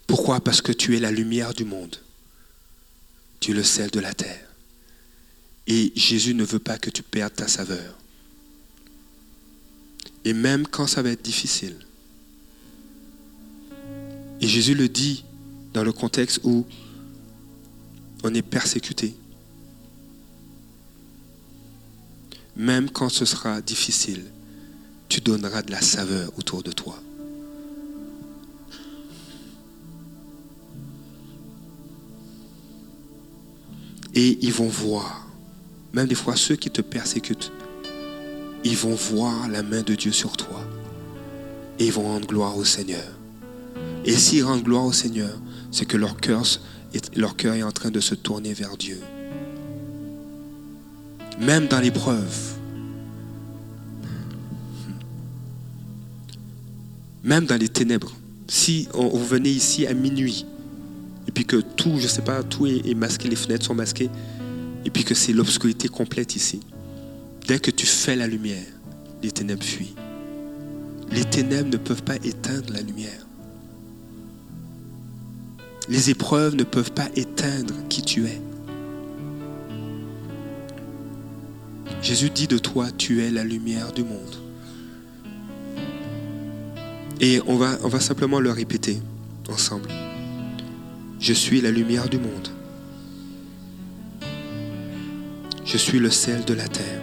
Pourquoi? 0.07 0.41
Parce 0.41 0.61
que 0.61 0.73
tu 0.73 0.97
es 0.97 1.01
la 1.01 1.11
lumière 1.11 1.55
du 1.55 1.65
monde. 1.65 1.97
Tu 3.41 3.53
es 3.53 3.55
le 3.55 3.63
sel 3.63 3.91
de 3.91 4.01
la 4.01 4.15
terre. 4.15 4.49
Et 5.67 5.93
Jésus 5.97 6.35
ne 6.35 6.45
veut 6.45 6.59
pas 6.59 6.79
que 6.79 6.91
tu 6.91 7.03
perdes 7.03 7.35
ta 7.35 7.49
saveur. 7.49 7.97
Et 10.25 10.33
même 10.33 10.67
quand 10.67 10.87
ça 10.87 11.03
va 11.03 11.11
être 11.11 11.23
difficile. 11.23 11.77
Et 14.41 14.49
Jésus 14.49 14.75
le 14.75 14.89
dit 14.89 15.25
dans 15.73 15.85
le 15.85 15.93
contexte 15.93 16.41
où 16.45 16.67
on 18.23 18.35
est 18.35 18.43
persécuté. 18.43 19.15
Même 22.57 22.91
quand 22.91 23.09
ce 23.09 23.25
sera 23.25 23.61
difficile, 23.61 24.25
tu 25.09 25.21
donneras 25.21 25.63
de 25.63 25.71
la 25.71 25.81
saveur 25.81 26.31
autour 26.39 26.63
de 26.63 26.73
toi. 26.73 27.01
Et 34.15 34.39
ils 34.43 34.53
vont 34.53 34.69
voir, 34.69 35.27
même 35.93 36.07
des 36.07 36.15
fois 36.15 36.37
ceux 36.37 36.57
qui 36.57 36.71
te 36.71 36.81
persécutent, 36.81 37.51
ils 38.65 38.77
vont 38.77 38.95
voir 38.95 39.49
la 39.49 39.63
main 39.63 39.83
de 39.83 39.95
Dieu 39.95 40.13
sur 40.13 40.37
toi. 40.37 40.65
Et 41.79 41.87
ils 41.87 41.93
vont 41.93 42.05
rendre 42.05 42.27
gloire 42.27 42.57
au 42.57 42.65
Seigneur. 42.65 43.05
Et 44.05 44.13
s'ils 44.13 44.45
rendent 44.45 44.63
gloire 44.63 44.85
au 44.85 44.93
Seigneur, 44.93 45.39
c'est 45.71 45.87
que 45.87 45.97
leur 45.97 46.17
cœur, 46.17 46.45
est, 46.95 47.63
en 47.63 47.73
train 47.73 47.91
de 47.91 48.01
se 48.01 48.15
tourner 48.15 48.55
vers 48.55 48.77
Dieu. 48.77 49.01
Même 51.41 51.67
dans 51.67 51.81
l'épreuve, 51.81 52.55
même 57.25 57.47
dans 57.47 57.57
les 57.57 57.69
ténèbres, 57.69 58.13
si 58.47 58.87
on, 58.95 59.09
vous 59.09 59.27
venez 59.27 59.51
ici 59.51 59.87
à 59.87 59.95
minuit, 59.95 60.47
puis 61.35 61.45
que 61.45 61.57
tout, 61.57 61.99
je 61.99 62.07
sais 62.07 62.23
pas, 62.23 62.43
tout 62.43 62.67
est, 62.67 62.87
est 62.87 62.95
masqué, 62.95 63.29
les 63.29 63.37
fenêtres 63.37 63.67
sont 63.67 63.75
masquées, 63.75 64.09
et 64.85 64.91
puis 64.91 65.05
que 65.05 65.15
c'est 65.15 65.33
l'obscurité 65.33 65.89
complète 65.89 66.37
ici, 66.37 66.61
dès 67.47 67.59
que 67.59 67.71
tu 67.71 67.87
fais 67.87 68.17
la 68.17 68.27
lumière, 68.27 68.65
les 69.23 69.33
ténèbres 69.33 69.65
fuient. 69.65 69.95
Les 71.11 71.25
ténèbres 71.25 71.71
ne 71.71 71.77
peuvent 71.77 72.03
pas 72.03 72.17
éteindre 72.17 72.73
la 72.73 72.81
lumière. 72.81 73.27
Les 75.89 76.11
épreuves 76.11 76.55
ne 76.55 76.65
peuvent 76.65 76.93
pas 76.93 77.09
éteindre 77.15 77.75
qui 77.89 78.03
tu 78.03 78.27
es. 78.27 78.41
Jésus 82.03 82.31
dit 82.31 82.47
de 82.47 82.59
toi, 82.59 82.91
tu 82.97 83.23
es 83.23 83.31
la 83.31 83.45
lumière 83.45 83.93
du 83.93 84.03
monde. 84.03 84.37
Et 87.21 87.41
on 87.47 87.57
va 87.57 88.01
simplement 88.01 88.41
le 88.41 88.51
répéter 88.51 89.01
ensemble. 89.49 89.89
Je 91.27 91.33
suis 91.33 91.63
la 91.63 91.71
lumière 91.71 92.07
du 92.07 92.19
monde. 92.19 92.49
Je 95.65 95.79
suis 95.79 95.99
le 95.99 96.11
sel 96.11 96.45
de 96.45 96.53
la 96.53 96.69
terre. 96.69 97.01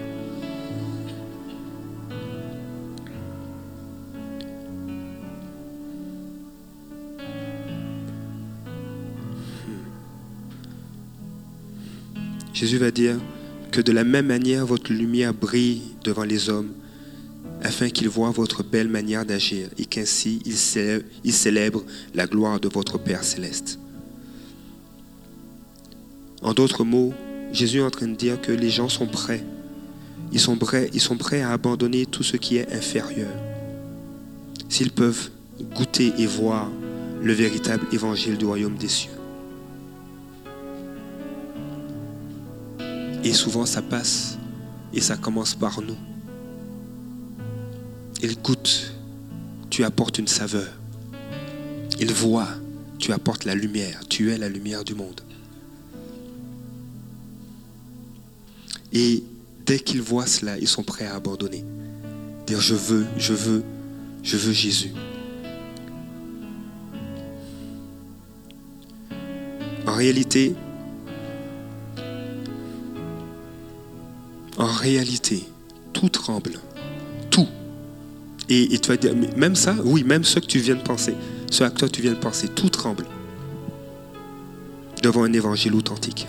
Jésus 12.54 12.78
va 12.78 12.92
dire 12.92 13.16
que 13.72 13.82
de 13.82 13.92
la 13.92 14.04
même 14.04 14.28
manière 14.28 14.68
votre 14.68 14.94
lumière 14.94 15.34
brille 15.34 15.82
devant 16.04 16.26
les 16.26 16.48
hommes, 16.52 16.74
afin 17.64 17.90
qu'ils 17.90 18.10
voient 18.10 18.30
votre 18.30 18.62
belle 18.62 18.88
manière 18.88 19.26
d'agir 19.26 19.70
et 19.80 19.86
qu'ainsi 19.86 20.44
ils 20.46 20.58
célèbrent, 20.58 21.06
ils 21.24 21.34
célèbrent 21.34 21.84
la 22.14 22.28
gloire 22.28 22.60
de 22.60 22.70
votre 22.70 23.00
Père 23.00 23.24
céleste. 23.24 23.81
En 26.42 26.54
d'autres 26.54 26.84
mots, 26.84 27.14
Jésus 27.52 27.80
est 27.80 27.84
en 27.84 27.92
train 27.92 28.08
de 28.08 28.16
dire 28.16 28.42
que 28.42 28.52
les 28.52 28.70
gens 28.70 28.90
sont 28.90 29.06
prêts. 29.06 29.44
Ils 30.32 30.40
sont 30.40 30.56
prêts, 30.56 30.90
ils 30.94 31.02
sont 31.02 31.18
prêts 31.18 31.42
à 31.42 31.52
abandonner 31.52 32.06
tout 32.06 32.24
ce 32.24 32.38
qui 32.38 32.58
est 32.58 32.74
inférieur. 32.74 33.30
S'ils 34.70 34.92
peuvent 34.92 35.30
goûter 35.76 36.14
et 36.18 36.26
voir 36.26 36.70
le 37.22 37.34
véritable 37.34 37.86
évangile 37.92 38.38
du 38.38 38.46
royaume 38.46 38.76
des 38.76 38.88
cieux. 38.88 39.12
Et 43.24 43.34
souvent 43.34 43.66
ça 43.66 43.82
passe 43.82 44.38
et 44.94 45.02
ça 45.02 45.18
commence 45.18 45.54
par 45.54 45.82
nous. 45.82 45.98
Ils 48.24 48.42
goûtent, 48.42 48.94
tu 49.70 49.84
apportes 49.84 50.18
une 50.18 50.28
saveur. 50.28 50.68
Ils 52.00 52.14
voient, 52.14 52.50
tu 52.98 53.12
apportes 53.12 53.46
la 53.46 53.54
lumière, 53.54 54.02
tu 54.10 54.32
es 54.32 54.38
la 54.38 54.50
lumière 54.50 54.84
du 54.84 54.96
monde. 54.96 55.22
Et 58.94 59.24
dès 59.66 59.80
qu'ils 59.80 60.02
voient 60.02 60.26
cela, 60.26 60.58
ils 60.58 60.68
sont 60.68 60.84
prêts 60.84 61.06
à 61.06 61.16
abandonner. 61.16 61.64
Dire 62.46 62.60
je 62.60 62.76
veux, 62.76 63.06
je 63.18 63.34
veux, 63.34 63.64
je 64.24 64.38
veux 64.38 64.52
Jésus. 64.52 64.92
En 69.88 69.94
réalité, 69.94 70.56
en 74.58 74.66
réalité, 74.68 75.44
tout 75.94 76.10
tremble. 76.10 76.60
Tout. 77.30 77.48
Et, 78.50 78.78
tu 78.80 78.90
vas 78.90 78.98
dire, 78.98 79.16
même 79.38 79.56
ça, 79.56 79.76
oui, 79.84 80.04
même 80.04 80.24
ce 80.24 80.40
que 80.40 80.46
tu 80.46 80.60
viens 80.60 80.76
de 80.76 80.82
penser, 80.82 81.16
ce 81.50 81.64
à 81.64 81.70
quoi 81.70 81.88
tu 81.88 82.02
viens 82.02 82.14
de 82.14 82.20
penser, 82.20 82.48
tout 82.50 82.70
tremble 82.70 83.06
devant 85.02 85.24
un 85.24 85.34
évangile 85.34 85.74
authentique, 85.74 86.28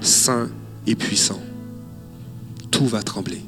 saint 0.00 0.48
et 0.86 0.94
puissant. 0.94 1.40
Tout 2.70 2.86
va 2.86 3.02
trembler. 3.02 3.42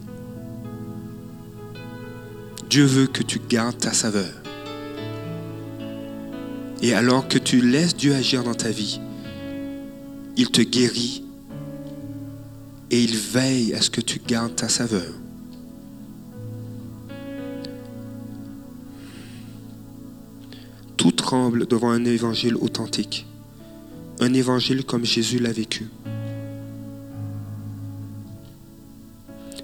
Dieu 2.70 2.84
veut 2.84 3.06
que 3.06 3.22
tu 3.22 3.40
gardes 3.48 3.78
ta 3.78 3.92
saveur. 3.92 4.32
Et 6.82 6.94
alors 6.94 7.26
que 7.26 7.38
tu 7.38 7.60
laisses 7.60 7.96
Dieu 7.96 8.14
agir 8.14 8.44
dans 8.44 8.54
ta 8.54 8.70
vie, 8.70 9.00
il 10.36 10.50
te 10.50 10.60
guérit 10.60 11.24
et 12.90 13.02
il 13.02 13.16
veille 13.16 13.74
à 13.74 13.80
ce 13.80 13.90
que 13.90 14.00
tu 14.00 14.20
gardes 14.26 14.54
ta 14.54 14.68
saveur. 14.68 15.12
Tout 20.96 21.12
tremble 21.12 21.66
devant 21.66 21.90
un 21.90 22.04
évangile 22.04 22.56
authentique, 22.56 23.26
un 24.20 24.34
évangile 24.34 24.84
comme 24.84 25.04
Jésus 25.04 25.38
l'a 25.38 25.52
vécu. 25.52 25.88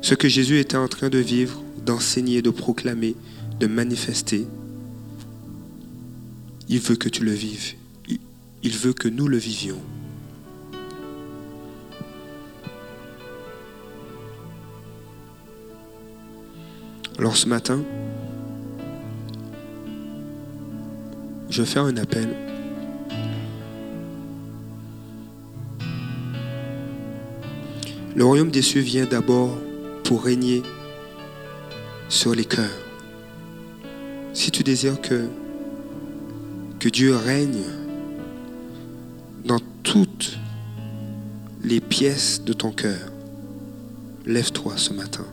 Ce 0.03 0.15
que 0.15 0.29
Jésus 0.29 0.59
était 0.59 0.77
en 0.77 0.89
train 0.89 1.09
de 1.09 1.19
vivre, 1.19 1.63
d'enseigner, 1.87 2.43
de 2.43 2.51
proclamer, 2.51 3.15
de 3.61 3.69
manifester, 3.69 4.47
il 6.69 6.81
veut 6.81 6.97
que 6.97 7.09
tu 7.09 7.25
le 7.25 7.31
vives. 7.31 7.75
Il- 8.09 8.73
veut 8.73 8.93
que 8.93 9.09
nous 9.09 9.29
le 9.29 9.37
vivions. 9.37 9.79
Alors 17.19 17.37
ce 17.37 17.49
matin, 17.49 17.81
je 21.49 21.63
faire 21.63 21.85
un 21.85 21.97
appel. 21.97 22.29
Le 28.17 28.25
royaume 28.25 28.51
des 28.51 28.63
cieux 28.63 28.81
vient 28.81 29.07
d'abord 29.07 29.57
pour 30.13 30.25
régner 30.25 30.63
sur 32.11 32.35
les 32.35 32.45
cœurs. 32.45 32.85
Si 34.35 34.51
tu 34.51 34.63
désires 34.63 35.01
que, 35.01 35.27
que 36.79 36.91
Dieu 36.91 37.17
règne 37.17 37.63
dans 39.47 39.61
toutes 39.83 40.39
les 41.65 41.81
pièces 41.81 42.45
de 42.45 42.53
ton 42.53 42.73
cœur, 42.73 43.11
lève-toi 44.27 44.75
ce 44.77 44.93
matin. 44.93 45.25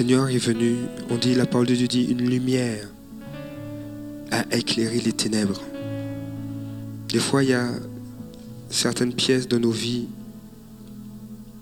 Seigneur 0.00 0.30
est 0.30 0.38
venu, 0.38 0.76
on 1.10 1.16
dit, 1.16 1.34
la 1.34 1.44
parole 1.44 1.66
de 1.66 1.74
Dieu 1.74 1.86
dit, 1.86 2.04
une 2.04 2.26
lumière 2.26 2.88
a 4.30 4.46
éclairé 4.50 4.98
les 4.98 5.12
ténèbres. 5.12 5.60
Des 7.10 7.18
fois, 7.18 7.44
il 7.44 7.50
y 7.50 7.52
a 7.52 7.68
certaines 8.70 9.12
pièces 9.12 9.46
de 9.46 9.58
nos 9.58 9.70
vies 9.70 10.08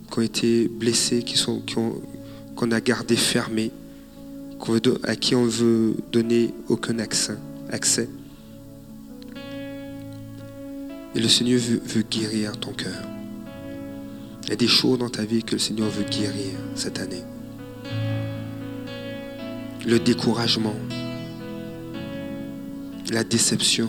qui 0.09 0.18
ont 0.20 0.22
été 0.22 0.68
blessées, 0.68 1.24
qui 1.24 1.36
qu'on 2.55 2.70
a 2.70 2.80
gardées 2.80 3.16
fermées, 3.16 3.72
à 5.03 5.16
qui 5.16 5.34
on 5.34 5.45
veut 5.45 5.97
donner 6.12 6.55
aucun 6.68 7.01
accès. 7.01 7.34
accès. 7.72 8.09
Et 11.16 11.18
le 11.20 11.28
Seigneur 11.28 11.59
veut, 11.59 11.82
veut 11.84 12.05
guérir 12.09 12.57
ton 12.57 12.72
cœur. 12.72 13.03
Il 14.45 14.51
y 14.51 14.53
a 14.53 14.57
des 14.57 14.68
choses 14.68 15.01
dans 15.01 15.11
ta 15.11 15.24
vie 15.24 15.43
que 15.43 15.57
le 15.57 15.59
Seigneur 15.59 15.91
veut 15.91 16.05
guérir 16.05 16.53
cette 16.76 17.01
année. 17.01 17.24
Le 19.89 19.99
découragement, 19.99 20.74
la 23.11 23.24
déception. 23.24 23.89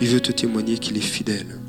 Il 0.00 0.08
veut 0.08 0.18
te 0.18 0.32
témoigner 0.32 0.76
qu'il 0.76 0.96
est 0.96 1.00
fidèle. 1.00 1.60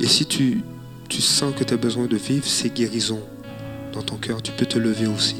Et 0.00 0.06
si 0.06 0.26
tu, 0.26 0.60
tu 1.08 1.22
sens 1.22 1.54
que 1.54 1.64
tu 1.64 1.72
as 1.72 1.78
besoin 1.78 2.08
de 2.08 2.16
vivre 2.16 2.44
ces 2.44 2.68
guérisons 2.68 3.22
dans 3.94 4.02
ton 4.02 4.16
cœur, 4.16 4.42
tu 4.42 4.52
peux 4.52 4.66
te 4.66 4.78
lever 4.78 5.06
aussi. 5.06 5.36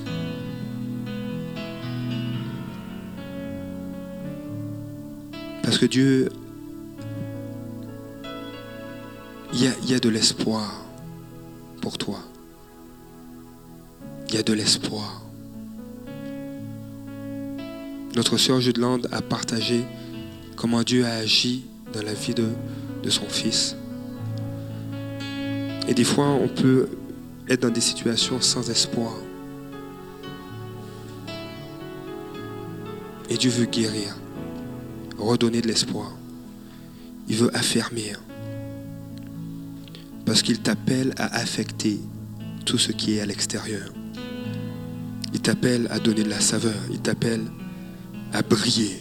Parce 5.63 5.77
que 5.77 5.85
Dieu, 5.85 6.31
il 9.53 9.65
y 9.65 9.67
a, 9.67 9.73
il 9.83 9.91
y 9.91 9.95
a 9.95 9.99
de 9.99 10.09
l'espoir 10.09 10.83
pour 11.83 11.99
toi. 11.99 12.21
Il 14.31 14.37
y 14.37 14.39
a 14.39 14.45
de 14.45 14.53
l'espoir. 14.53 15.23
Notre 18.15 18.37
sœur 18.37 18.61
Judelande 18.61 19.09
a 19.11 19.23
partagé 19.23 19.85
comment 20.55 20.85
Dieu 20.85 21.05
a 21.05 21.15
agi 21.15 21.65
dans 21.93 22.03
la 22.03 22.15
vie 22.15 22.35
de 22.35 23.11
son 23.11 23.29
fils. 23.29 23.75
Et 25.89 25.95
des 25.95 26.05
fois, 26.05 26.29
on 26.29 26.47
peut 26.47 26.89
être 27.49 27.63
dans 27.63 27.71
des 27.71 27.81
situations 27.81 28.41
sans 28.41 28.71
espoir. 28.71 29.13
Et 33.29 33.37
Dieu 33.37 33.51
veut 33.51 33.67
guérir, 33.67 34.17
redonner 35.19 35.61
de 35.61 35.67
l'espoir. 35.67 36.13
Il 37.29 37.35
veut 37.35 37.57
affermir. 37.57 38.21
Parce 40.25 40.43
qu'il 40.43 40.61
t'appelle 40.61 41.15
à 41.17 41.35
affecter 41.37 41.99
tout 42.65 42.79
ce 42.79 42.93
qui 42.93 43.17
est 43.17 43.21
à 43.21 43.27
l'extérieur. 43.27 43.93
Il 45.41 45.43
t'appelle 45.43 45.89
à 45.91 45.99
donner 45.99 46.23
de 46.23 46.29
la 46.29 46.39
saveur. 46.39 46.75
Il 46.91 47.01
t'appelle 47.01 47.41
à 48.31 48.43
briller. 48.43 48.99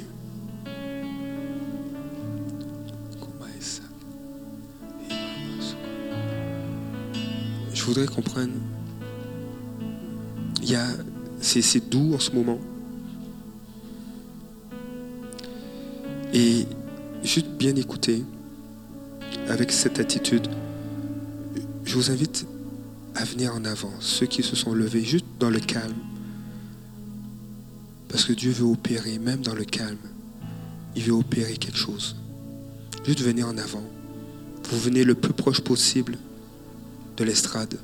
Je 7.73 7.83
voudrais 7.83 8.05
qu'on 8.05 8.21
prenne. 8.21 8.53
Il 10.63 10.69
y 10.69 10.75
a, 10.75 10.87
c'est, 11.41 11.89
doux 11.89 12.13
en 12.13 12.19
ce 12.19 12.31
moment. 12.31 12.61
Et 16.33 16.65
juste 17.21 17.49
bien 17.49 17.75
écouter 17.75 18.23
avec 19.49 19.73
cette 19.73 19.99
attitude. 19.99 20.47
Je 21.83 21.95
vous 21.95 22.11
invite 22.11 22.47
à 23.15 23.25
venir 23.25 23.53
en 23.53 23.65
avant, 23.65 23.91
ceux 23.99 24.25
qui 24.25 24.41
se 24.41 24.55
sont 24.55 24.73
levés, 24.73 25.03
juste 25.03 25.25
dans 25.37 25.49
le 25.49 25.59
calme. 25.59 25.95
Parce 28.09 28.25
que 28.25 28.33
Dieu 28.33 28.51
veut 28.51 28.65
opérer, 28.65 29.19
même 29.19 29.41
dans 29.41 29.55
le 29.55 29.63
calme. 29.63 29.97
Il 30.95 31.03
veut 31.03 31.13
opérer 31.13 31.55
quelque 31.55 31.77
chose. 31.77 32.15
Juste 33.05 33.21
venir 33.21 33.47
en 33.47 33.57
avant. 33.57 33.83
Vous 34.69 34.79
venez 34.79 35.03
le 35.03 35.15
plus 35.15 35.33
proche 35.33 35.61
possible 35.61 36.17
de 37.17 37.23
l'estrade. 37.23 37.79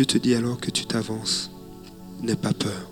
Dieu 0.00 0.06
te 0.06 0.16
dit 0.16 0.34
alors 0.34 0.58
que 0.58 0.70
tu 0.70 0.86
t'avances, 0.86 1.50
n'aie 2.22 2.34
pas 2.34 2.54
peur. 2.54 2.88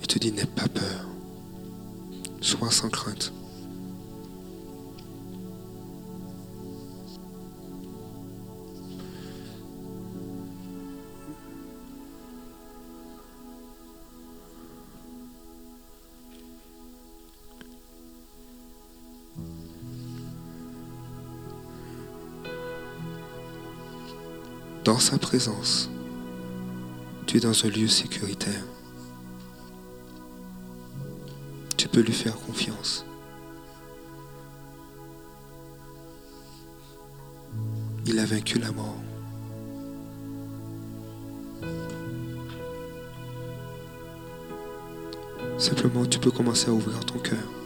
Il 0.00 0.06
te 0.06 0.18
dit 0.18 0.32
n'aie 0.32 0.46
pas 0.46 0.66
peur. 0.68 1.04
Sois 2.40 2.70
sans 2.70 2.88
crainte. 2.88 3.30
Dans 24.88 24.98
sa 24.98 25.18
présence, 25.18 25.90
tu 27.26 27.36
es 27.36 27.40
dans 27.40 27.66
un 27.66 27.68
lieu 27.68 27.88
sécuritaire. 27.88 28.64
Tu 31.76 31.88
peux 31.88 32.00
lui 32.00 32.14
faire 32.14 32.34
confiance. 32.40 33.04
Il 38.06 38.18
a 38.18 38.24
vaincu 38.24 38.58
la 38.58 38.72
mort. 38.72 38.96
Simplement, 45.58 46.06
tu 46.06 46.18
peux 46.18 46.30
commencer 46.30 46.70
à 46.70 46.72
ouvrir 46.72 47.04
ton 47.04 47.18
cœur. 47.18 47.57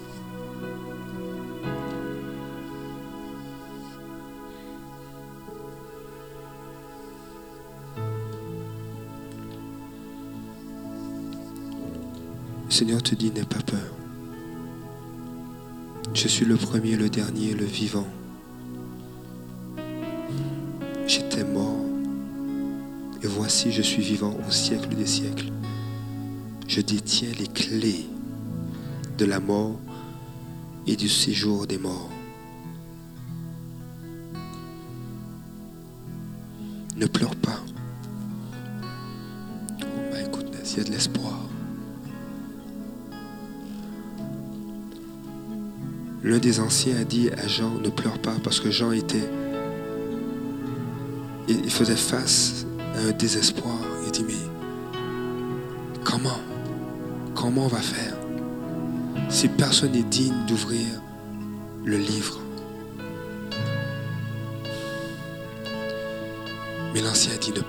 Seigneur 12.83 13.01
te 13.01 13.15
dit, 13.15 13.31
n'aie 13.31 13.45
pas 13.45 13.63
peur. 13.63 13.95
Je 16.15 16.27
suis 16.27 16.45
le 16.45 16.57
premier, 16.57 16.97
le 16.97 17.09
dernier, 17.09 17.55
le 17.55 17.65
vivant. 17.65 18.09
J'étais 21.07 21.45
mort. 21.45 21.79
Et 23.23 23.29
voici, 23.29 23.71
je 23.71 23.83
suis 23.83 24.03
vivant 24.03 24.37
au 24.49 24.51
siècle 24.51 24.97
des 24.97 25.07
siècles. 25.07 25.53
Je 26.67 26.81
détiens 26.81 27.31
les 27.39 27.47
clés 27.47 28.05
de 29.17 29.27
la 29.27 29.39
mort 29.39 29.79
et 30.89 30.97
du 30.97 31.09
séjour 31.09 31.69
des 31.69 31.79
morts. 31.79 32.11
A 46.91 47.05
dit 47.05 47.31
à 47.31 47.47
Jean, 47.47 47.79
ne 47.81 47.91
pleure 47.91 48.19
pas, 48.19 48.35
parce 48.43 48.59
que 48.59 48.73
Jean 48.73 48.91
était... 48.91 49.31
Il 51.47 51.71
faisait 51.71 51.95
face 51.95 52.67
à 52.97 53.09
un 53.09 53.13
désespoir. 53.13 53.79
Il 54.05 54.11
dit, 54.11 54.25
mais 54.27 54.35
comment 56.03 56.41
Comment 57.37 57.67
on 57.67 57.69
va 57.69 57.81
faire 57.81 58.17
si 59.29 59.49
personne 59.49 59.93
n'est 59.93 60.03
digne 60.03 60.35
d'ouvrir 60.49 60.87
le 61.85 61.99
livre? 61.99 62.41
Mais 66.95 67.01
l'ancien 67.01 67.35
a 67.35 67.39
dit. 67.39 67.53
Ne 67.53 67.61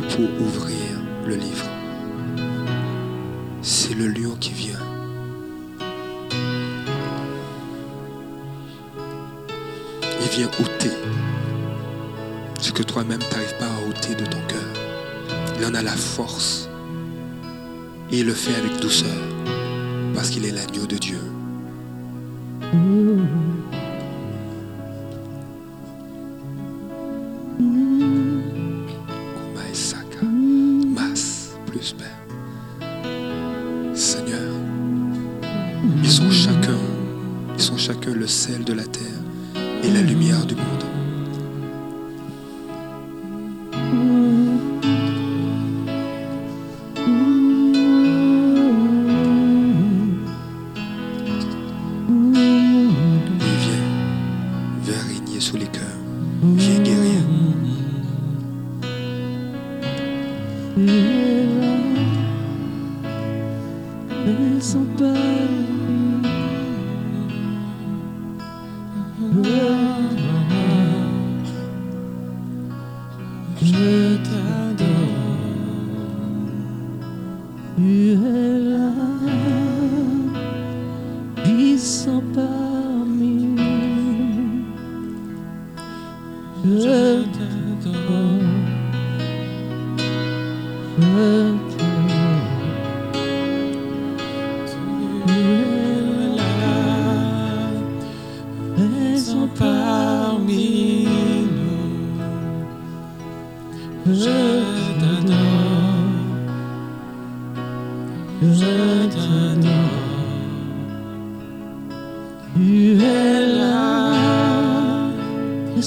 pour 0.00 0.24
ouvrir 0.40 1.02
le 1.26 1.34
livre. 1.34 1.66
C'est 3.60 3.94
le 3.94 4.08
lion 4.08 4.36
qui 4.40 4.52
vient. 4.52 4.78
Il 10.20 10.28
vient 10.30 10.50
ôter 10.60 10.90
ce 12.60 12.72
que 12.72 12.82
toi-même 12.82 13.18
tu 13.18 13.34
n'arrives 13.34 13.58
pas 13.58 13.66
à 13.66 13.88
ôter 13.88 14.14
de 14.14 14.24
ton 14.24 14.40
cœur. 14.48 14.62
Il 15.58 15.66
en 15.66 15.74
a 15.74 15.82
la 15.82 15.92
force. 15.92 16.68
Et 18.10 18.20
il 18.20 18.26
le 18.26 18.34
fait 18.34 18.54
avec 18.54 18.80
douceur. 18.80 19.10
Parce 20.14 20.30
qu'il 20.30 20.46
est 20.46 20.52
l'agneau 20.52 20.86
de 20.86 20.96
Dieu. 20.96 21.20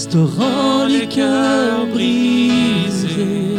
Restaurant 0.05 0.85
les 0.87 1.07
cœurs 1.07 1.87
brisés. 1.93 3.55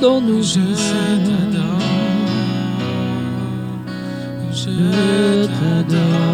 Dans 0.00 0.20
nous, 0.20 0.42
je 0.42 0.60
t'adore. 0.60 1.80
Je 4.52 5.46
t'adore. 5.46 6.29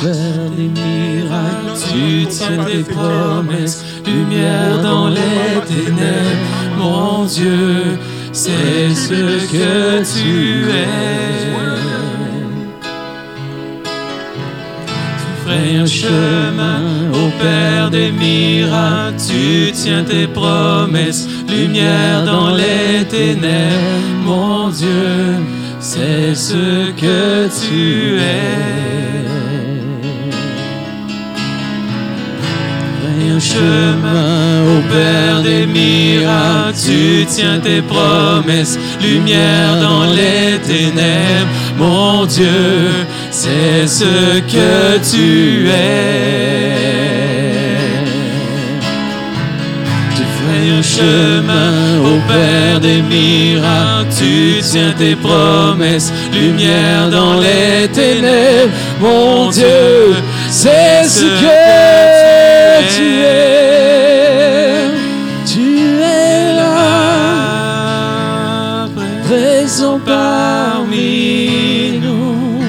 Père 0.00 0.50
des 0.56 0.68
miracles, 0.68 1.74
tu 1.90 2.26
tiens 2.26 2.64
tes 2.64 2.84
promesses, 2.84 3.84
lumière 4.06 4.80
dans 4.80 5.08
les 5.08 5.60
ténèbres. 5.66 6.78
Mon 6.78 7.24
Dieu, 7.24 7.98
c'est 8.30 8.94
ce 8.94 9.44
que 9.50 10.02
tu 10.04 10.70
es. 10.70 11.48
Tu 15.18 15.44
ferais 15.44 15.76
un 15.78 15.86
chemin 15.86 16.80
au 17.12 17.30
Père 17.42 17.90
des 17.90 18.12
miracles, 18.12 19.16
tu 19.16 19.72
tiens 19.72 20.04
tes 20.04 20.28
promesses, 20.28 21.26
lumière 21.48 22.24
dans 22.24 22.54
les 22.54 23.04
ténèbres. 23.04 23.74
Mon 24.24 24.68
Dieu, 24.68 25.38
c'est 25.80 26.36
ce 26.36 26.92
que 26.92 27.48
tu 27.48 28.20
es. 28.20 28.77
Chemin 33.40 34.62
au 34.64 34.80
Père 34.92 35.42
des 35.42 35.66
miracles, 35.66 36.76
tu 36.86 37.26
tiens 37.26 37.60
tes 37.60 37.82
promesses, 37.82 38.78
lumière 39.00 39.76
dans 39.80 40.04
les 40.04 40.58
ténèbres, 40.58 41.48
mon 41.76 42.24
Dieu, 42.26 43.06
c'est 43.30 43.86
ce 43.86 44.40
que 44.40 44.98
tu 45.10 45.68
es. 45.68 46.78
Tu 50.16 50.22
fais 50.36 50.70
un 50.78 50.82
chemin 50.82 52.00
au 52.00 52.18
Père 52.26 52.80
des 52.80 53.02
miracles, 53.02 54.14
tu 54.18 54.60
tiens 54.62 54.94
tes 54.96 55.14
promesses, 55.14 56.12
lumière 56.32 57.10
dans 57.10 57.38
les 57.38 57.88
ténèbres, 57.88 58.72
mon 59.00 59.50
Dieu, 59.50 60.14
C'est 60.50 61.04
ce 61.04 61.20
que 61.20 62.17
tu 62.94 63.08
es. 63.22 64.68
Tu 65.46 65.66
es 66.00 66.54
là, 66.60 66.86
présent 69.26 69.98
parmi 70.04 71.98
nous. 72.02 72.60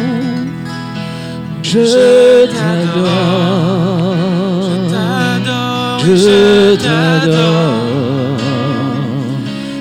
Je 1.62 2.45
t'adore. 2.55 3.20
Je 6.16 6.76
t'adore. 6.76 7.80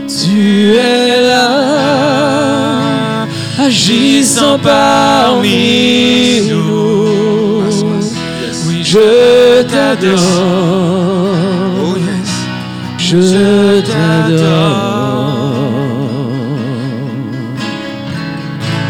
Tu 0.09 0.75
es 0.75 1.21
là, 1.31 1.51
agissant 3.67 4.59
parmi 4.59 5.68
t'adore. 9.97 10.19
Oh 11.83 11.97
yes. 11.97 12.33
Je 12.99 13.81
t'adore. 13.81 15.19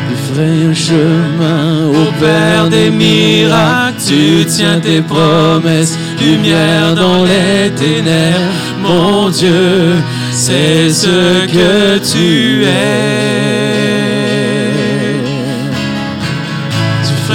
Tu 0.09 0.15
ferais 0.27 0.65
un 0.71 0.75
chemin 0.75 1.89
Au 1.89 2.13
Père 2.21 2.69
des 2.69 2.91
miracles, 2.91 4.01
tu 4.07 4.45
tiens 4.47 4.81
tes 4.81 5.01
promesses, 5.01 5.99
lumière 6.21 6.95
dans 6.95 7.25
les 7.25 7.71
ténèbres, 7.71 8.53
mon 8.83 9.31
Dieu, 9.31 9.97
c'est 10.33 10.91
ce 10.91 11.47
que 11.47 11.99
tu 11.99 12.65
es. 12.65 13.88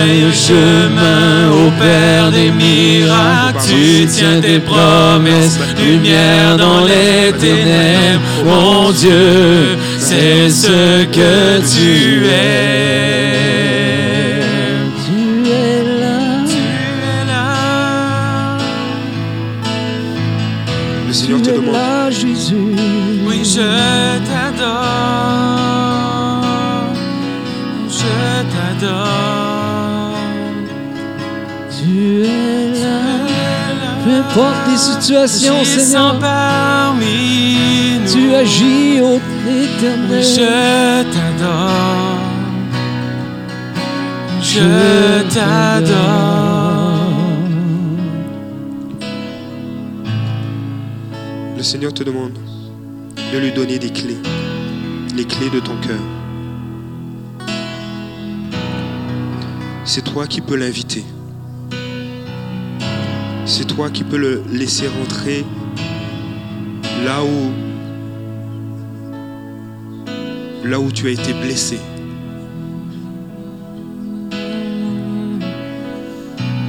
Un 0.06 0.34
chemin 0.34 1.49
au 1.49 1.72
Père 1.80 2.30
des 2.30 2.51
miracles, 2.51 3.60
tu 3.66 4.06
tiens 4.06 4.41
tes 4.41 4.60
promesses, 4.60 5.58
lumière 5.80 6.58
dans 6.58 6.84
les 6.84 7.32
ténèbres, 7.32 8.22
mon 8.43 8.91
Dieu, 8.91 9.78
c'est 9.97 10.49
ce 10.49 11.06
que 11.06 11.62
tu 11.74 12.26
es. 12.26 12.74
Tu 15.06 15.49
es 15.49 15.84
là. 16.01 16.43
Tu 16.49 16.58
es 16.58 17.26
là. 17.26 18.58
Le 21.08 21.14
Seigneur 21.14 21.41
te 21.41 21.49
demande 21.49 21.76
là, 21.76 22.12
Jésus. 22.12 22.76
Oui, 23.26 23.39
je 23.45 24.03
Peu 34.34 34.40
Peu 34.40 34.46
importe 34.46 34.68
les 34.72 34.78
situations, 34.78 35.64
Seigneur, 35.64 36.20
parmi 36.20 38.00
nous. 38.04 38.12
tu 38.12 38.34
agis 38.34 39.00
au 39.02 39.20
Oui, 39.46 39.68
éternel. 39.78 40.24
je 40.24 41.04
t'adore. 41.14 42.18
Je 44.42 45.24
t'adore. 45.34 47.10
Le 51.58 51.64
Seigneur 51.64 51.94
te 51.94 52.04
demande 52.04 52.34
de 53.34 53.38
lui 53.38 53.52
donner 53.52 53.80
des 53.80 53.90
clés, 53.92 54.18
les 55.16 55.26
clés 55.26 55.50
de 55.50 55.60
ton 55.60 55.76
cœur. 55.78 56.00
C'est 59.86 60.04
toi 60.04 60.28
qui 60.28 60.42
peux 60.42 60.56
l'inviter. 60.56 61.04
C'est 63.46 63.68
toi 63.68 63.89
qui 63.89 64.04
peux 64.04 64.18
le 64.18 64.44
laisser 64.52 64.88
rentrer 64.88 65.46
là 67.06 67.24
où 67.24 67.52
là 70.68 70.80
où 70.80 70.91
tu 70.91 71.08
as 71.08 71.12
été 71.12 71.34
blessé. 71.34 71.78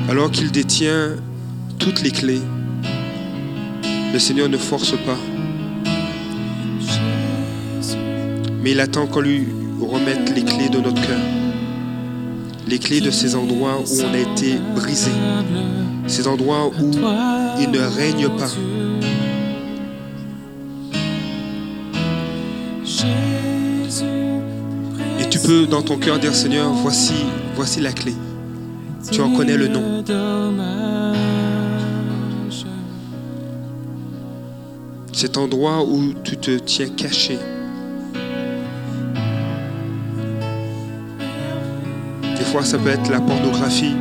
Alors 0.09 0.31
qu'il 0.31 0.51
détient 0.51 1.17
toutes 1.79 2.03
les 2.03 2.11
clés, 2.11 2.41
le 4.13 4.19
Seigneur 4.19 4.49
ne 4.49 4.57
force 4.57 4.93
pas, 4.93 5.19
mais 8.63 8.73
il 8.73 8.81
attend 8.81 9.07
qu'on 9.07 9.21
lui 9.21 9.47
remette 9.81 10.35
les 10.35 10.45
clés 10.45 10.69
de 10.69 10.79
notre 10.79 11.01
cœur, 11.01 11.21
les 12.75 12.81
clés 12.81 13.01
de 13.01 13.13
ces 13.13 13.37
endroits 13.37 13.79
où 13.79 14.01
on 14.03 14.13
a 14.13 14.19
été 14.19 14.59
brisé, 14.75 15.13
ces 16.09 16.27
endroits 16.27 16.67
où 16.67 16.91
il 17.61 17.71
ne 17.71 17.79
règne 17.79 18.29
pas. 18.31 18.51
Et 25.21 25.29
tu 25.31 25.39
peux 25.39 25.67
dans 25.67 25.83
ton 25.83 25.99
cœur 25.99 26.19
dire 26.19 26.35
Seigneur, 26.35 26.73
voici, 26.73 27.15
voici 27.55 27.81
la 27.81 27.93
clé. 27.93 28.13
Tu 29.09 29.21
en 29.21 29.31
connais 29.37 29.57
le 29.57 29.69
nom. 29.69 30.03
Cet 35.13 35.37
endroit 35.37 35.85
où 35.85 36.13
tu 36.25 36.37
te 36.39 36.59
tiens 36.59 36.89
caché. 36.89 37.39
Ça 42.63 42.79
peut 42.79 42.89
être 42.89 43.11
la 43.11 43.21
pornographie. 43.21 43.95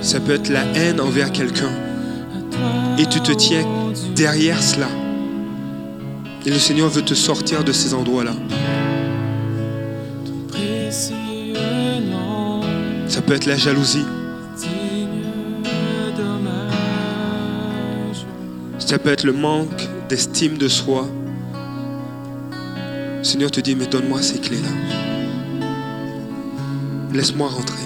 Ça 0.00 0.20
peut 0.20 0.32
être 0.32 0.48
la 0.48 0.64
haine 0.74 1.00
envers 1.00 1.32
quelqu'un. 1.32 1.70
Et 2.98 3.06
tu 3.06 3.20
te 3.20 3.32
tiens 3.32 3.64
derrière 4.14 4.62
cela. 4.62 4.88
Et 6.44 6.50
le 6.50 6.58
Seigneur 6.58 6.88
veut 6.88 7.02
te 7.02 7.14
sortir 7.14 7.64
de 7.64 7.72
ces 7.72 7.94
endroits-là. 7.94 8.32
Ça 13.06 13.22
peut 13.22 13.34
être 13.34 13.46
la 13.46 13.56
jalousie. 13.56 14.04
Ça 18.78 18.98
peut 18.98 19.10
être 19.10 19.24
le 19.24 19.32
manque 19.32 19.88
d'estime 20.08 20.58
de 20.58 20.68
soi. 20.68 21.08
Le 23.18 23.24
Seigneur 23.24 23.50
te 23.50 23.60
dit, 23.60 23.74
mais 23.74 23.86
donne-moi 23.86 24.20
ces 24.20 24.38
clés-là. 24.38 25.11
Laisse-moi 27.12 27.46
rentrer. 27.46 27.81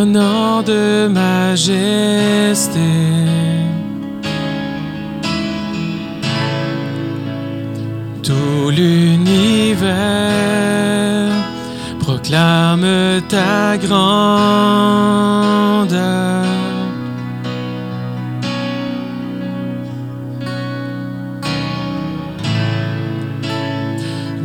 Rayonnant 0.00 0.62
de 0.62 1.08
majesté. 1.08 2.80
Tout 8.22 8.70
l'univers 8.70 9.90
proclame 11.98 13.20
ta 13.28 13.76
grandeur. 13.76 14.00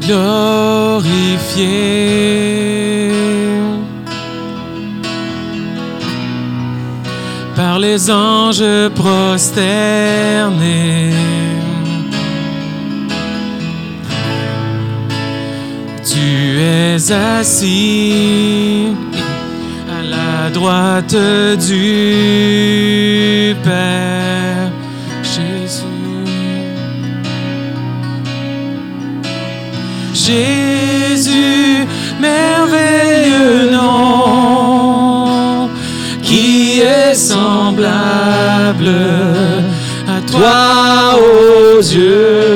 Glorifié 0.01 1.45
les 7.95 8.11
anges 8.11 8.89
prosternés. 8.93 9.93
Tu 16.03 16.59
es 16.59 17.11
assis 17.11 18.87
à 19.97 20.01
la 20.03 20.49
droite 20.49 21.15
du 21.67 21.85
Père 23.63 24.71
Jésus. 25.23 25.85
Jésus, 30.13 30.64
à 40.07 40.21
toi, 40.31 41.19
ô 41.19 41.81
Dieu. 41.81 42.54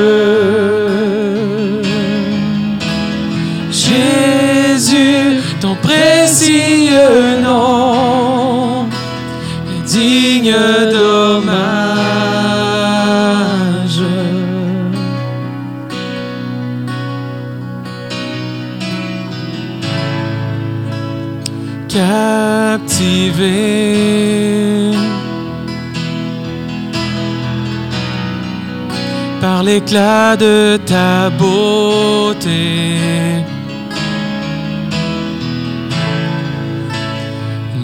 De 29.92 30.78
ta 30.86 31.30
beauté. 31.32 32.98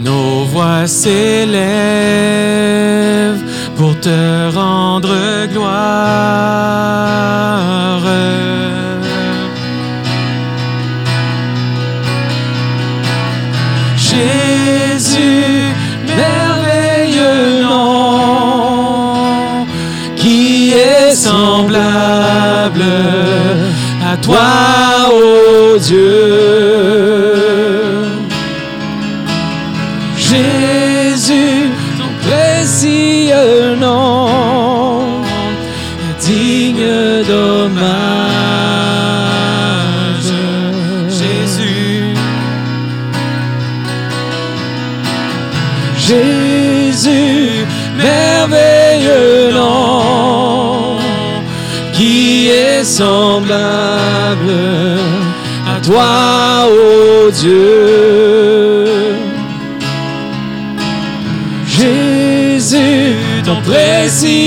Nos 0.03 0.45
voix 0.45 0.85
s'élèvent 0.85 1.55
pour 3.75 3.99
te 3.99 4.53
rendre 4.53 5.47
gloire. 5.51 5.65
Toi, 24.25 24.39
ô 25.13 25.77
Dieu. 25.77 26.34
Toi, 55.85 56.67
ô 56.67 57.31
Dieu. 57.31 58.85
Jésus, 61.67 63.15
ton 63.45 63.61
précieux 63.61 64.44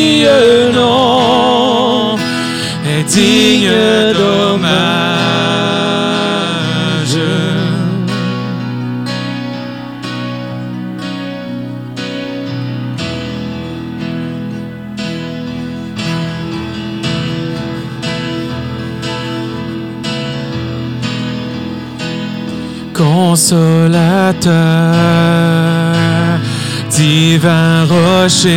Divin 26.91 27.87
rocher, 27.87 28.49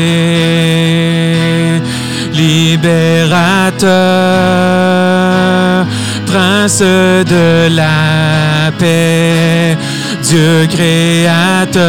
libérateur, 2.34 3.90
prince 6.26 6.80
de 6.82 7.70
la 7.74 8.72
paix, 8.78 9.78
Dieu 10.24 10.68
créateur, 10.70 11.82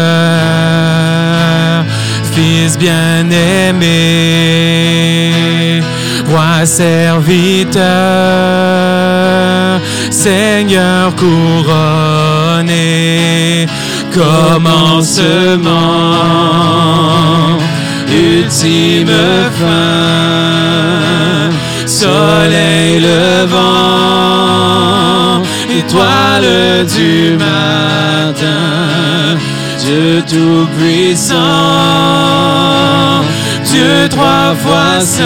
Fils 2.34 2.78
bien-aimé, 2.78 3.82
roi 6.28 6.64
serviteur, 6.64 7.80
Seigneur 10.10 11.14
couronné, 11.16 11.76
commencement, 14.12 15.18
ultime 18.08 19.10
fin, 19.58 21.50
soleil 21.86 23.00
levant, 23.00 23.60
étoile 25.76 26.86
du 26.96 27.36
matin, 27.38 29.36
Dieu 29.80 30.22
tout-puissant, 30.28 31.36
Dieu 33.72 34.06
trois 34.10 34.54
fois 34.54 35.00
saint, 35.00 35.24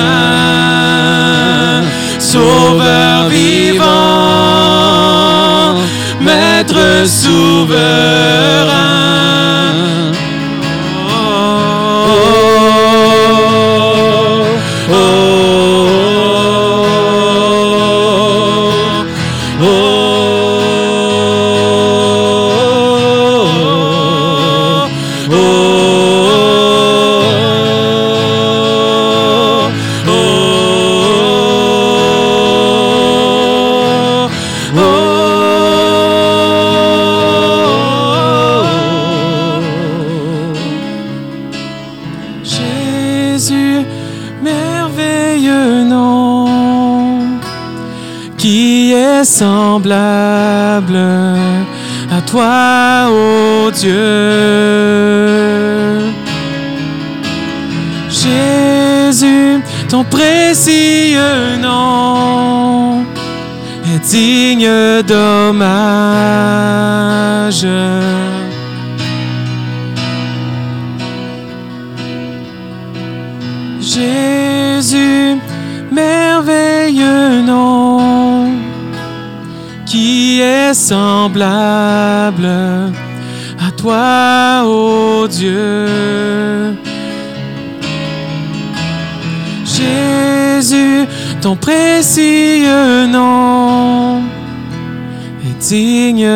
Sauveur 2.21 3.29
vivant, 3.29 3.85
Maître 6.21 7.09
souverain. 7.09 7.77
Semblable 49.37 50.97
à 52.11 52.21
toi, 52.23 53.11
ô 53.11 53.71
Dieu. 53.71 53.93
Jésus, 58.09 59.63
ton 59.91 60.05
précieux 60.05 61.59
nom 61.61 63.05
est 63.93 64.01
digne 64.11 65.03
d'hommage. 65.07 65.67
Est 80.71 80.75
semblable 80.75 82.47
à 82.47 83.71
toi, 83.77 84.65
ô 84.65 85.27
Dieu. 85.29 85.87
Jésus, 89.65 91.07
ton 91.41 91.55
précieux 91.57 93.07
nom 93.07 94.23
est 95.45 95.59
digne 95.69 96.29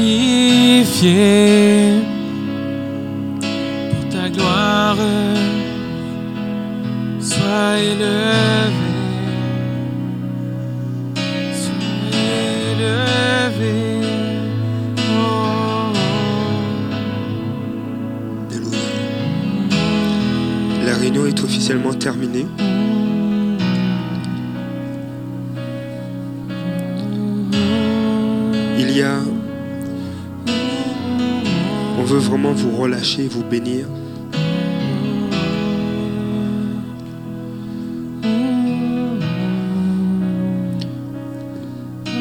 vous 33.15 33.43
bénir. 33.43 33.85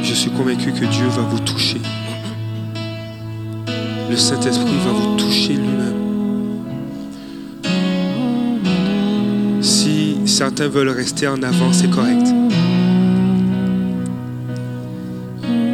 Je 0.02 0.14
suis 0.14 0.30
convaincu 0.30 0.70
que 0.72 0.84
Dieu 0.84 1.06
va 1.08 1.22
vous 1.22 1.40
toucher. 1.40 1.80
Le 4.08 4.16
Saint-Esprit 4.16 4.76
va 4.84 4.92
vous 4.92 5.16
toucher 5.16 5.54
lui-même. 5.54 5.96
Si 9.60 10.18
certains 10.24 10.68
veulent 10.68 10.90
rester 10.90 11.26
en 11.26 11.42
avant, 11.42 11.72
c'est 11.72 11.90
correct. 11.90 12.28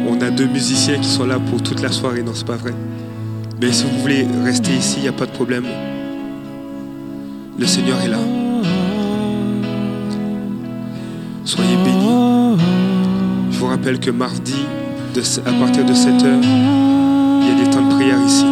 On 0.09 0.19
a 0.21 0.31
deux 0.31 0.47
musiciens 0.47 0.97
qui 0.97 1.07
sont 1.07 1.27
là 1.27 1.39
pour 1.39 1.61
toute 1.61 1.81
la 1.81 1.91
soirée, 1.91 2.23
non, 2.23 2.31
c'est 2.33 2.47
pas 2.47 2.57
vrai? 2.57 2.73
Mais 3.63 3.71
si 3.71 3.85
vous 3.85 3.97
voulez 4.01 4.27
rester 4.43 4.73
ici, 4.73 4.95
il 4.97 5.03
n'y 5.03 5.07
a 5.07 5.13
pas 5.13 5.25
de 5.25 5.31
problème. 5.31 5.63
Le 7.57 7.65
Seigneur 7.65 7.97
est 8.01 8.09
là. 8.09 8.17
Soyez 11.45 11.77
bénis. 11.77 12.57
Je 13.51 13.57
vous 13.57 13.67
rappelle 13.67 14.01
que 14.01 14.11
mardi, 14.11 14.65
à 15.45 15.51
partir 15.53 15.85
de 15.85 15.93
7h, 15.93 16.43
il 16.43 17.47
y 17.47 17.51
a 17.51 17.63
des 17.63 17.69
temps 17.69 17.87
de 17.87 17.93
prière 17.95 18.19
ici. 18.25 18.45